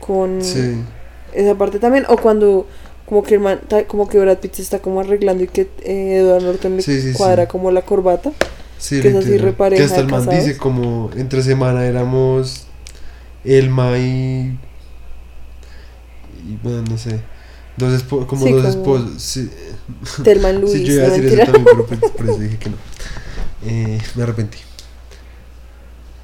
[0.00, 0.76] con Sí.
[1.32, 2.04] esa parte también.
[2.08, 2.66] O cuando
[3.06, 6.18] como que el man- como que Brad Pitt se está como arreglando y que eh,
[6.18, 8.32] Edward Norton le Sí, cuadra como la corbata.
[8.78, 10.44] Sí, que es así repareja Que hasta el man casados.
[10.46, 12.66] dice como entre semana éramos
[13.44, 14.58] Elma y.
[16.46, 17.20] y bueno, no sé.
[17.78, 19.22] Dos espo- como Sí, dos esposos.
[19.22, 19.50] Sí,
[20.24, 21.42] Telman Luis, sí, yo iba a decir mentira.
[21.44, 22.76] eso también, pero pues, por eso dije que no.
[23.64, 24.58] Eh, me arrepentí.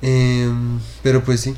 [0.02, 1.54] Em, pero pues sí.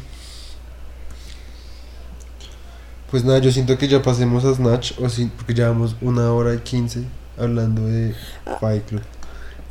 [3.10, 6.54] Pues nada, yo siento que ya pasemos a Snatch, o sí, porque llevamos una hora
[6.54, 7.04] y quince
[7.38, 8.14] hablando de
[8.44, 8.56] Ah.
[8.60, 9.02] Fight Club.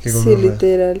[0.00, 1.00] Sí, literal.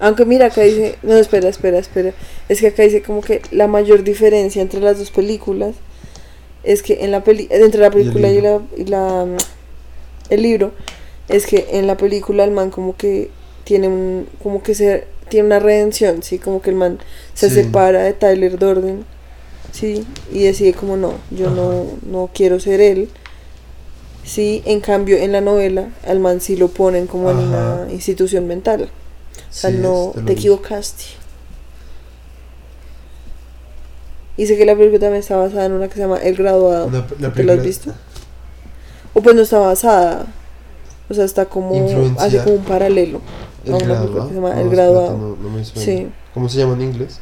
[0.00, 2.12] Aunque mira, acá dice, no, espera, espera, espera.
[2.48, 5.74] Es que acá dice como que la mayor diferencia entre las dos películas
[6.66, 9.36] es que en la peli entre la película y, la, y la, mm,
[10.30, 10.72] el libro
[11.28, 13.30] es que en la película el man como que
[13.64, 16.98] tiene un, como que se, tiene una redención, sí, como que el man
[17.34, 17.56] se Sí.
[17.56, 19.04] separa de Tyler Durden,
[19.72, 23.08] sí, y decide como no, yo no, no quiero ser él,
[24.24, 28.46] sí, en cambio en la novela al man sí lo ponen como en una institución
[28.46, 31.04] mental, o sea, Sí, no, te equivocaste.
[34.36, 36.86] Y sé que la película también está basada en una que se llama El Graduado.
[36.86, 37.92] Una- la ¿Te lo has visto?
[39.14, 40.26] O pues no está basada.
[41.08, 41.74] O sea, está como.
[42.18, 43.20] Hace como un paralelo.
[43.64, 44.28] El a una película graduado.
[44.28, 45.16] que se llama No, El Graduado.
[45.18, 45.84] no- no me suena.
[45.84, 46.08] Sí.
[46.34, 47.20] ¿Cómo se llama en inglés?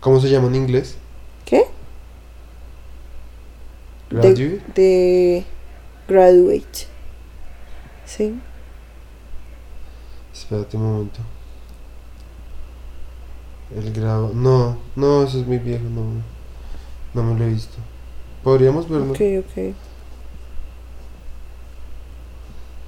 [0.00, 0.96] ¿Cómo se llama en inglés?
[1.44, 1.64] ¿Qué?
[4.10, 4.60] Graduate.
[4.74, 5.44] De
[6.08, 6.86] Graduate.
[8.06, 8.34] Sí.
[10.32, 11.20] Espérate un momento.
[13.76, 14.32] El grado.
[14.34, 16.02] No, no, eso es muy viejo, no.
[17.14, 17.76] No me lo he visto.
[18.42, 19.12] Podríamos verlo.
[19.12, 19.74] Ok, ok.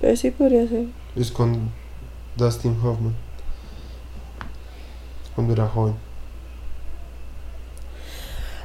[0.01, 0.87] Pero sí podría ser.
[1.15, 1.71] Es con
[2.37, 3.15] Dustin Hoffman.
[5.35, 5.95] Cuando era joven.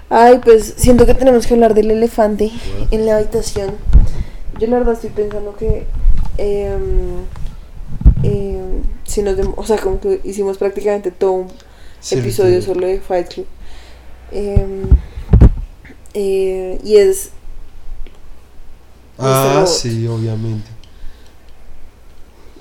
[0.10, 2.49] Ay, pues siento que tenemos que hablar del elefante
[2.91, 3.72] en la habitación.
[4.60, 5.85] Yo la verdad estoy pensando que
[6.38, 7.26] em,
[8.23, 11.48] em, si nos dem- o sea, como que hicimos prácticamente todo un
[11.99, 13.45] Sí, episodio solo de Fight Club.
[14.31, 14.89] Em,
[16.13, 17.31] eh, y es
[19.19, 20.67] Ah, sí, obviamente.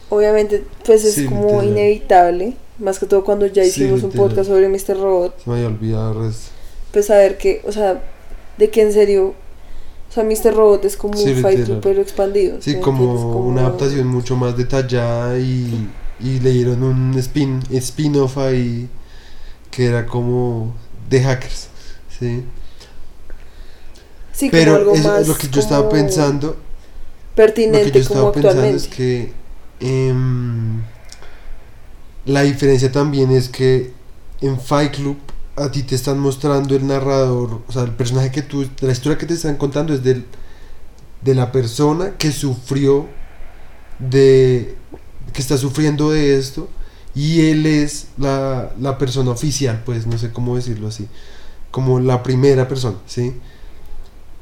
[0.09, 4.49] obviamente pues es Sí, como inevitable, más que todo cuando ya Sí, hicimos un podcast
[4.49, 4.97] sobre Mr.
[4.99, 6.33] Robot, Se me había olvidado
[6.93, 8.03] pues saber que, o sea,
[8.57, 9.35] de que en serio,
[10.09, 10.55] o sea, Mr.
[10.55, 11.65] Robot es como Sí, un Fight.
[11.65, 12.57] Club pero expandido.
[12.63, 13.15] Sí, como?
[13.17, 15.89] Como- una adaptación mucho más detallada y,
[16.21, 18.89] y le dieron un spin spin-off ahí
[19.77, 20.75] que era como
[21.11, 21.69] de hackers,
[22.19, 22.43] ¿sí?
[24.33, 26.57] Sí, como Pero algo eso más es lo que yo estaba como pensando, lo
[27.35, 29.35] pertinente que yo como estaba pensando es que
[29.81, 30.83] em,
[32.25, 33.93] la diferencia también es que
[34.41, 35.19] en Fight Club
[35.57, 39.19] a ti te están mostrando el narrador, o sea, el personaje que tú, la historia
[39.19, 40.25] que te están contando es del,
[41.21, 43.09] de la persona que sufrió
[43.99, 44.75] de,
[45.35, 46.67] que está sufriendo de esto
[47.17, 51.09] y él es la, la persona oficial, pues no sé cómo decirlo así,
[51.71, 53.33] como la primera persona, ¿sí?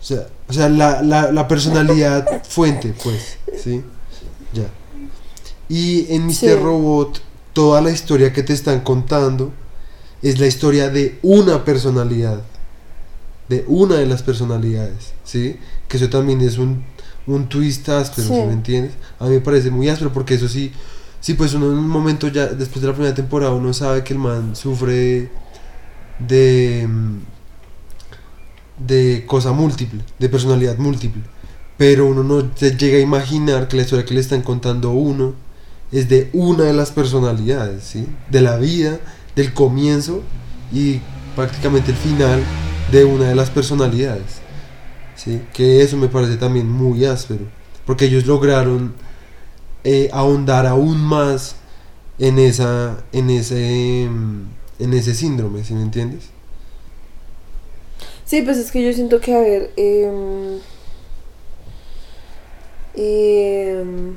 [0.00, 3.82] O sea, o sea la, la, la personalidad fuente, pues, ¿sí?
[4.52, 4.66] Ya.
[5.68, 6.34] Y en Mr.
[6.34, 6.54] Sí.
[6.54, 7.22] Robot,
[7.52, 9.52] toda la historia que te están contando
[10.20, 12.42] es la historia de una personalidad,
[13.48, 15.58] de una de las personalidades, ¿sí?
[15.86, 16.84] Que eso también es un,
[17.26, 18.34] un twist áspero, Sí.
[18.34, 18.92] ¿sí me entiendes?
[19.20, 20.72] A mí me parece muy áspero porque eso sí,
[21.24, 24.12] sí, pues uno en un momento ya, después de la primera temporada, uno sabe que
[24.12, 25.30] el man sufre
[26.18, 27.18] de, mm,
[28.86, 31.22] de cosa múltiple, de personalidad múltiple.
[31.78, 35.32] Pero uno no se llega a imaginar que la historia que le están contando uno
[35.90, 38.06] es de una de las personalidades, ¿sí?
[38.30, 39.00] De la vida,
[39.34, 40.22] del comienzo
[40.74, 41.00] y
[41.34, 42.42] prácticamente el final
[42.92, 44.42] de una de las personalidades.
[45.16, 45.40] ¿sí?
[45.54, 47.46] Que eso me parece también muy áspero.
[47.86, 48.92] Porque ellos lograron
[49.84, 51.56] eh, ahondar aún más
[52.18, 53.04] en esa.
[53.12, 54.08] en ese.
[54.10, 54.42] mm,
[54.80, 56.24] en ese síndrome, ¿sí me entiendes?
[58.24, 60.58] Sí, pues es que yo siento que, a ver, em,
[62.96, 64.16] em,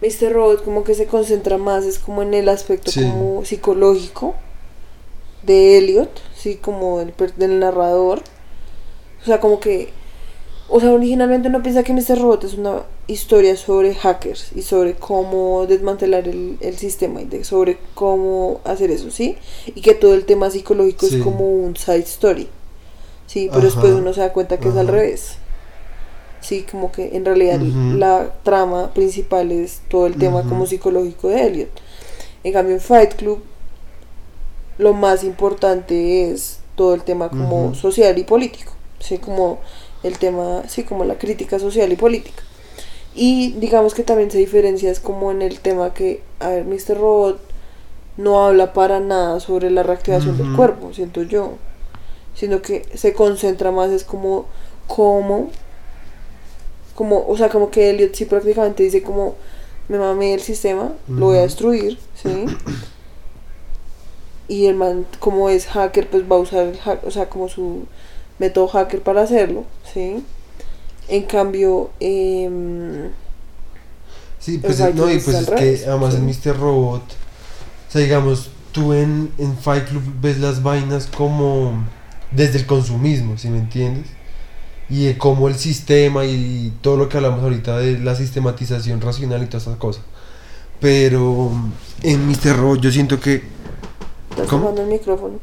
[0.00, 0.32] Mr.
[0.32, 3.02] Robot como que se concentra más, es como en el aspecto Sí.
[3.02, 4.34] como psicológico
[5.42, 8.22] de Elliot, sí, como per- del narrador.
[9.22, 9.90] O sea, como que,
[10.70, 12.18] o sea, originalmente uno piensa que Mr.
[12.20, 17.44] Robot es una historia sobre hackers y sobre cómo desmantelar el, el sistema y de,
[17.44, 19.36] sobre cómo hacer eso, ¿sí?
[19.66, 21.16] Y que todo el tema psicológico Sí.
[21.16, 22.48] es como un side story,
[23.26, 23.46] ¿sí?
[23.48, 23.66] Pero Ajá.
[23.66, 25.36] después uno se da cuenta que es al revés.
[26.40, 31.46] Sí, como que en realidad la trama principal es todo el tema como psicológico de
[31.46, 31.70] Elliot.
[32.44, 33.42] En cambio en Fight Club
[34.78, 39.58] lo más importante es todo el tema como social y político, sí, como
[40.02, 42.42] el tema, sí, como la crítica social y política.
[43.14, 46.96] Y digamos que también se diferencia es como en el tema que, a ver, Mr.
[46.96, 47.40] Robot
[48.16, 50.56] no habla para nada sobre la reactivación del Ujú.
[50.56, 51.54] cuerpo, siento yo,
[52.34, 54.46] sino que se concentra más es como
[54.86, 55.50] cómo
[56.94, 59.34] como, o sea, como que Elliot sí prácticamente dice como
[59.88, 62.44] me mamé el sistema, lo voy a destruir, ¿sí?
[64.48, 67.48] Y el man, como es hacker, pues va a usar el hack, o sea, como
[67.48, 67.84] su
[68.40, 69.64] método hacker para hacerlo,
[69.94, 70.24] ¿sí?
[71.08, 73.10] En cambio, em,
[74.40, 76.20] Sí, pues Fight no, y es pues es revés, que además sí.
[76.20, 76.58] en Mr.
[76.58, 81.84] Robot, o sea, digamos, tú en, en Fight Club ves las vainas como
[82.32, 84.06] desde el consumismo, ¿sí me entiendes?
[84.90, 89.42] y de cómo el sistema y todo lo que hablamos ahorita de la sistematización racional
[89.42, 90.02] y todas esas cosas.
[90.80, 91.52] Pero
[92.02, 92.56] en Mr.
[92.56, 93.42] Robot yo siento que...
[94.30, 95.38] Estás tapando el micrófono.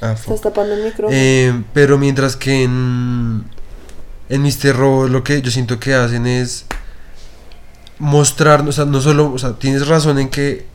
[0.00, 1.08] Ah, Estás tapando el micrófono.
[1.12, 3.44] Eh, pero mientras que en,
[4.28, 4.76] en Mr.
[4.76, 6.66] Robot lo que yo siento que hacen es
[7.98, 10.66] mostrarnos, o sea, no solo, o sea, tienes razón en que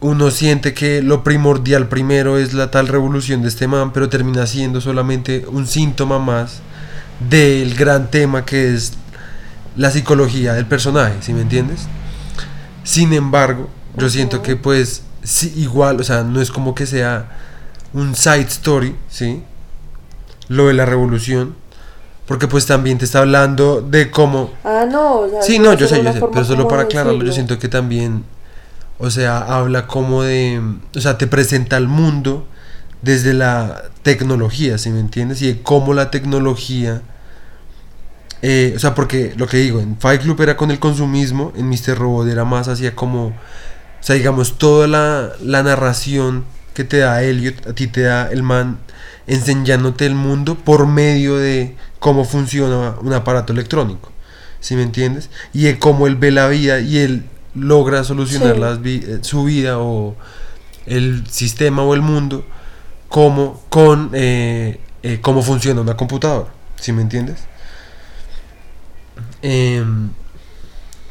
[0.00, 4.46] uno siente que lo primordial primero es la tal revolución de este man, pero termina
[4.46, 6.60] siendo solamente un síntoma más
[7.28, 8.92] del gran tema que es
[9.76, 11.86] la psicología del personaje, ¿sí me entiendes?
[12.84, 17.30] Sin embargo, yo siento que pues sí, igual, o sea, no es como que sea
[17.92, 19.42] un side story, ¿sí?
[20.48, 21.54] Lo de la revolución,
[22.26, 25.20] porque pues también te está hablando de cómo ah, no.
[25.20, 27.68] O sea, Sí, no, yo sé, yo sé, pero solo para aclararlo, yo siento que
[27.68, 28.24] también,
[28.98, 30.60] o sea, habla como de,
[30.94, 32.46] o sea, te presenta al mundo
[33.02, 35.40] desde la tecnología, ¿sí me entiendes?
[35.42, 37.02] Y de cómo la tecnología,
[38.42, 41.68] eh, o sea, porque lo que digo, en Fight Club era con el consumismo, en
[41.68, 41.96] Mr.
[41.96, 43.34] Robot era más hacia como, o
[44.00, 46.44] sea, digamos, toda la, la narración
[46.78, 48.78] que te da Elliot, a ti te da el man
[49.26, 54.10] enseñándote el mundo por medio de cómo funciona un aparato electrónico.
[54.60, 55.28] ¿Sí me entiendes?
[55.52, 57.24] Y de cómo él ve la vida y él
[57.54, 58.60] logra solucionar Sí.
[58.60, 60.14] las vi- eh, su vida o
[60.86, 62.44] el sistema o el mundo
[63.08, 66.48] como con eh, eh, cómo funciona una computadora.
[66.80, 67.38] ¿Sí me entiendes?
[69.42, 70.10] Em,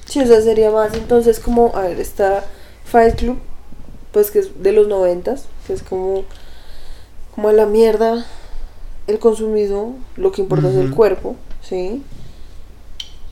[0.05, 2.45] Sí, o sea, sería más entonces como, a ver, está
[2.85, 3.39] Fight Club,
[4.13, 6.23] pues que es de los noventas, que es como,
[7.35, 8.25] como a la mierda
[9.07, 12.01] el consumismo, lo que importa es el cuerpo, ¿sí?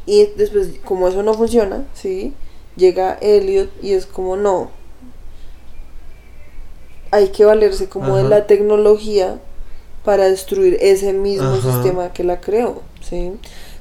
[0.05, 2.33] Y después, como eso no funciona, ¿sí?
[2.75, 4.69] Llega Elliot y es como, no,
[7.11, 9.39] hay que valerse como de la tecnología
[10.03, 11.61] para destruir ese mismo Ajá.
[11.71, 13.31] sistema que la creó, ¿sí?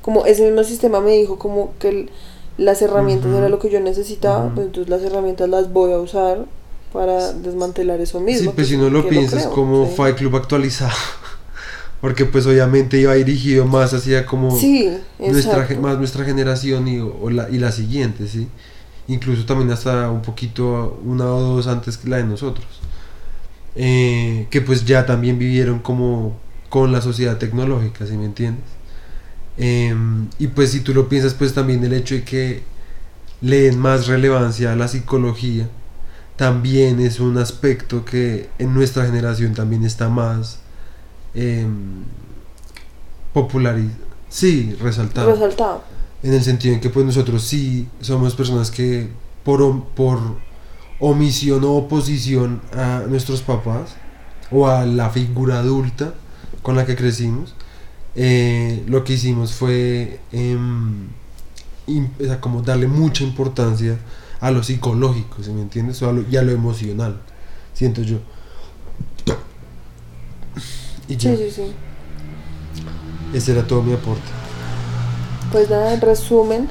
[0.03, 2.11] Como ese mismo sistema me dijo como que el-
[2.57, 6.47] las herramientas era lo que yo necesitaba, pues entonces las herramientas las voy a usar
[6.95, 8.53] para desmantelar eso mismo.
[8.53, 9.95] Sí, pues si no lo piensas como ¿sí?
[9.97, 10.93] Fight Club actualizado.
[12.01, 14.89] Porque pues obviamente iba dirigido más hacia como Sí,
[15.19, 18.47] nuestra, más nuestra generación y, o la, y la siguiente, ¿sí?
[19.09, 22.67] Incluso también hasta un poquito, una o dos antes que la de nosotros.
[23.75, 26.39] Eh, que pues ya también vivieron como
[26.69, 28.65] con la sociedad tecnológica, ¿sí me entiendes?
[29.57, 32.63] Em, y pues si tú lo piensas, pues también el hecho de que
[33.41, 35.69] le den más relevancia a la psicología,
[36.37, 40.59] también es un aspecto que en nuestra generación también está más
[41.35, 42.05] em,
[43.33, 44.05] popularizado.
[44.29, 45.31] Sí, resaltado.
[45.31, 45.85] Resaltado.
[46.23, 49.09] En el sentido en que pues nosotros sí somos personas que
[49.45, 50.19] por, por
[50.99, 53.95] omisión o oposición a nuestros papás
[54.51, 56.15] o a la figura adulta
[56.63, 57.55] con la que crecimos,
[58.17, 61.09] eh, lo que hicimos fue em,
[62.41, 63.99] como darle mucha importancia
[64.41, 66.03] a lo psicológico, ¿sí me entiendes?
[66.03, 67.21] O a lo- y a lo emocional,
[67.73, 68.19] siento yo.
[71.09, 71.73] Y ya, Sí, sí, sí.
[73.35, 74.23] ese era todo mi aporte.
[75.53, 76.69] Pues nada, en resumen,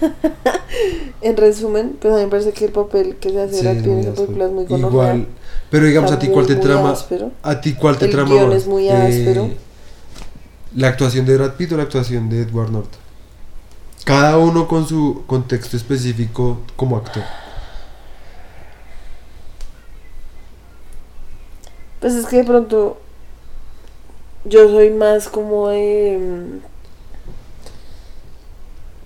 [1.22, 3.90] en resumen, pues a mí me parece que el papel que se hace Sí, en
[3.90, 4.26] muy esa áspero.
[4.26, 4.90] película es muy gonorrea.
[5.14, 5.26] Igual,
[5.70, 7.32] pero digamos a ti cuál te trama, áspero.
[7.42, 8.58] a ti cuál te El trama guion más?
[8.58, 9.50] es muy áspero.
[10.76, 13.00] la actuación de Brad Pitt o la actuación de Edward Norton.
[14.04, 17.24] Cada uno con su contexto específico como actor.
[22.00, 22.98] Pues es que de pronto
[24.44, 26.78] yo soy más como de mm,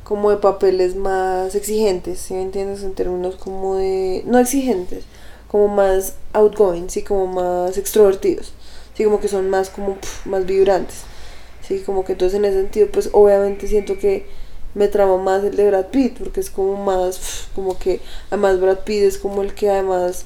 [0.05, 2.82] como de papeles más exigentes, ¿sí me entiendes?
[2.82, 5.05] En términos como de no exigentes,
[5.48, 8.52] como más outgoing, sí, como más extrovertidos,
[8.94, 9.97] sí, como que son más como
[10.27, 11.02] más vibrantes,
[11.66, 14.27] sí, como que entonces en ese sentido, pues obviamente siento que
[14.74, 18.01] me trama más el de Brad Pitt, porque es como más, como que
[18.31, 20.24] además Brad Pitt es como el que además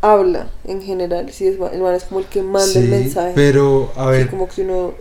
[0.00, 3.32] habla en general, sí, es, el man es como el que manda el mensaje.
[3.34, 4.94] pero a Sí, ver, como que uno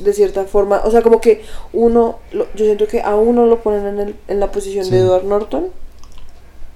[0.00, 1.42] de cierta forma, o sea, como que
[1.72, 4.90] uno, lo- yo siento que a uno lo ponen en, el- en la posición Sí.
[4.92, 5.68] de Edward Norton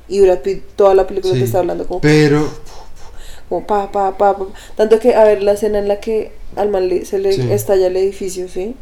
[0.08, 2.48] y Brad Pitt toda la película te está hablando como, pero
[3.48, 4.46] como pa, pa, pa, pa.
[4.76, 7.86] Tanto que, a ver, la escena en la que al man le- se le estalla
[7.88, 8.74] el edificio, ¿sí?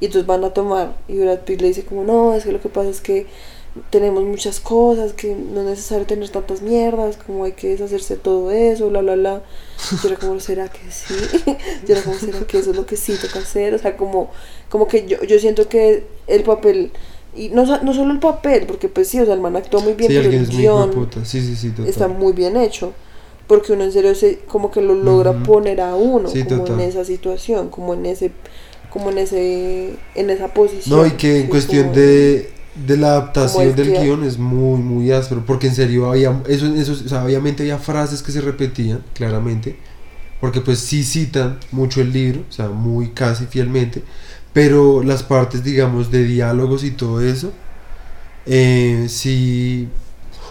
[0.00, 2.60] Y entonces van a tomar y Brad Pitt le dice como, no, es que lo
[2.60, 3.26] que pasa es que
[3.90, 8.20] tenemos muchas cosas, que no es necesario tener tantas mierdas, como hay que deshacerse de
[8.20, 9.42] todo eso, bla, bla, bla.
[10.02, 11.14] Yo era como, ¿será que sí?
[11.86, 13.74] Yo era como, ¿será que eso es lo que sí toca hacer?
[13.74, 14.30] O sea, como,
[14.68, 16.92] como que yo, yo siento que el papel,
[17.34, 19.94] y no, no solo el papel, porque pues sí, o sea, el man actuó muy
[19.94, 21.10] bien, si pero el guion.
[21.24, 22.92] Sí, sí, sí, está muy bien hecho.
[23.48, 26.80] porque uno en serio se, como que lo logra poner a uno Sí, como total.
[26.80, 28.30] en esa situación, como en ese
[28.94, 31.00] como en ese en esa posición.
[31.00, 32.52] No, y que en cuestión como de,
[32.86, 34.22] de la adaptación el del guion.
[34.22, 38.22] es muy, muy áspero, porque en serio había, eso, eso, o sea, obviamente había frases
[38.22, 39.76] que se repetían, claramente,
[40.40, 44.04] porque pues sí citan mucho el libro, o sea, muy casi fielmente,
[44.52, 47.52] pero las partes, digamos, de diálogos y todo eso,
[48.46, 49.88] eh, sí,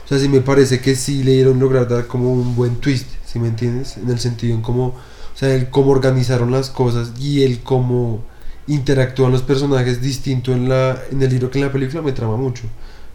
[0.04, 3.08] o sea, sí me parece que sí le dieron lograr dar como un buen twist,
[3.26, 3.96] si me entiendes?
[3.96, 8.33] En el sentido en cómo, o sea, el cómo organizaron las cosas y el cómo
[8.68, 12.38] interactúan los personajes distinto en la en el libro que en la película me trama
[12.38, 12.64] mucho,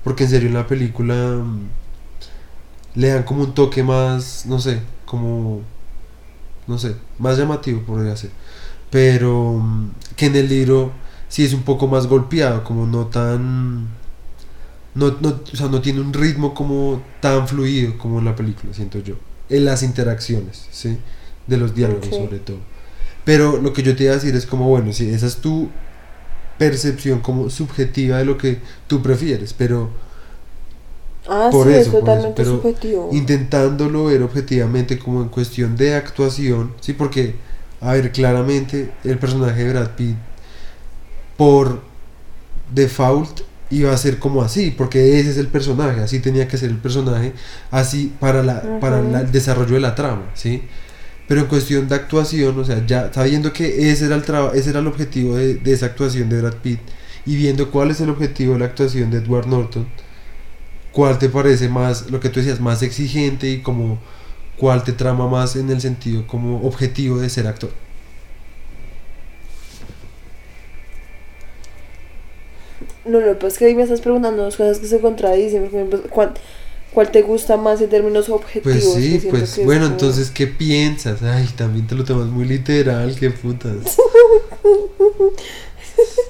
[0.04, 1.68] porque en serio en la película mm,
[2.96, 5.62] le dan como un toque más, no sé, como
[6.66, 8.30] no sé, más llamativo podría ser,
[8.90, 10.92] pero mm, que en el libro
[11.28, 13.88] sí es un poco más golpeado, como no tan
[14.94, 18.74] no, no, o sea, no tiene un ritmo como tan fluido como en la película,
[18.74, 19.14] siento yo.
[19.48, 20.98] En las interacciones, ¿sí?
[21.46, 22.58] De los diálogos, sobre todo.
[23.28, 25.70] Pero lo que yo te iba a decir es como, bueno, sí, esa es tu
[26.58, 29.90] percepción como subjetiva de lo que tú prefieres, pero
[31.28, 33.10] Ah, por sí, eso, es por eso, pero subjetivo.
[33.10, 36.92] intentándolo ver objetivamente como en cuestión de actuación, ¿sí?
[36.92, 37.34] Porque,
[37.80, 40.16] a ver, claramente el personaje de Brad Pitt,
[41.36, 41.80] por
[42.74, 46.70] default, iba a ser como así, porque ese es el personaje, así tenía que ser
[46.70, 47.34] el personaje,
[47.70, 50.62] así para, la, para la- el desarrollo de la trama, ¿sí?
[51.28, 54.24] Pero en cuestión de actuación, o sea, ya sabiendo que ese era el,
[54.54, 56.80] ese era el objetivo de, esa actuación de Brad Pitt,
[57.26, 59.86] y viendo cuál es el objetivo de la actuación de Edward Norton,
[60.90, 63.98] ¿cuál te parece más, lo que tú decías, más exigente y como
[64.56, 67.70] cuál te trama más en el sentido como objetivo de ser actor?
[73.04, 75.64] No, lo que pasa es que ahí me estás preguntando dos cosas que se contradicen.
[75.64, 76.02] por ejemplo,
[76.92, 78.78] ¿Cuál, te gusta más en términos objetivos?
[78.82, 81.22] Pues sí, pues bueno, como- entonces, ¿qué piensas?
[81.22, 83.96] Ay, también te lo tomas muy literal, qué putas.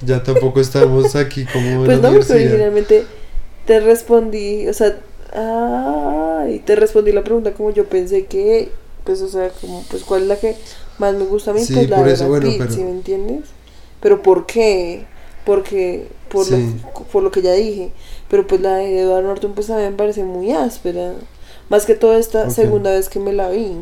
[0.01, 3.05] ya tampoco estamos aquí como en Pues la no, porque originalmente
[3.65, 4.97] te respondí, o sea,
[5.33, 8.69] ay, te respondí la pregunta como yo pensé que,
[9.03, 10.55] pues, o sea, como, pues, ¿cuál es la que
[10.97, 11.63] más me gusta a mí?
[11.63, 13.45] Sí, pues la por eso, bueno, pero- ¿sí me entiendes?
[14.01, 15.05] Pero ¿por qué?
[15.45, 16.51] Porque, por, Sí.
[16.83, 17.91] lo, por lo que ya dije,
[18.29, 21.13] pero pues la de Edward Norton pues también me parece muy áspera,
[21.69, 23.75] más que toda esta segunda vez que me la vi,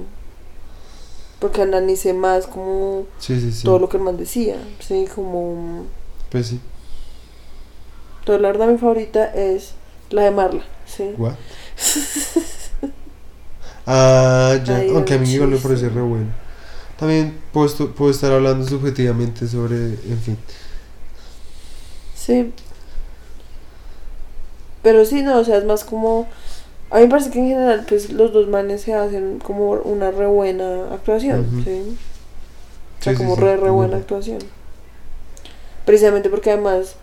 [1.39, 3.63] porque analicé más como Sí, sí, sí.
[3.63, 5.85] todo lo que el man decía, sí, como...
[6.29, 6.59] Pues sí.
[8.25, 9.73] Toda la verdad mi favorita es
[10.09, 11.13] la de Marla, sí.
[11.17, 11.35] What?
[13.85, 16.27] ah, ya, Ay, aunque a mí igual me parece re bueno.
[16.97, 20.37] También puedo, puedo estar hablando subjetivamente sobre, en fin.
[22.15, 22.51] Sí.
[24.87, 26.27] Pero sí, no, o sea, es más como...
[26.89, 30.11] A mí me parece que en general, pues, los dos manes se hacen como una
[30.11, 31.45] re buena actuación.
[31.65, 31.97] ¿sí?
[32.97, 34.39] O sea, Sí, como sí, re, re buena actuación.
[35.83, 36.95] Precisamente porque además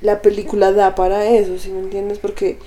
[0.00, 2.18] la película da para eso, ¿sí me entiendes?
[2.18, 2.58] Porque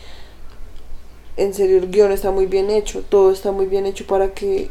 [1.36, 4.70] en serio el guion está muy bien hecho, todo está muy bien hecho para que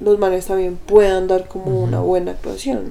[0.00, 2.88] los manes también puedan dar como una buena actuación.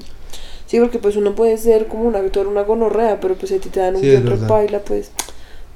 [0.68, 3.60] Sí, porque pues uno puede ser como un actor, una gonorrea, pero pues si a
[3.60, 5.10] ti te dan un guion paila, pues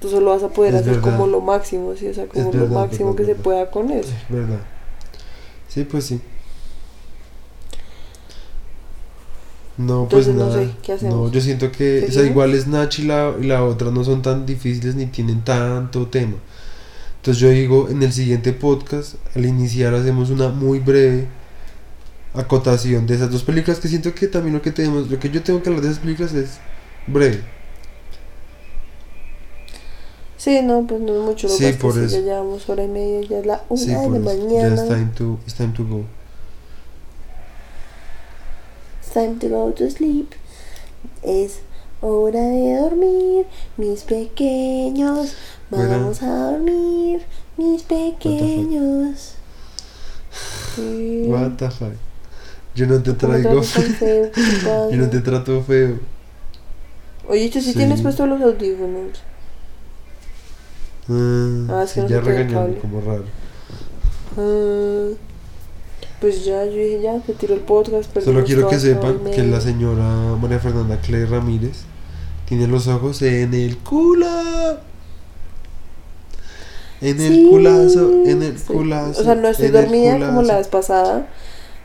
[0.04, 1.02] tú solo vas a poder Es hacer verdad.
[1.02, 2.08] como lo máximo, ¿sí?
[2.08, 4.10] O sea, como Es lo verdad, máximo verdad, que se pueda con eso.
[4.30, 4.60] Es verdad.
[5.70, 6.22] Sí, pues sí.
[9.78, 10.54] No, pues Entonces, no nada.
[10.54, 11.16] sé, ¿qué hacemos?
[11.28, 14.22] No, yo siento que, o sea, igual Snatch y la, y la otra no son
[14.22, 16.36] tan difíciles ni tienen tanto tema.
[17.18, 21.28] Entonces yo digo, en el siguiente podcast, al iniciar hacemos una muy breve
[22.36, 25.42] acotación de esas dos películas que siento que también lo que tenemos, lo que yo
[25.44, 26.60] tengo que hablar de esas películas es
[27.08, 27.42] breve.
[30.44, 32.18] Sí, no, pues no es mucho lo Sí, que por eso.
[32.18, 34.10] ya llevamos hora y media, ya es la una Sí, de la eso.
[34.14, 34.74] Ya mañana.
[34.76, 36.04] es time to, it's time to go.
[39.02, 40.32] It's time to go to sleep.
[41.22, 41.60] Es
[42.02, 43.46] hora de dormir,
[43.78, 45.34] mis pequeños.
[45.70, 45.90] Bueno.
[45.90, 47.22] Vamos a dormir,
[47.58, 49.36] mis pequeños.
[50.78, 51.94] What the fuck.
[52.76, 53.64] Yo no te ¿Cómo me traigo.
[53.64, 54.32] feo?
[54.92, 56.00] Yo no te trato feo.
[57.30, 57.78] Oye, ¿tú sí, Sí.
[57.78, 59.22] tienes puesto los audífonos?
[61.10, 63.24] Ah, Ah, es que sí, no ya se regañando como raro.
[64.38, 65.10] Ah,
[66.22, 68.18] pues ya, yo dije ya, te tiro el podcast.
[68.22, 71.82] Solo quiero que sepan que la señora María Fernanda Clay Ramírez
[72.48, 74.28] tiene los ojos en el culo.
[77.02, 78.64] En el Sí, culazo, en el sí.
[78.72, 79.20] culazo.
[79.22, 81.28] O sea, no estoy dormida como la vez pasada.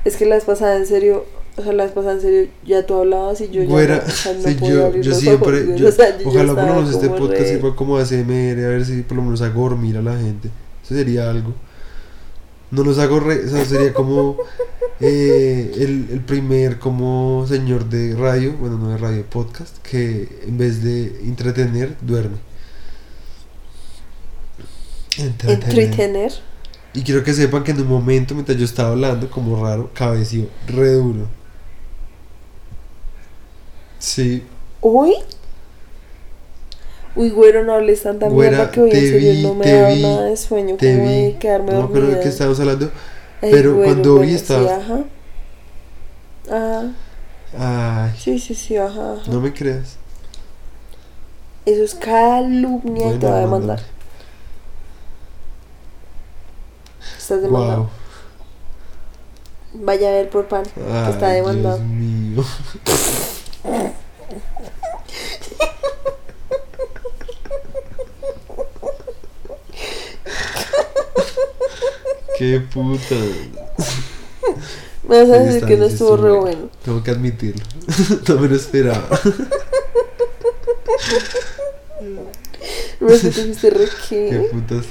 [0.05, 1.25] Es que la vez pasada, en serio,
[1.59, 4.03] o sea, la vez pasada, en serio, ya tú hablabas y yo ya Güera, no,
[4.07, 6.23] o sea, no sí, podía yo, abrir yo los siempre, ojos, yo- o sea, yo
[6.25, 9.23] ya ojalá por lo menos este podcast sirva como ASMR, a ver si por lo
[9.25, 10.49] menos hago dormir a la gente.
[10.85, 11.53] Eso sería algo.
[12.71, 13.47] No los hago re...
[13.47, 14.37] O sea, sería como
[15.01, 20.59] eh, el, el primer como señor de radio, bueno, no de radio, podcast, que en
[20.59, 22.37] vez de entretener, duerme.
[25.17, 26.33] Entretener.
[26.95, 30.47] Y quiero que sepan que en un momento, mientras yo estaba hablando, como raro, cabeció
[30.67, 31.27] re duro.
[33.99, 34.45] Sí,
[34.81, 35.15] Uy.
[37.17, 40.03] Uy, güero, no hables tanta mierda que hoy en serio vi, no me da vi,
[40.03, 41.15] nada de sueño te como vi.
[41.25, 42.21] de quedarme No de dormida.
[42.21, 42.91] qué estábamos hablando.
[43.43, 45.05] Ay, pero güero, cuando vi estaba- Sí, ajá.
[46.51, 46.93] Ajá.
[48.07, 49.15] Ay, Sí, sí, sí, ajá.
[49.15, 49.31] ajá.
[49.33, 49.97] no me creas.
[51.67, 53.81] Eso es calumnia y Bueno, te va a demandar.
[57.19, 57.77] Estás demandado.
[57.83, 57.89] Wow.
[59.85, 60.63] Vaya a ver por pan.
[60.65, 61.79] que está Ay, demandado.
[61.79, 62.45] Dios mío.
[72.39, 73.15] Qué puta.
[75.09, 76.71] Me vas a Sí, decir que no sí estuvo re bueno.
[76.85, 77.65] Tengo que admitirlo.
[78.29, 79.09] No me lo esperaba.
[82.99, 84.51] Pero es que te dijiste re Qué qué.
[84.53, 84.85] putas.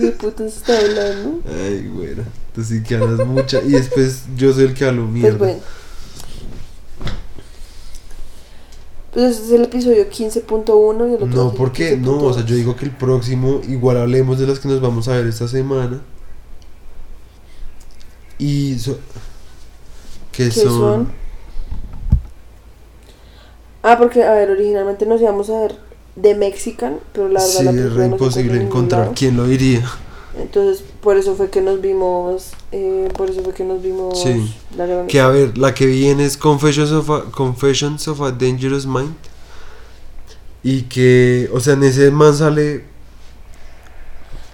[0.00, 1.40] ¿Qué putas está hablando?
[1.48, 2.24] Ay, güera.
[2.54, 3.62] Tú sí que hablas mucha.
[3.62, 5.38] Y después yo soy el que hablo mierda.
[5.38, 5.79] Pues bueno.
[9.12, 11.96] Pues ese es el episodio 15.1 y el otro No, ¿por qué?
[11.96, 15.08] No, o sea, yo digo que el próximo igual hablemos de las que nos vamos
[15.08, 16.00] a ver esta semana.
[18.38, 18.98] Y so-
[20.32, 21.08] que ¿Qué son, son?
[23.82, 25.76] Ah, porque, a ver, originalmente nos íbamos a ver
[26.20, 29.12] The Mexican, pero la verdad sí, la es re imposible encontrar.
[29.14, 29.82] ¿Quién lo diría?
[30.38, 34.54] Entonces, por eso fue que nos vimos, eh, por eso fue que nos vimos Sí.
[34.76, 38.86] la Que a ver, la que viene es Confessions of a, Confessions of a Dangerous
[38.86, 39.14] Mind.
[40.62, 42.84] Y que, o sea, en ese man sale.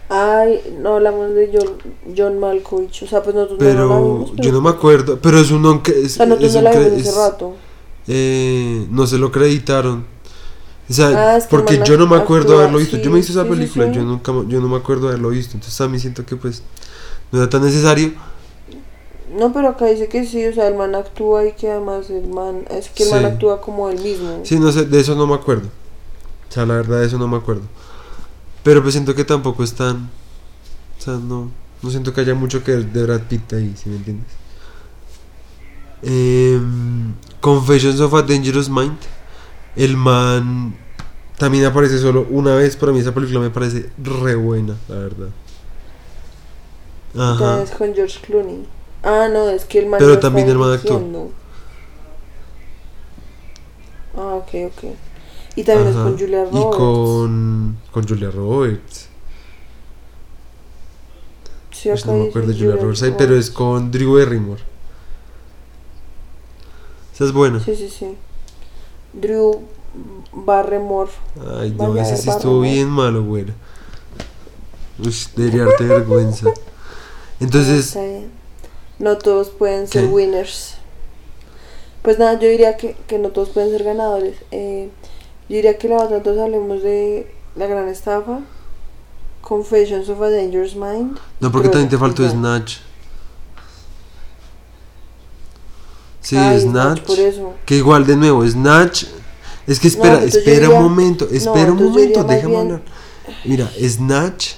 [0.09, 1.73] Ay, no hablamos de John,
[2.17, 5.19] John Malkovich, o sea, pues nosotros no Pero la vimos, pero- yo no me acuerdo.
[5.21, 5.91] Pero es un que.
[5.91, 7.55] O Es, sea, nosotros es no la vimos hace es- rato.
[8.07, 10.05] eh, no se lo acreditaron.
[10.89, 12.97] O sea, Ah, es que el porque yo no me acuerdo haberlo visto.
[12.97, 13.93] sí, yo me hice esa sí, película, sí.
[13.93, 15.55] yo nunca yo no me acuerdo de haberlo visto.
[15.57, 16.63] Entonces a mí siento que pues
[17.33, 18.13] no era tan necesario.
[19.37, 22.29] No, pero acá dice que sí, o sea, el man actúa y que además el
[22.29, 24.41] man, es que el man actúa como él mismo.
[24.45, 25.69] Sí, no sé, de eso no me acuerdo.
[26.49, 27.63] O sea, la verdad de eso no me acuerdo.
[28.63, 30.09] Pero pues siento que tampoco es tan.
[30.99, 31.51] O sea, no.
[31.83, 34.27] No siento que haya mucho que ver de Brad Pitt ahí, si me entiendes.
[36.03, 38.97] Em, Confessions of a Dangerous Mind.
[39.77, 40.75] El man
[41.39, 42.77] también aparece solo una vez.
[42.77, 45.29] Para mí esa película me parece re buena, la verdad.
[47.15, 47.33] Ajá.
[47.33, 48.67] Entonces con George Clooney.
[49.03, 51.31] Ah, no, es que el man Pero no también el man dirigiendo.
[54.17, 54.85] Ah, ok, ok.
[55.57, 55.99] Y también Ajá.
[55.99, 56.77] es con Julia Y Roberts.
[56.77, 59.09] con, con Julia Roberts.
[61.71, 64.63] Sí, Pues no me acuerdo de Julia Roberts ahí, pero es con Drew Barrymore.
[67.15, 67.61] Esa es buena.
[67.61, 68.17] Sí, sí, sí.
[69.21, 69.63] Drew
[70.33, 71.11] Barrymore.
[71.59, 73.53] Ay, no, ese sí estuvo bien malo, güera.
[74.99, 76.51] Uy, debería darte vergüenza.
[77.41, 77.97] Entonces.
[78.99, 80.09] No todos pueden ser ¿Qué?
[80.09, 80.75] winners.
[82.03, 84.37] Pues nada, yo diría que, que no todos pueden ser ganadores.
[84.53, 84.89] Eh,
[85.49, 88.41] yo diría que la otra entonces hablemos de la gran estafa.
[89.43, 91.19] Confessions of a Dangerous Mind.
[91.41, 92.29] no, porque también te Troya, faltó.
[92.29, 92.79] Snatch.
[96.27, 97.03] Sí, Ay, Snatch.
[97.03, 97.55] Por eso.
[97.65, 99.05] Que igual, de nuevo, Snatch.
[99.69, 102.83] Es que espera, espera diría- un momento, espera un momento, déjame bien- hablar.
[103.45, 104.55] Mira, Snatch,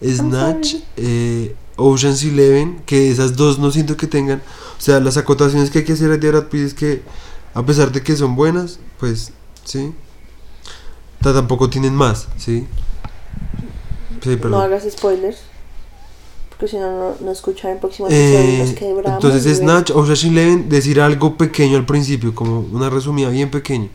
[0.00, 4.40] Snatch, eh, Ocean's Eleven, que esas dos no siento que tengan.
[4.78, 7.02] O sea, las acotaciones que hay que hacer de Brad Pitt es que,
[7.52, 9.32] a pesar de que son buenas, pues,
[9.64, 9.92] sí.
[11.20, 12.64] O sea, tampoco tienen más, ¿sí?
[14.22, 15.38] Sí, No hagas spoilers.
[16.58, 18.64] Porque si no, no, no escuchan el próximo Eh, episodio.
[18.64, 19.54] nos quebramos, entonces güey.
[19.56, 23.88] Snatch, Ocean's Eleven, decir algo pequeño al principio, como una resumida bien pequeña.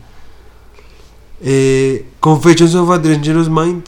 [1.40, 3.84] Eh, Confessions of a Dangerous Mind,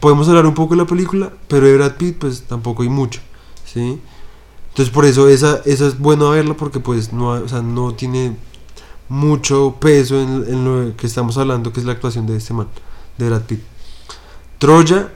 [0.00, 3.20] podemos hablar un poco de la película, pero de Brad Pitt pues tampoco hay mucho,
[3.64, 4.00] ¿sí?
[4.70, 8.36] Entonces por eso esa, esa es bueno verla porque pues no, o sea, no tiene
[9.08, 12.66] mucho peso en, en lo que estamos hablando, que es la actuación de este man,
[13.18, 13.60] de Brad Pitt.
[14.58, 15.12] Troya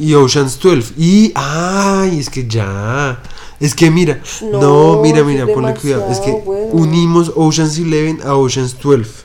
[0.00, 0.94] y Ocean's 12.
[0.96, 3.22] Y, ay, es que ya.
[3.60, 6.10] Es que mira, no, No, mira, mira, ponle cuidado.
[6.10, 6.68] Es que bueno.
[6.72, 9.24] unimos Ocean's 11 a Ocean's 12.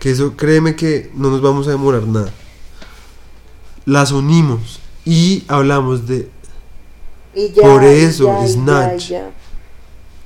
[0.00, 2.32] Que eso, créeme que no nos vamos a demorar nada.
[3.86, 6.30] Las unimos y hablamos de
[7.34, 9.08] Y ya, por eso, ya, Snatch.
[9.08, 9.30] ya.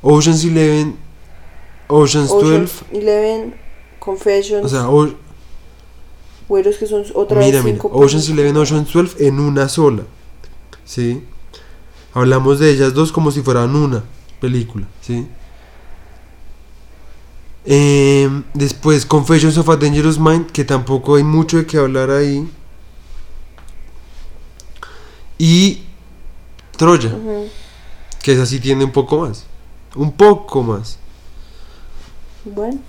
[0.00, 0.94] Ocean's 11,
[1.88, 2.46] Ocean's 12.
[2.46, 3.54] Ocean's Eleven,
[3.98, 4.64] Confessions.
[4.64, 5.12] O sea, o-
[6.48, 8.28] güeros que son otra mira, vez mira, cinco Ocean's.
[8.30, 10.04] 11, Ocean's 12 en una sola.
[10.84, 11.22] ¿Sí?
[12.18, 14.02] hablamos de ellas dos como si fueran una
[14.40, 15.26] película, ¿sí?
[17.64, 22.48] Em, después, Confessions of a Dangerous Mind, que tampoco hay mucho de qué hablar ahí.
[25.36, 25.82] Y
[26.76, 27.12] Troya,
[28.22, 29.44] que esa sí tiene un poco más.
[29.94, 30.98] Un poco más.
[32.44, 32.80] Bueno,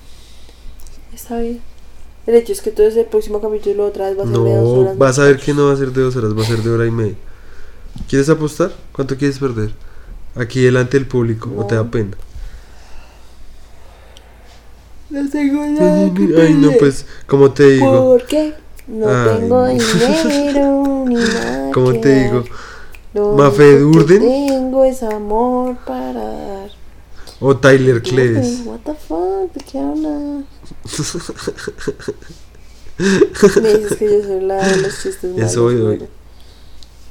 [1.14, 1.62] está bien.
[2.30, 4.74] El hecho es que entonces el próximo capítulo otra vez va a ser de dos
[4.74, 4.98] No, horas.
[4.98, 6.70] vas a ver que no va a ser de dos horas, va a ser de
[6.70, 7.16] hora y media.
[8.10, 8.72] ¿Quieres apostar?
[8.94, 9.72] ¿Cuánto quieres perder?
[10.36, 11.92] Aquí delante del público, ¿o te da No.
[11.92, 12.18] pena?
[15.10, 18.54] No tengo nada que Ay, no, pues, como te digo, ¿Por qué?
[18.88, 19.68] No Ay, tengo no.
[19.68, 21.72] dinero ni nada.
[21.72, 22.24] como te dar.
[22.24, 22.44] digo,
[23.14, 24.20] Lo Mafe Durden.
[24.22, 26.70] Tengo es amor para dar.
[27.40, 28.58] O Tyler Cleves.
[28.64, 30.46] Durden, What the fuck, ¿de qué hablas?
[33.62, 35.58] Me dices que yo soy la de los chistes malos.
[35.58, 36.06] obvio, bueno.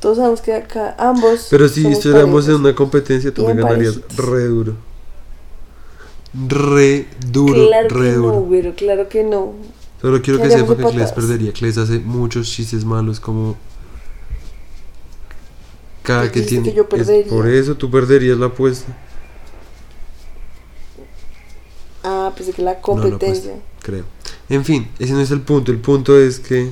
[0.00, 1.46] Todos sabemos que acá ambos.
[1.50, 4.26] Pero si estuviéramos en una competencia, tú me ganarías parejitos.
[4.26, 4.74] re duro.
[6.46, 8.32] Re duro, Claro re que duro.
[8.32, 9.54] no, güero, claro que no.
[10.00, 11.52] Solo quiero ¿Qué que sepa que Cles perdería.
[11.52, 13.56] Cles hace muchos chistes malos como...
[16.02, 16.68] Cada que tiene...
[16.70, 17.30] que yo es- perdería.
[17.30, 18.96] por eso tú perderías la apuesta.
[22.04, 23.52] Ah, pensé que la No, no, competencia.
[23.52, 24.04] pues, creo.
[24.48, 25.72] En fin, ese no es el punto.
[25.72, 26.70] El punto es que...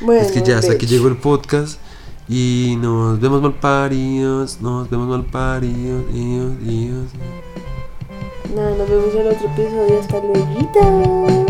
[0.00, 1.78] bueno, es que ya hasta aquí llegó el podcast.
[2.28, 4.60] Y nos vemos mal paridos.
[4.60, 6.04] Nos vemos mal paridos.
[6.12, 7.10] Dios, Dios.
[8.54, 10.00] Nada, nos vemos en el otro episodio.
[10.00, 11.44] Hasta luego.